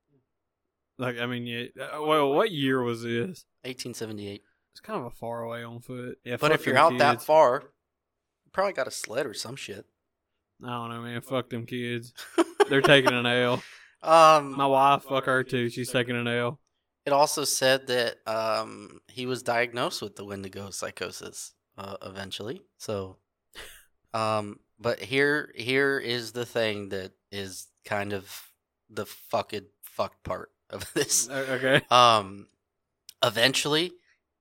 Like, 0.98 1.18
I 1.18 1.26
mean, 1.26 1.46
yeah. 1.46 1.84
uh, 1.84 2.02
Well, 2.02 2.32
what 2.32 2.52
year 2.52 2.80
was 2.82 3.02
this? 3.02 3.44
1878. 3.64 4.42
It's 4.72 4.80
kind 4.80 4.98
of 4.98 5.06
a 5.06 5.10
far 5.10 5.42
away 5.42 5.62
on 5.62 5.80
foot. 5.80 6.18
Yeah, 6.24 6.36
But 6.40 6.52
if 6.52 6.66
you're 6.66 6.76
out 6.78 6.96
that 6.98 7.22
far, 7.22 7.62
you 8.44 8.50
probably 8.52 8.72
got 8.72 8.86
a 8.88 8.90
sled 8.90 9.26
or 9.26 9.34
some 9.34 9.56
shit. 9.56 9.84
I 10.64 10.68
don't 10.68 10.90
know, 10.90 11.02
man. 11.02 11.20
Fuck 11.20 11.50
them 11.50 11.66
kids. 11.66 12.12
They're 12.68 12.80
taking 12.80 13.12
an 13.12 13.26
L. 13.26 13.62
um, 14.02 14.56
My 14.56 14.66
wife, 14.66 15.02
fuck 15.04 15.24
her 15.26 15.42
too. 15.44 15.68
She's 15.68 15.90
taking 15.90 16.16
an 16.16 16.26
L. 16.28 16.58
it 17.04 17.12
also 17.12 17.44
said 17.44 17.88
that 17.88 18.16
um, 18.26 19.00
he 19.08 19.26
was 19.26 19.42
diagnosed 19.42 20.00
with 20.00 20.16
the 20.16 20.24
Wendigo 20.24 20.70
psychosis 20.70 21.52
uh, 21.76 21.96
eventually. 22.02 22.62
So, 22.78 23.16
um, 24.14 24.60
but 24.78 25.00
here, 25.00 25.52
here 25.56 25.98
is 25.98 26.32
the 26.32 26.46
thing 26.46 26.88
that 26.90 27.12
is 27.30 27.66
kind 27.84 28.12
of 28.12 28.48
the 28.88 29.06
fucking 29.06 29.66
fuck 29.82 30.22
part 30.22 30.50
of 30.70 30.90
this. 30.94 31.28
Okay. 31.28 31.82
Um, 31.90 32.46
eventually, 33.24 33.92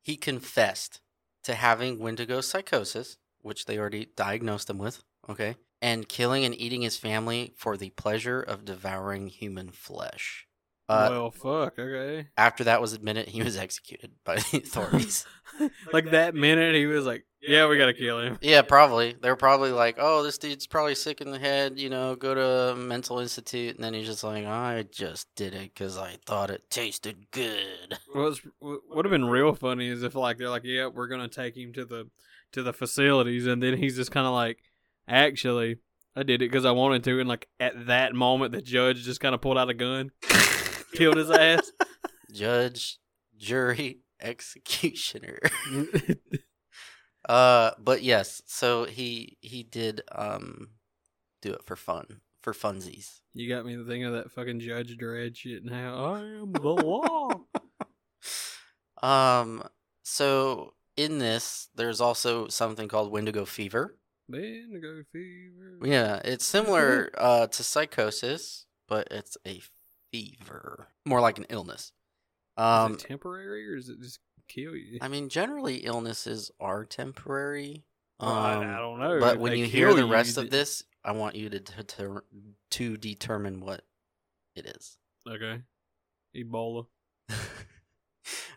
he 0.02 0.16
confessed 0.18 1.00
to 1.44 1.56
having 1.56 2.00
Wendigo 2.00 2.42
psychosis, 2.42 3.18
which 3.42 3.66
they 3.66 3.78
already 3.78 4.08
diagnosed 4.16 4.70
him 4.70 4.78
with. 4.78 5.04
Okay, 5.30 5.56
and 5.82 6.08
killing 6.08 6.46
and 6.46 6.60
eating 6.60 6.82
his 6.82 6.98
family 6.98 7.54
for 7.56 7.78
the 7.78 7.90
pleasure 7.92 8.42
of 8.42 8.66
devouring 8.66 9.28
human 9.28 9.72
flesh. 9.72 10.48
Uh, 10.90 11.08
well, 11.10 11.32
fuck. 11.32 11.80
Okay. 11.80 12.28
after 12.38 12.66
that 12.66 12.82
was 12.82 12.92
admitted, 12.92 13.30
he 13.30 13.42
was 13.42 13.56
executed 13.58 14.12
by 14.26 14.36
the 14.36 14.58
authorities. 14.58 15.26
like 15.94 16.12
that 16.12 16.36
minute, 16.36 16.76
he 16.76 16.86
was 16.86 17.06
like, 17.06 17.26
"Yeah, 17.42 17.68
we 17.68 17.78
gotta 17.78 17.94
kill 17.94 18.20
him." 18.20 18.38
yeah, 18.42 18.62
probably. 18.62 19.16
They're 19.20 19.36
probably 19.36 19.72
like, 19.72 19.98
"Oh, 20.00 20.24
this 20.24 20.38
dude's 20.38 20.68
probably 20.68 20.96
sick 20.96 21.22
in 21.22 21.32
the 21.32 21.40
head. 21.40 21.80
You 21.80 21.90
know, 21.90 22.16
go 22.16 22.34
to 22.34 22.72
a 22.72 22.76
mental 22.76 23.20
institute." 23.20 23.76
And 23.76 23.84
then 23.84 23.94
he's 23.94 24.08
just 24.08 24.24
like, 24.24 24.46
"I 24.46 24.86
just 24.92 25.28
did 25.36 25.54
it 25.54 25.74
because 25.74 25.98
I 25.98 26.18
thought 26.26 26.50
it 26.52 26.70
tasted 26.70 27.32
good." 27.32 27.98
What's 28.14 28.42
what 28.60 28.82
would 28.90 29.06
have 29.06 29.12
been 29.12 29.26
real 29.26 29.54
funny 29.54 29.88
is 29.88 30.04
if 30.04 30.16
like 30.16 30.38
they're 30.38 30.50
like, 30.50 30.64
"Yeah, 30.66 30.88
we're 30.88 31.08
gonna 31.08 31.28
take 31.28 31.56
him 31.58 31.74
to 31.74 31.86
the 31.86 32.10
to 32.54 32.64
the 32.64 32.74
facilities," 32.74 33.48
and 33.48 33.62
then 33.62 33.78
he's 33.78 33.96
just 33.96 34.12
kind 34.12 34.28
of 34.28 34.34
like, 34.34 34.60
"Actually, 35.08 35.78
I 36.16 36.24
did 36.24 36.42
it 36.42 36.52
because 36.52 36.66
I 36.66 36.72
wanted 36.72 37.04
to," 37.06 37.20
and 37.20 37.30
like 37.30 37.48
at 37.60 37.88
that 37.88 38.14
moment, 38.14 38.52
the 38.52 38.62
judge 38.62 39.04
just 39.04 39.20
kind 39.20 39.34
of 39.34 39.42
pulled 39.42 39.58
out 39.58 39.70
a 39.70 39.74
gun, 39.74 40.12
killed 40.94 41.18
his 41.18 41.32
ass. 41.32 41.72
Judge, 42.34 43.00
jury, 43.38 44.00
executioner. 44.22 45.40
uh, 47.28 47.72
but 47.80 48.04
yes, 48.04 48.42
so 48.46 48.86
he 48.86 49.38
he 49.42 49.64
did 49.64 50.02
um 50.12 50.70
do 51.42 51.54
it 51.54 51.64
for 51.64 51.76
fun, 51.76 52.22
for 52.42 52.54
funsies. 52.54 53.22
you 53.34 53.50
got 53.50 53.66
me 53.66 53.76
to 53.76 53.86
think 53.86 54.06
of 54.06 54.14
that 54.14 54.32
fucking 54.32 54.60
Judge 54.60 54.96
Dredd 54.98 55.36
shit. 55.36 55.64
Now 55.66 56.14
I 56.14 56.20
am 56.20 56.52
the 56.54 56.60
law. 56.62 57.30
Um, 59.04 59.64
so 60.04 60.74
in 60.96 61.18
this, 61.18 61.70
there's 61.76 62.02
also 62.02 62.48
something 62.48 62.88
called 62.88 63.12
Wendigo 63.12 63.46
fever. 63.46 63.98
Wendigo 64.30 65.02
fever. 65.12 65.80
Yeah, 65.84 66.22
it's 66.24 66.46
similar 66.46 67.10
uh, 67.18 67.48
to 67.48 67.64
psychosis, 67.64 68.66
but 68.88 69.08
it's 69.12 69.38
a 69.48 69.60
fever, 70.12 70.90
more 71.06 71.22
like 71.22 71.38
an 71.38 71.48
illness. 71.50 71.92
Um, 72.58 72.96
is 72.96 73.04
it 73.04 73.08
temporary 73.08 73.68
or 73.68 73.76
is 73.78 73.90
it 73.90 74.00
just 74.02 74.20
kill 74.52 74.76
you? 74.76 75.00
I 75.02 75.08
mean, 75.08 75.30
generally 75.30 75.78
illnesses 75.78 76.52
are 76.60 76.86
temporary. 76.86 77.84
Um, 78.20 78.30
I, 78.30 78.58
I 78.58 78.78
don't 78.78 79.00
know. 79.00 79.20
but 79.20 79.40
when 79.40 79.58
you 79.58 79.66
hear 79.66 79.94
the 79.94 80.02
you, 80.06 80.12
rest 80.12 80.38
of 80.38 80.44
th- 80.44 80.52
this, 80.52 80.84
I 81.04 81.14
want 81.14 81.36
you 81.36 81.50
to 81.50 81.60
to, 81.60 82.24
to 82.72 82.98
determine 82.98 83.62
what 83.62 83.84
it 84.56 84.66
is. 84.66 84.98
okay, 85.28 85.62
Ebola. 86.36 86.86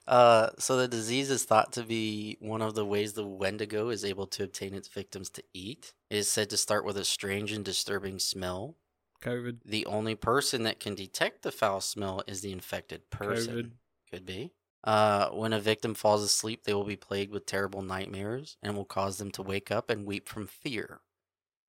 uh, 0.07 0.50
so 0.59 0.76
the 0.76 0.88
disease 0.88 1.30
is 1.30 1.44
thought 1.44 1.72
to 1.72 1.83
be 1.83 2.37
one 2.40 2.61
of 2.61 2.74
the 2.74 2.85
ways 2.85 3.12
the 3.12 3.26
Wendigo 3.26 3.88
is 3.88 4.04
able 4.04 4.26
to 4.28 4.44
obtain 4.44 4.74
its 4.74 4.88
victims 4.88 5.30
to 5.30 5.42
eat. 5.54 5.94
It 6.11 6.18
is 6.18 6.28
said 6.28 6.50
to 6.50 6.57
start 6.57 6.85
with 6.85 6.96
a 6.96 7.04
strange 7.04 7.52
and 7.52 7.64
disturbing 7.64 8.18
smell. 8.18 8.76
COVID. 9.22 9.61
The 9.64 9.87
only 9.87 10.14
person 10.14 10.64
that 10.64 10.80
can 10.80 10.94
detect 10.94 11.42
the 11.42 11.52
foul 11.52 11.80
smell 11.80 12.22
is 12.26 12.42
the 12.42 12.52
infected 12.52 13.09
person. 13.11 13.54
COVID. 13.54 13.70
Could 14.11 14.26
be. 14.26 14.52
Uh, 14.85 15.31
when 15.31 15.55
a 15.55 15.61
victim 15.61 15.94
falls 15.94 16.23
asleep, 16.23 16.64
they 16.64 16.75
will 16.75 16.85
be 16.85 16.97
plagued 16.97 17.33
with 17.33 17.47
terrible 17.47 17.81
nightmares 17.81 18.59
and 18.62 18.77
will 18.77 18.85
cause 18.85 19.16
them 19.16 19.31
to 19.31 19.42
wake 19.42 19.70
up 19.70 19.88
and 19.88 20.07
weep 20.07 20.29
from 20.29 20.47
fear. 20.47 21.01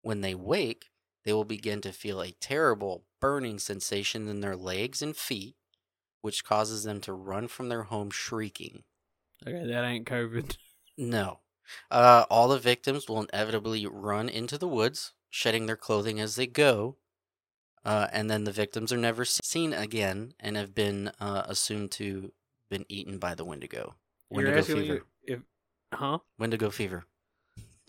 When 0.03 0.21
they 0.21 0.35
wake, 0.35 0.87
they 1.25 1.33
will 1.33 1.45
begin 1.45 1.81
to 1.83 1.93
feel 1.93 2.23
a 2.23 2.31
terrible 2.31 3.05
burning 3.21 3.59
sensation 3.59 4.29
in 4.29 4.41
their 4.41 4.57
legs 4.57 5.03
and 5.03 5.17
feet, 5.17 5.57
which 6.23 6.45
causes 6.45 6.85
them 6.85 7.01
to 7.01 7.13
run 7.13 7.49
from 7.49 7.69
their 7.69 7.83
home 7.85 8.11
shrieking. 8.11 8.85
Okay, 9.47 9.67
that 9.67 9.85
ain't 9.85 10.07
COVID. 10.07 10.57
No. 10.99 11.39
Uh, 11.91 12.27
all 12.29 12.49
the 12.49 12.59
victims 12.59 13.09
will 13.09 13.23
inevitably 13.23 13.87
run 13.87 14.29
into 14.29 14.59
the 14.59 14.69
woods, 14.69 15.15
shedding 15.31 15.65
their 15.65 15.77
clothing 15.77 16.21
as 16.21 16.37
they 16.37 16.47
go. 16.47 16.97
Uh, 17.83 18.09
and 18.13 18.29
then 18.29 18.45
the 18.45 18.53
victims 18.53 18.93
are 18.93 18.99
never 18.99 19.25
seen 19.25 19.73
again 19.73 20.35
and 20.39 20.59
have 20.59 20.75
been 20.75 21.11
uh, 21.19 21.45
assumed 21.47 21.91
to 21.93 22.33
been 22.71 22.87
eaten 22.89 23.19
by 23.19 23.35
the 23.35 23.45
Wendigo. 23.45 23.97
You're 24.31 24.45
Wendigo 24.45 24.63
fever. 24.63 25.03
if, 25.25 25.41
huh? 25.93 26.19
Wendigo 26.39 26.71
fever. 26.71 27.05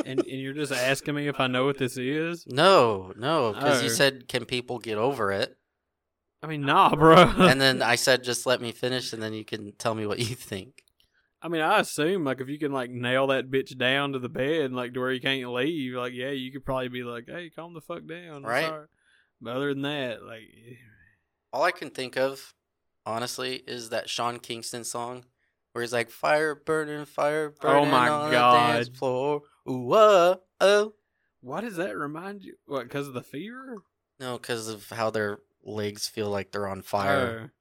And 0.04 0.20
and 0.20 0.42
you're 0.42 0.54
just 0.54 0.72
asking 0.72 1.14
me 1.16 1.28
if 1.28 1.40
I 1.40 1.46
know 1.48 1.66
what 1.66 1.78
this 1.78 1.96
is? 1.96 2.46
No, 2.48 3.14
no, 3.16 3.54
because 3.54 3.84
you 3.84 3.90
Oh. 3.90 3.94
said, 3.94 4.28
"Can 4.28 4.46
people 4.46 4.80
get 4.80 4.98
over 4.98 5.32
it?" 5.32 5.56
I 6.42 6.48
mean, 6.48 6.62
nah, 6.62 6.96
bro. 6.96 7.16
And 7.38 7.62
then 7.62 7.84
I 7.84 7.96
said, 7.96 8.24
"Just 8.24 8.48
let 8.48 8.60
me 8.62 8.72
finish, 8.72 9.14
and 9.14 9.22
then 9.22 9.34
you 9.34 9.46
can 9.46 9.74
tell 9.74 9.94
me 9.94 10.08
what 10.08 10.18
you 10.20 10.26
think." 10.36 10.84
I 11.44 11.48
mean, 11.48 11.62
I 11.62 11.80
assume 11.80 12.24
like 12.24 12.42
if 12.42 12.50
you 12.50 12.58
can 12.60 12.72
like 12.72 12.90
nail 12.90 13.28
that 13.28 13.50
bitch 13.52 13.78
down 13.78 14.14
to 14.14 14.20
the 14.20 14.30
bed, 14.30 14.72
like 14.74 14.94
to 14.94 15.00
where 15.00 15.12
you 15.12 15.22
can't 15.22 15.48
leave, 15.54 15.94
like 15.94 16.14
yeah, 16.14 16.30
you 16.32 16.52
could 16.52 16.66
probably 16.66 16.88
be 16.90 17.04
like, 17.04 17.26
hey, 17.28 17.50
calm 17.52 17.74
the 17.76 17.82
fuck 17.82 18.06
down, 18.08 18.42
Right. 18.44 18.66
sorry." 18.66 18.88
But 19.40 19.56
other 19.56 19.74
than 19.74 19.82
that, 19.84 20.24
like, 20.24 20.42
eh. 20.68 20.76
All 21.54 21.64
I 21.64 21.72
can 21.72 21.90
think 21.92 22.16
of, 22.18 22.54
honestly, 23.06 23.64
is 23.68 23.90
that 23.90 24.10
Sean 24.10 24.40
Kingston 24.40 24.84
song 24.84 25.26
where 25.72 25.82
he's 25.82 25.94
like, 25.94 26.10
"Fire 26.10 26.56
burning, 26.56 27.06
fire 27.06 27.50
burning 27.50 27.88
Oh 27.88 27.92
my 27.92 28.10
on 28.10 28.30
the 28.30 28.38
dance 28.38 28.90
God. 28.90 28.98
floor." 28.98 29.42
Ooh, 29.70 29.78
whoa, 29.88 30.42
oh. 30.60 30.94
Why 31.42 31.62
does 31.62 31.76
that 31.78 31.98
remind 31.98 32.44
you? 32.44 32.56
What? 32.66 32.84
Because 32.84 33.08
of 33.08 33.14
the 33.14 33.24
fever? 33.24 33.78
No, 34.20 34.38
because 34.38 34.68
of 34.68 34.90
how 34.90 35.10
their 35.10 35.40
legs 35.64 36.08
feel 36.08 36.30
like 36.30 36.52
they're 36.52 36.68
on 36.68 36.82
fire. 36.82 37.52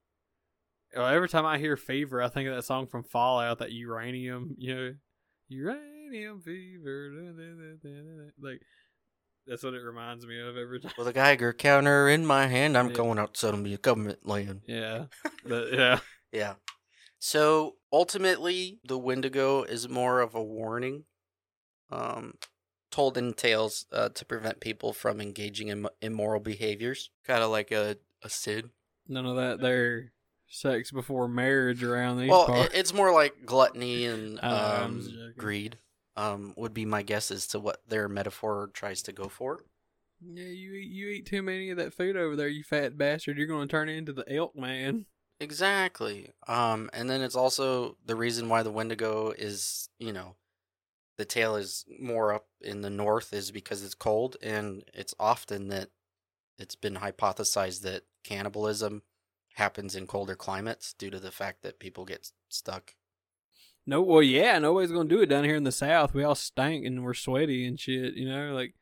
Oh. 0.95 0.99
Well, 0.99 1.07
every 1.07 1.29
time 1.29 1.45
I 1.45 1.57
hear 1.57 1.77
fever, 1.77 2.21
I 2.21 2.27
think 2.27 2.49
of 2.49 2.55
that 2.55 2.63
song 2.63 2.85
from 2.85 3.03
Fallout, 3.03 3.59
that 3.59 3.71
uranium, 3.71 4.55
you 4.57 4.75
know, 4.75 4.93
uranium 5.47 6.41
fever. 6.41 7.09
da, 7.09 7.31
da, 7.31 7.89
da. 7.89 8.29
Like 8.39 8.61
that's 9.47 9.63
what 9.63 9.73
it 9.73 9.81
reminds 9.83 10.25
me 10.25 10.39
of 10.39 10.57
every 10.57 10.79
time. 10.79 10.91
With 10.97 11.07
a 11.07 11.13
Geiger 11.13 11.53
counter 11.53 12.07
in 12.09 12.25
my 12.25 12.47
hand, 12.47 12.77
I'm 12.77 12.87
Yeah. 12.89 12.93
going 12.95 13.19
outside 13.19 13.53
of 13.53 13.63
the 13.63 13.77
government 13.77 14.25
land. 14.25 14.61
Yeah, 14.67 15.05
but 15.45 15.73
yeah, 15.73 15.99
Yeah. 16.31 16.53
So 17.19 17.75
ultimately, 17.93 18.79
the 18.83 18.97
Wendigo 18.97 19.63
is 19.63 19.87
more 19.87 20.21
of 20.21 20.33
a 20.33 20.41
warning, 20.43 21.03
um, 21.91 22.35
told 22.89 23.17
in 23.17 23.33
tales 23.33 23.85
uh, 23.91 24.09
to 24.09 24.25
prevent 24.25 24.59
people 24.59 24.91
from 24.93 25.21
engaging 25.21 25.67
in 25.67 25.87
immoral 26.01 26.39
behaviors, 26.39 27.09
kind 27.25 27.43
of 27.43 27.51
like 27.51 27.71
a 27.71 27.97
a 28.23 28.29
Sid. 28.29 28.69
none 29.07 29.25
of 29.25 29.35
that 29.35 29.61
there 29.61 30.11
sex 30.47 30.91
before 30.91 31.27
marriage 31.27 31.81
around 31.83 32.19
these 32.19 32.29
well, 32.29 32.45
parts. 32.45 32.73
it, 32.73 32.79
it's 32.79 32.93
more 32.93 33.11
like 33.13 33.45
gluttony 33.45 34.05
and 34.05 34.39
Oh, 34.43 34.83
um, 34.85 35.33
greed. 35.37 35.77
Um, 36.17 36.53
would 36.57 36.73
be 36.73 36.85
my 36.85 37.03
guess 37.03 37.31
as 37.31 37.47
to 37.47 37.59
what 37.59 37.81
their 37.87 38.09
metaphor 38.09 38.69
tries 38.73 39.01
to 39.03 39.13
go 39.13 39.29
for. 39.29 39.63
yeah, 40.21 40.45
you 40.45 40.73
eat 40.73 40.91
you 40.91 41.07
eat 41.09 41.25
too 41.25 41.41
many 41.41 41.69
of 41.71 41.77
that 41.77 41.93
food 41.93 42.15
over 42.17 42.35
there, 42.35 42.47
you 42.47 42.63
fat 42.63 42.97
bastard. 42.97 43.37
You're 43.37 43.47
going 43.47 43.67
to 43.67 43.71
turn 43.71 43.89
into 43.89 44.13
the 44.13 44.31
elk 44.31 44.55
man. 44.55 45.05
Exactly. 45.39 46.29
Um, 46.47 46.89
and 46.93 47.09
then 47.09 47.21
it's 47.21 47.35
also 47.35 47.97
the 48.05 48.15
reason 48.15 48.47
why 48.47 48.61
the 48.63 48.71
Wendigo 48.71 49.31
is, 49.31 49.89
you 49.99 50.13
know, 50.13 50.35
the 51.17 51.25
tail 51.25 51.55
is 51.55 51.85
more 51.99 52.33
up 52.33 52.47
in 52.61 52.81
the 52.81 52.89
north 52.91 53.33
is 53.33 53.51
because 53.51 53.83
it's 53.83 53.95
cold, 53.95 54.37
and 54.41 54.83
it's 54.93 55.15
often 55.19 55.69
that 55.69 55.89
it's 56.59 56.75
been 56.75 56.95
hypothesized 56.97 57.81
that 57.81 58.03
cannibalism 58.23 59.01
happens 59.55 59.95
in 59.95 60.07
colder 60.07 60.35
climates 60.35 60.93
due 60.93 61.09
to 61.09 61.19
the 61.19 61.31
fact 61.31 61.63
that 61.63 61.79
people 61.79 62.05
get 62.05 62.31
stuck. 62.49 62.95
No, 63.91 64.01
well, 64.01 64.23
yeah, 64.23 64.57
nobody's 64.57 64.93
gonna 64.93 65.09
do 65.09 65.19
it 65.19 65.25
down 65.25 65.43
here 65.43 65.57
in 65.57 65.65
the 65.65 65.71
south. 65.73 66.13
We 66.13 66.23
all 66.23 66.33
stink 66.33 66.85
and 66.85 67.03
we're 67.03 67.13
sweaty 67.13 67.67
and 67.67 67.77
shit. 67.77 68.13
You 68.13 68.29
know, 68.29 68.53
like 68.53 68.73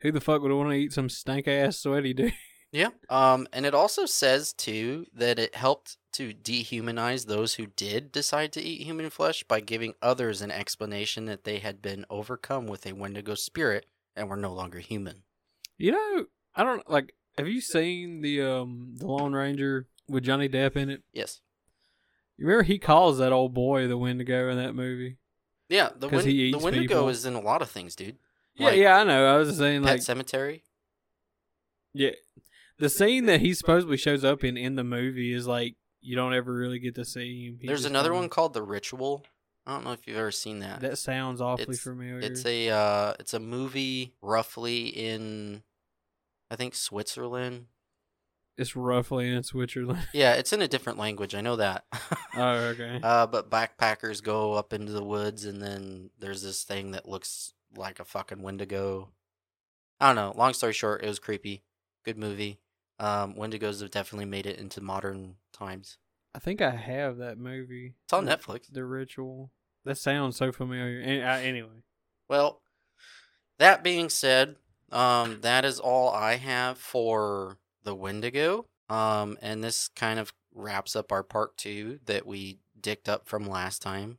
who 0.00 0.10
the 0.10 0.20
fuck 0.20 0.40
would 0.40 0.50
want 0.50 0.70
to 0.70 0.76
eat 0.76 0.94
some 0.94 1.10
stank 1.10 1.46
ass 1.46 1.78
sweaty 1.78 2.14
dude? 2.14 2.32
Yeah. 2.72 2.88
Um, 3.08 3.46
and 3.52 3.64
it 3.64 3.74
also 3.74 4.06
says 4.06 4.52
too 4.52 5.06
that 5.14 5.38
it 5.38 5.54
helped 5.54 5.98
to 6.14 6.34
dehumanize 6.34 7.26
those 7.26 7.54
who 7.54 7.68
did 7.68 8.12
decide 8.12 8.52
to 8.52 8.60
eat 8.60 8.82
human 8.82 9.08
flesh 9.08 9.44
by 9.44 9.60
giving 9.60 9.94
others 10.02 10.42
an 10.42 10.50
explanation 10.50 11.26
that 11.26 11.44
they 11.44 11.58
had 11.58 11.80
been 11.80 12.04
overcome 12.10 12.66
with 12.66 12.84
a 12.84 12.92
Wendigo 12.92 13.34
spirit 13.34 13.86
and 14.16 14.28
were 14.28 14.36
no 14.36 14.52
longer 14.52 14.80
human. 14.80 15.22
You 15.78 15.92
know, 15.92 16.26
I 16.54 16.64
don't 16.64 16.90
like. 16.90 17.14
Have 17.38 17.48
you 17.48 17.60
seen 17.60 18.20
the 18.20 18.42
um 18.42 18.94
the 18.96 19.06
Lone 19.06 19.32
Ranger 19.32 19.86
with 20.08 20.24
Johnny 20.24 20.48
Depp 20.48 20.76
in 20.76 20.90
it? 20.90 21.02
Yes. 21.12 21.40
You 22.38 22.46
remember 22.46 22.64
he 22.64 22.78
calls 22.78 23.18
that 23.18 23.32
old 23.32 23.54
boy 23.54 23.86
the 23.86 23.96
Wendigo 23.96 24.50
in 24.50 24.58
that 24.58 24.74
movie? 24.74 25.16
Yeah, 25.68 25.88
the 25.96 26.08
he 26.20 26.52
the 26.52 26.58
Wendigo 26.58 26.82
people. 26.94 27.08
is 27.08 27.24
in 27.26 27.34
a 27.34 27.40
lot 27.40 27.62
of 27.62 27.70
things, 27.70 27.96
dude. 27.96 28.18
Yeah, 28.54 28.66
Like 28.66 28.76
yeah, 28.76 28.96
I 28.98 29.04
know. 29.04 29.26
I 29.34 29.38
was 29.38 29.56
saying, 29.56 29.82
Pet 29.82 29.92
like, 29.94 30.02
Cemetery. 30.02 30.64
yeah, 31.92 32.10
the 32.78 32.88
scene 32.88 33.26
that 33.26 33.40
he 33.40 33.54
supposedly 33.54 33.96
shows 33.96 34.24
up 34.24 34.44
in 34.44 34.56
in 34.56 34.76
the 34.76 34.84
movie 34.84 35.32
is 35.32 35.46
like 35.46 35.76
you 36.00 36.14
don't 36.14 36.34
ever 36.34 36.54
really 36.54 36.78
get 36.78 36.94
to 36.96 37.04
see 37.04 37.46
him. 37.48 37.58
He 37.60 37.66
There's 37.66 37.84
another 37.84 38.10
kinda- 38.10 38.20
one 38.20 38.28
called 38.28 38.54
The 38.54 38.62
Ritual. 38.62 39.24
I 39.66 39.72
don't 39.72 39.84
know 39.84 39.92
if 39.92 40.06
you've 40.06 40.16
ever 40.16 40.30
seen 40.30 40.60
that. 40.60 40.80
that 40.80 40.96
sounds 40.98 41.40
awfully 41.40 41.62
It's- 41.64 41.80
familiar. 41.80 42.20
It's 42.20 42.44
a 42.46 42.68
uh, 42.70 43.14
it's 43.18 43.34
a 43.34 43.40
movie 43.40 44.14
roughly 44.22 44.86
in, 44.86 45.64
I 46.50 46.54
think 46.56 46.74
Switzerland. 46.76 47.66
It's 48.58 48.74
roughly 48.76 49.32
in 49.32 49.42
Switzerland. 49.42 50.06
Yeah, 50.12 50.34
it's 50.34 50.52
in 50.52 50.62
a 50.62 50.68
different 50.68 50.98
language. 50.98 51.34
I 51.34 51.40
know 51.40 51.56
that. 51.56 51.84
oh, 52.36 52.50
okay. 52.72 53.00
Uh, 53.02 53.26
but 53.26 53.50
backpackers 53.50 54.22
go 54.22 54.52
up 54.54 54.72
into 54.72 54.92
the 54.92 55.04
woods, 55.04 55.44
and 55.44 55.62
then 55.62 56.10
there's 56.18 56.42
this 56.42 56.62
thing 56.64 56.92
that 56.92 57.08
looks 57.08 57.52
like 57.76 58.00
a 58.00 58.04
fucking 58.04 58.42
Wendigo. 58.42 59.10
I 60.00 60.08
don't 60.08 60.16
know. 60.16 60.32
Long 60.36 60.52
story 60.54 60.72
short, 60.72 61.02
it 61.04 61.08
was 61.08 61.18
creepy. 61.18 61.64
Good 62.04 62.18
movie. 62.18 62.60
Um, 62.98 63.34
Wendigos 63.34 63.80
have 63.82 63.90
definitely 63.90 64.24
made 64.26 64.46
it 64.46 64.58
into 64.58 64.80
modern 64.80 65.36
times. 65.52 65.98
I 66.34 66.38
think 66.38 66.60
I 66.62 66.70
have 66.70 67.16
that 67.18 67.38
movie. 67.38 67.94
It's 68.04 68.12
on 68.12 68.24
The- 68.26 68.36
Netflix. 68.36 68.72
The 68.72 68.84
Ritual. 68.84 69.50
That 69.84 69.98
sounds 69.98 70.36
so 70.36 70.50
familiar. 70.52 71.00
Uh, 71.22 71.38
anyway, 71.38 71.82
Well, 72.28 72.60
that 73.58 73.84
being 73.84 74.08
said, 74.08 74.56
um, 74.92 75.40
that 75.42 75.64
is 75.64 75.78
all 75.78 76.10
I 76.10 76.36
have 76.36 76.76
for 76.78 77.58
the 77.86 77.94
Wendigo. 77.94 78.66
Um, 78.90 79.38
and 79.40 79.64
this 79.64 79.88
kind 79.88 80.20
of 80.20 80.34
wraps 80.54 80.94
up 80.94 81.10
our 81.10 81.22
part 81.22 81.56
two 81.56 82.00
that 82.04 82.26
we 82.26 82.58
dicked 82.78 83.08
up 83.08 83.26
from 83.26 83.48
last 83.48 83.80
time. 83.80 84.18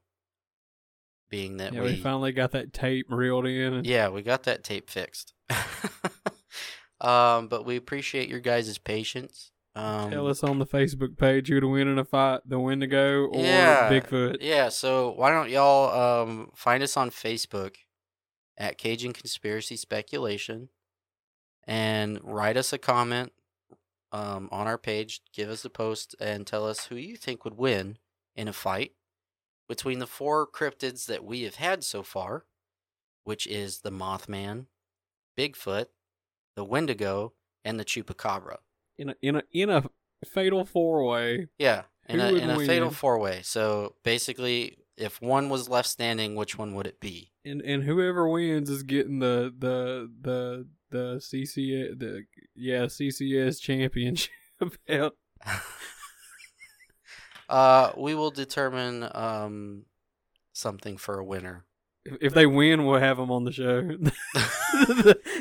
Being 1.29 1.57
that 1.57 1.73
yeah, 1.73 1.81
we, 1.81 1.87
we 1.87 1.95
finally 1.97 2.31
got 2.31 2.51
that 2.51 2.71
tape 2.71 3.05
reeled 3.09 3.45
in. 3.45 3.73
And 3.73 3.85
yeah, 3.85 4.07
we 4.07 4.21
got 4.21 4.43
that 4.43 4.63
tape 4.63 4.89
fixed. 4.89 5.33
um, 7.01 7.49
but 7.49 7.65
we 7.65 7.75
appreciate 7.75 8.29
your 8.29 8.39
guys' 8.39 8.77
patience. 8.77 9.51
Um, 9.75 10.09
Tell 10.09 10.27
us 10.27 10.41
on 10.41 10.57
the 10.57 10.65
Facebook 10.65 11.17
page 11.17 11.49
who 11.49 11.59
to 11.59 11.67
win 11.67 11.89
in 11.89 11.99
a 11.99 12.05
fight, 12.05 12.39
the 12.45 12.59
Wendigo 12.59 13.25
or 13.25 13.43
Yeah. 13.43 13.91
Bigfoot. 13.91 14.37
Yeah, 14.39 14.69
so 14.69 15.11
why 15.11 15.29
don't 15.31 15.49
y'all 15.49 16.23
um 16.23 16.49
find 16.55 16.81
us 16.81 16.95
on 16.95 17.11
Facebook 17.11 17.75
at 18.57 18.77
Cajun 18.77 19.11
Conspiracy 19.11 19.75
Speculation 19.75 20.69
and 21.65 22.19
write 22.23 22.55
us 22.57 22.71
a 22.71 22.77
comment 22.77 23.33
um 24.11 24.49
on 24.51 24.67
our 24.67 24.77
page, 24.77 25.21
give 25.33 25.49
us 25.49 25.65
a 25.65 25.69
post 25.69 26.15
and 26.19 26.45
tell 26.45 26.67
us 26.67 26.85
who 26.85 26.95
you 26.95 27.17
think 27.17 27.43
would 27.43 27.57
win 27.57 27.97
in 28.35 28.47
a 28.47 28.53
fight 28.53 28.93
between 29.67 29.99
the 29.99 30.07
four 30.07 30.47
cryptids 30.47 31.05
that 31.07 31.23
we 31.23 31.43
have 31.43 31.55
had 31.55 31.83
so 31.83 32.03
far, 32.03 32.45
which 33.23 33.45
is 33.47 33.79
the 33.79 33.91
Mothman, 33.91 34.67
Bigfoot, 35.37 35.87
the 36.55 36.63
Wendigo, 36.63 37.33
and 37.63 37.79
the 37.79 37.85
Chupacabra. 37.85 38.57
In 38.97 39.09
a 39.09 39.15
in 39.21 39.35
a 39.35 39.43
in 39.51 39.69
a 39.69 39.83
fatal 40.25 40.65
four 40.65 41.05
way. 41.05 41.47
Yeah, 41.59 41.83
in 42.07 42.19
a 42.19 42.33
in 42.33 42.49
a 42.49 42.59
fatal 42.65 42.91
four 42.91 43.19
way. 43.19 43.41
So 43.43 43.95
basically, 44.03 44.77
if 44.95 45.21
one 45.21 45.49
was 45.49 45.69
left 45.69 45.89
standing, 45.89 46.35
which 46.35 46.57
one 46.57 46.73
would 46.75 46.87
it 46.87 46.99
be? 46.99 47.31
And 47.45 47.61
and 47.61 47.83
whoever 47.83 48.27
wins 48.27 48.69
is 48.69 48.83
getting 48.83 49.19
the 49.19 49.53
the 49.57 50.11
the 50.21 50.67
the 50.89 51.19
CCS 51.19 51.99
the 51.99 52.23
yeah 52.55 52.83
CCS 52.83 53.61
championship 53.61 54.31
belt. 54.87 55.15
uh, 57.49 57.91
we 57.97 58.15
will 58.15 58.31
determine 58.31 59.07
um 59.13 59.83
something 60.53 60.97
for 60.97 61.19
a 61.19 61.25
winner. 61.25 61.65
If, 62.05 62.17
if 62.21 62.33
they 62.33 62.45
win, 62.45 62.85
we'll 62.85 62.99
have 62.99 63.17
them 63.17 63.31
on 63.31 63.43
the 63.43 63.51
show. 63.51 63.81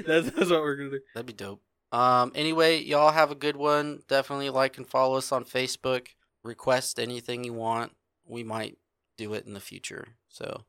that's 0.06 0.30
that's 0.30 0.50
what 0.50 0.62
we're 0.62 0.76
gonna 0.76 0.90
do. 0.90 1.00
That'd 1.14 1.26
be 1.26 1.32
dope. 1.32 1.62
Um. 1.92 2.32
Anyway, 2.34 2.82
y'all 2.82 3.12
have 3.12 3.30
a 3.30 3.36
good 3.36 3.56
one. 3.56 4.00
Definitely 4.08 4.50
like 4.50 4.76
and 4.76 4.86
follow 4.86 5.16
us 5.16 5.32
on 5.32 5.44
Facebook. 5.44 6.08
Request 6.42 6.98
anything 6.98 7.44
you 7.44 7.52
want. 7.52 7.92
We 8.24 8.44
might 8.44 8.78
do 9.16 9.34
it 9.34 9.46
in 9.46 9.54
the 9.54 9.60
future. 9.60 10.16
So, 10.28 10.64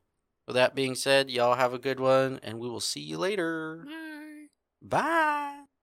with 0.46 0.54
that 0.54 0.74
being 0.74 0.94
said, 0.94 1.30
y'all 1.30 1.56
have 1.56 1.74
a 1.74 1.78
good 1.78 2.00
one, 2.00 2.40
and 2.42 2.58
we 2.58 2.68
will 2.68 2.80
see 2.80 3.00
you 3.00 3.18
later. 3.18 3.84
Bye. 4.82 5.57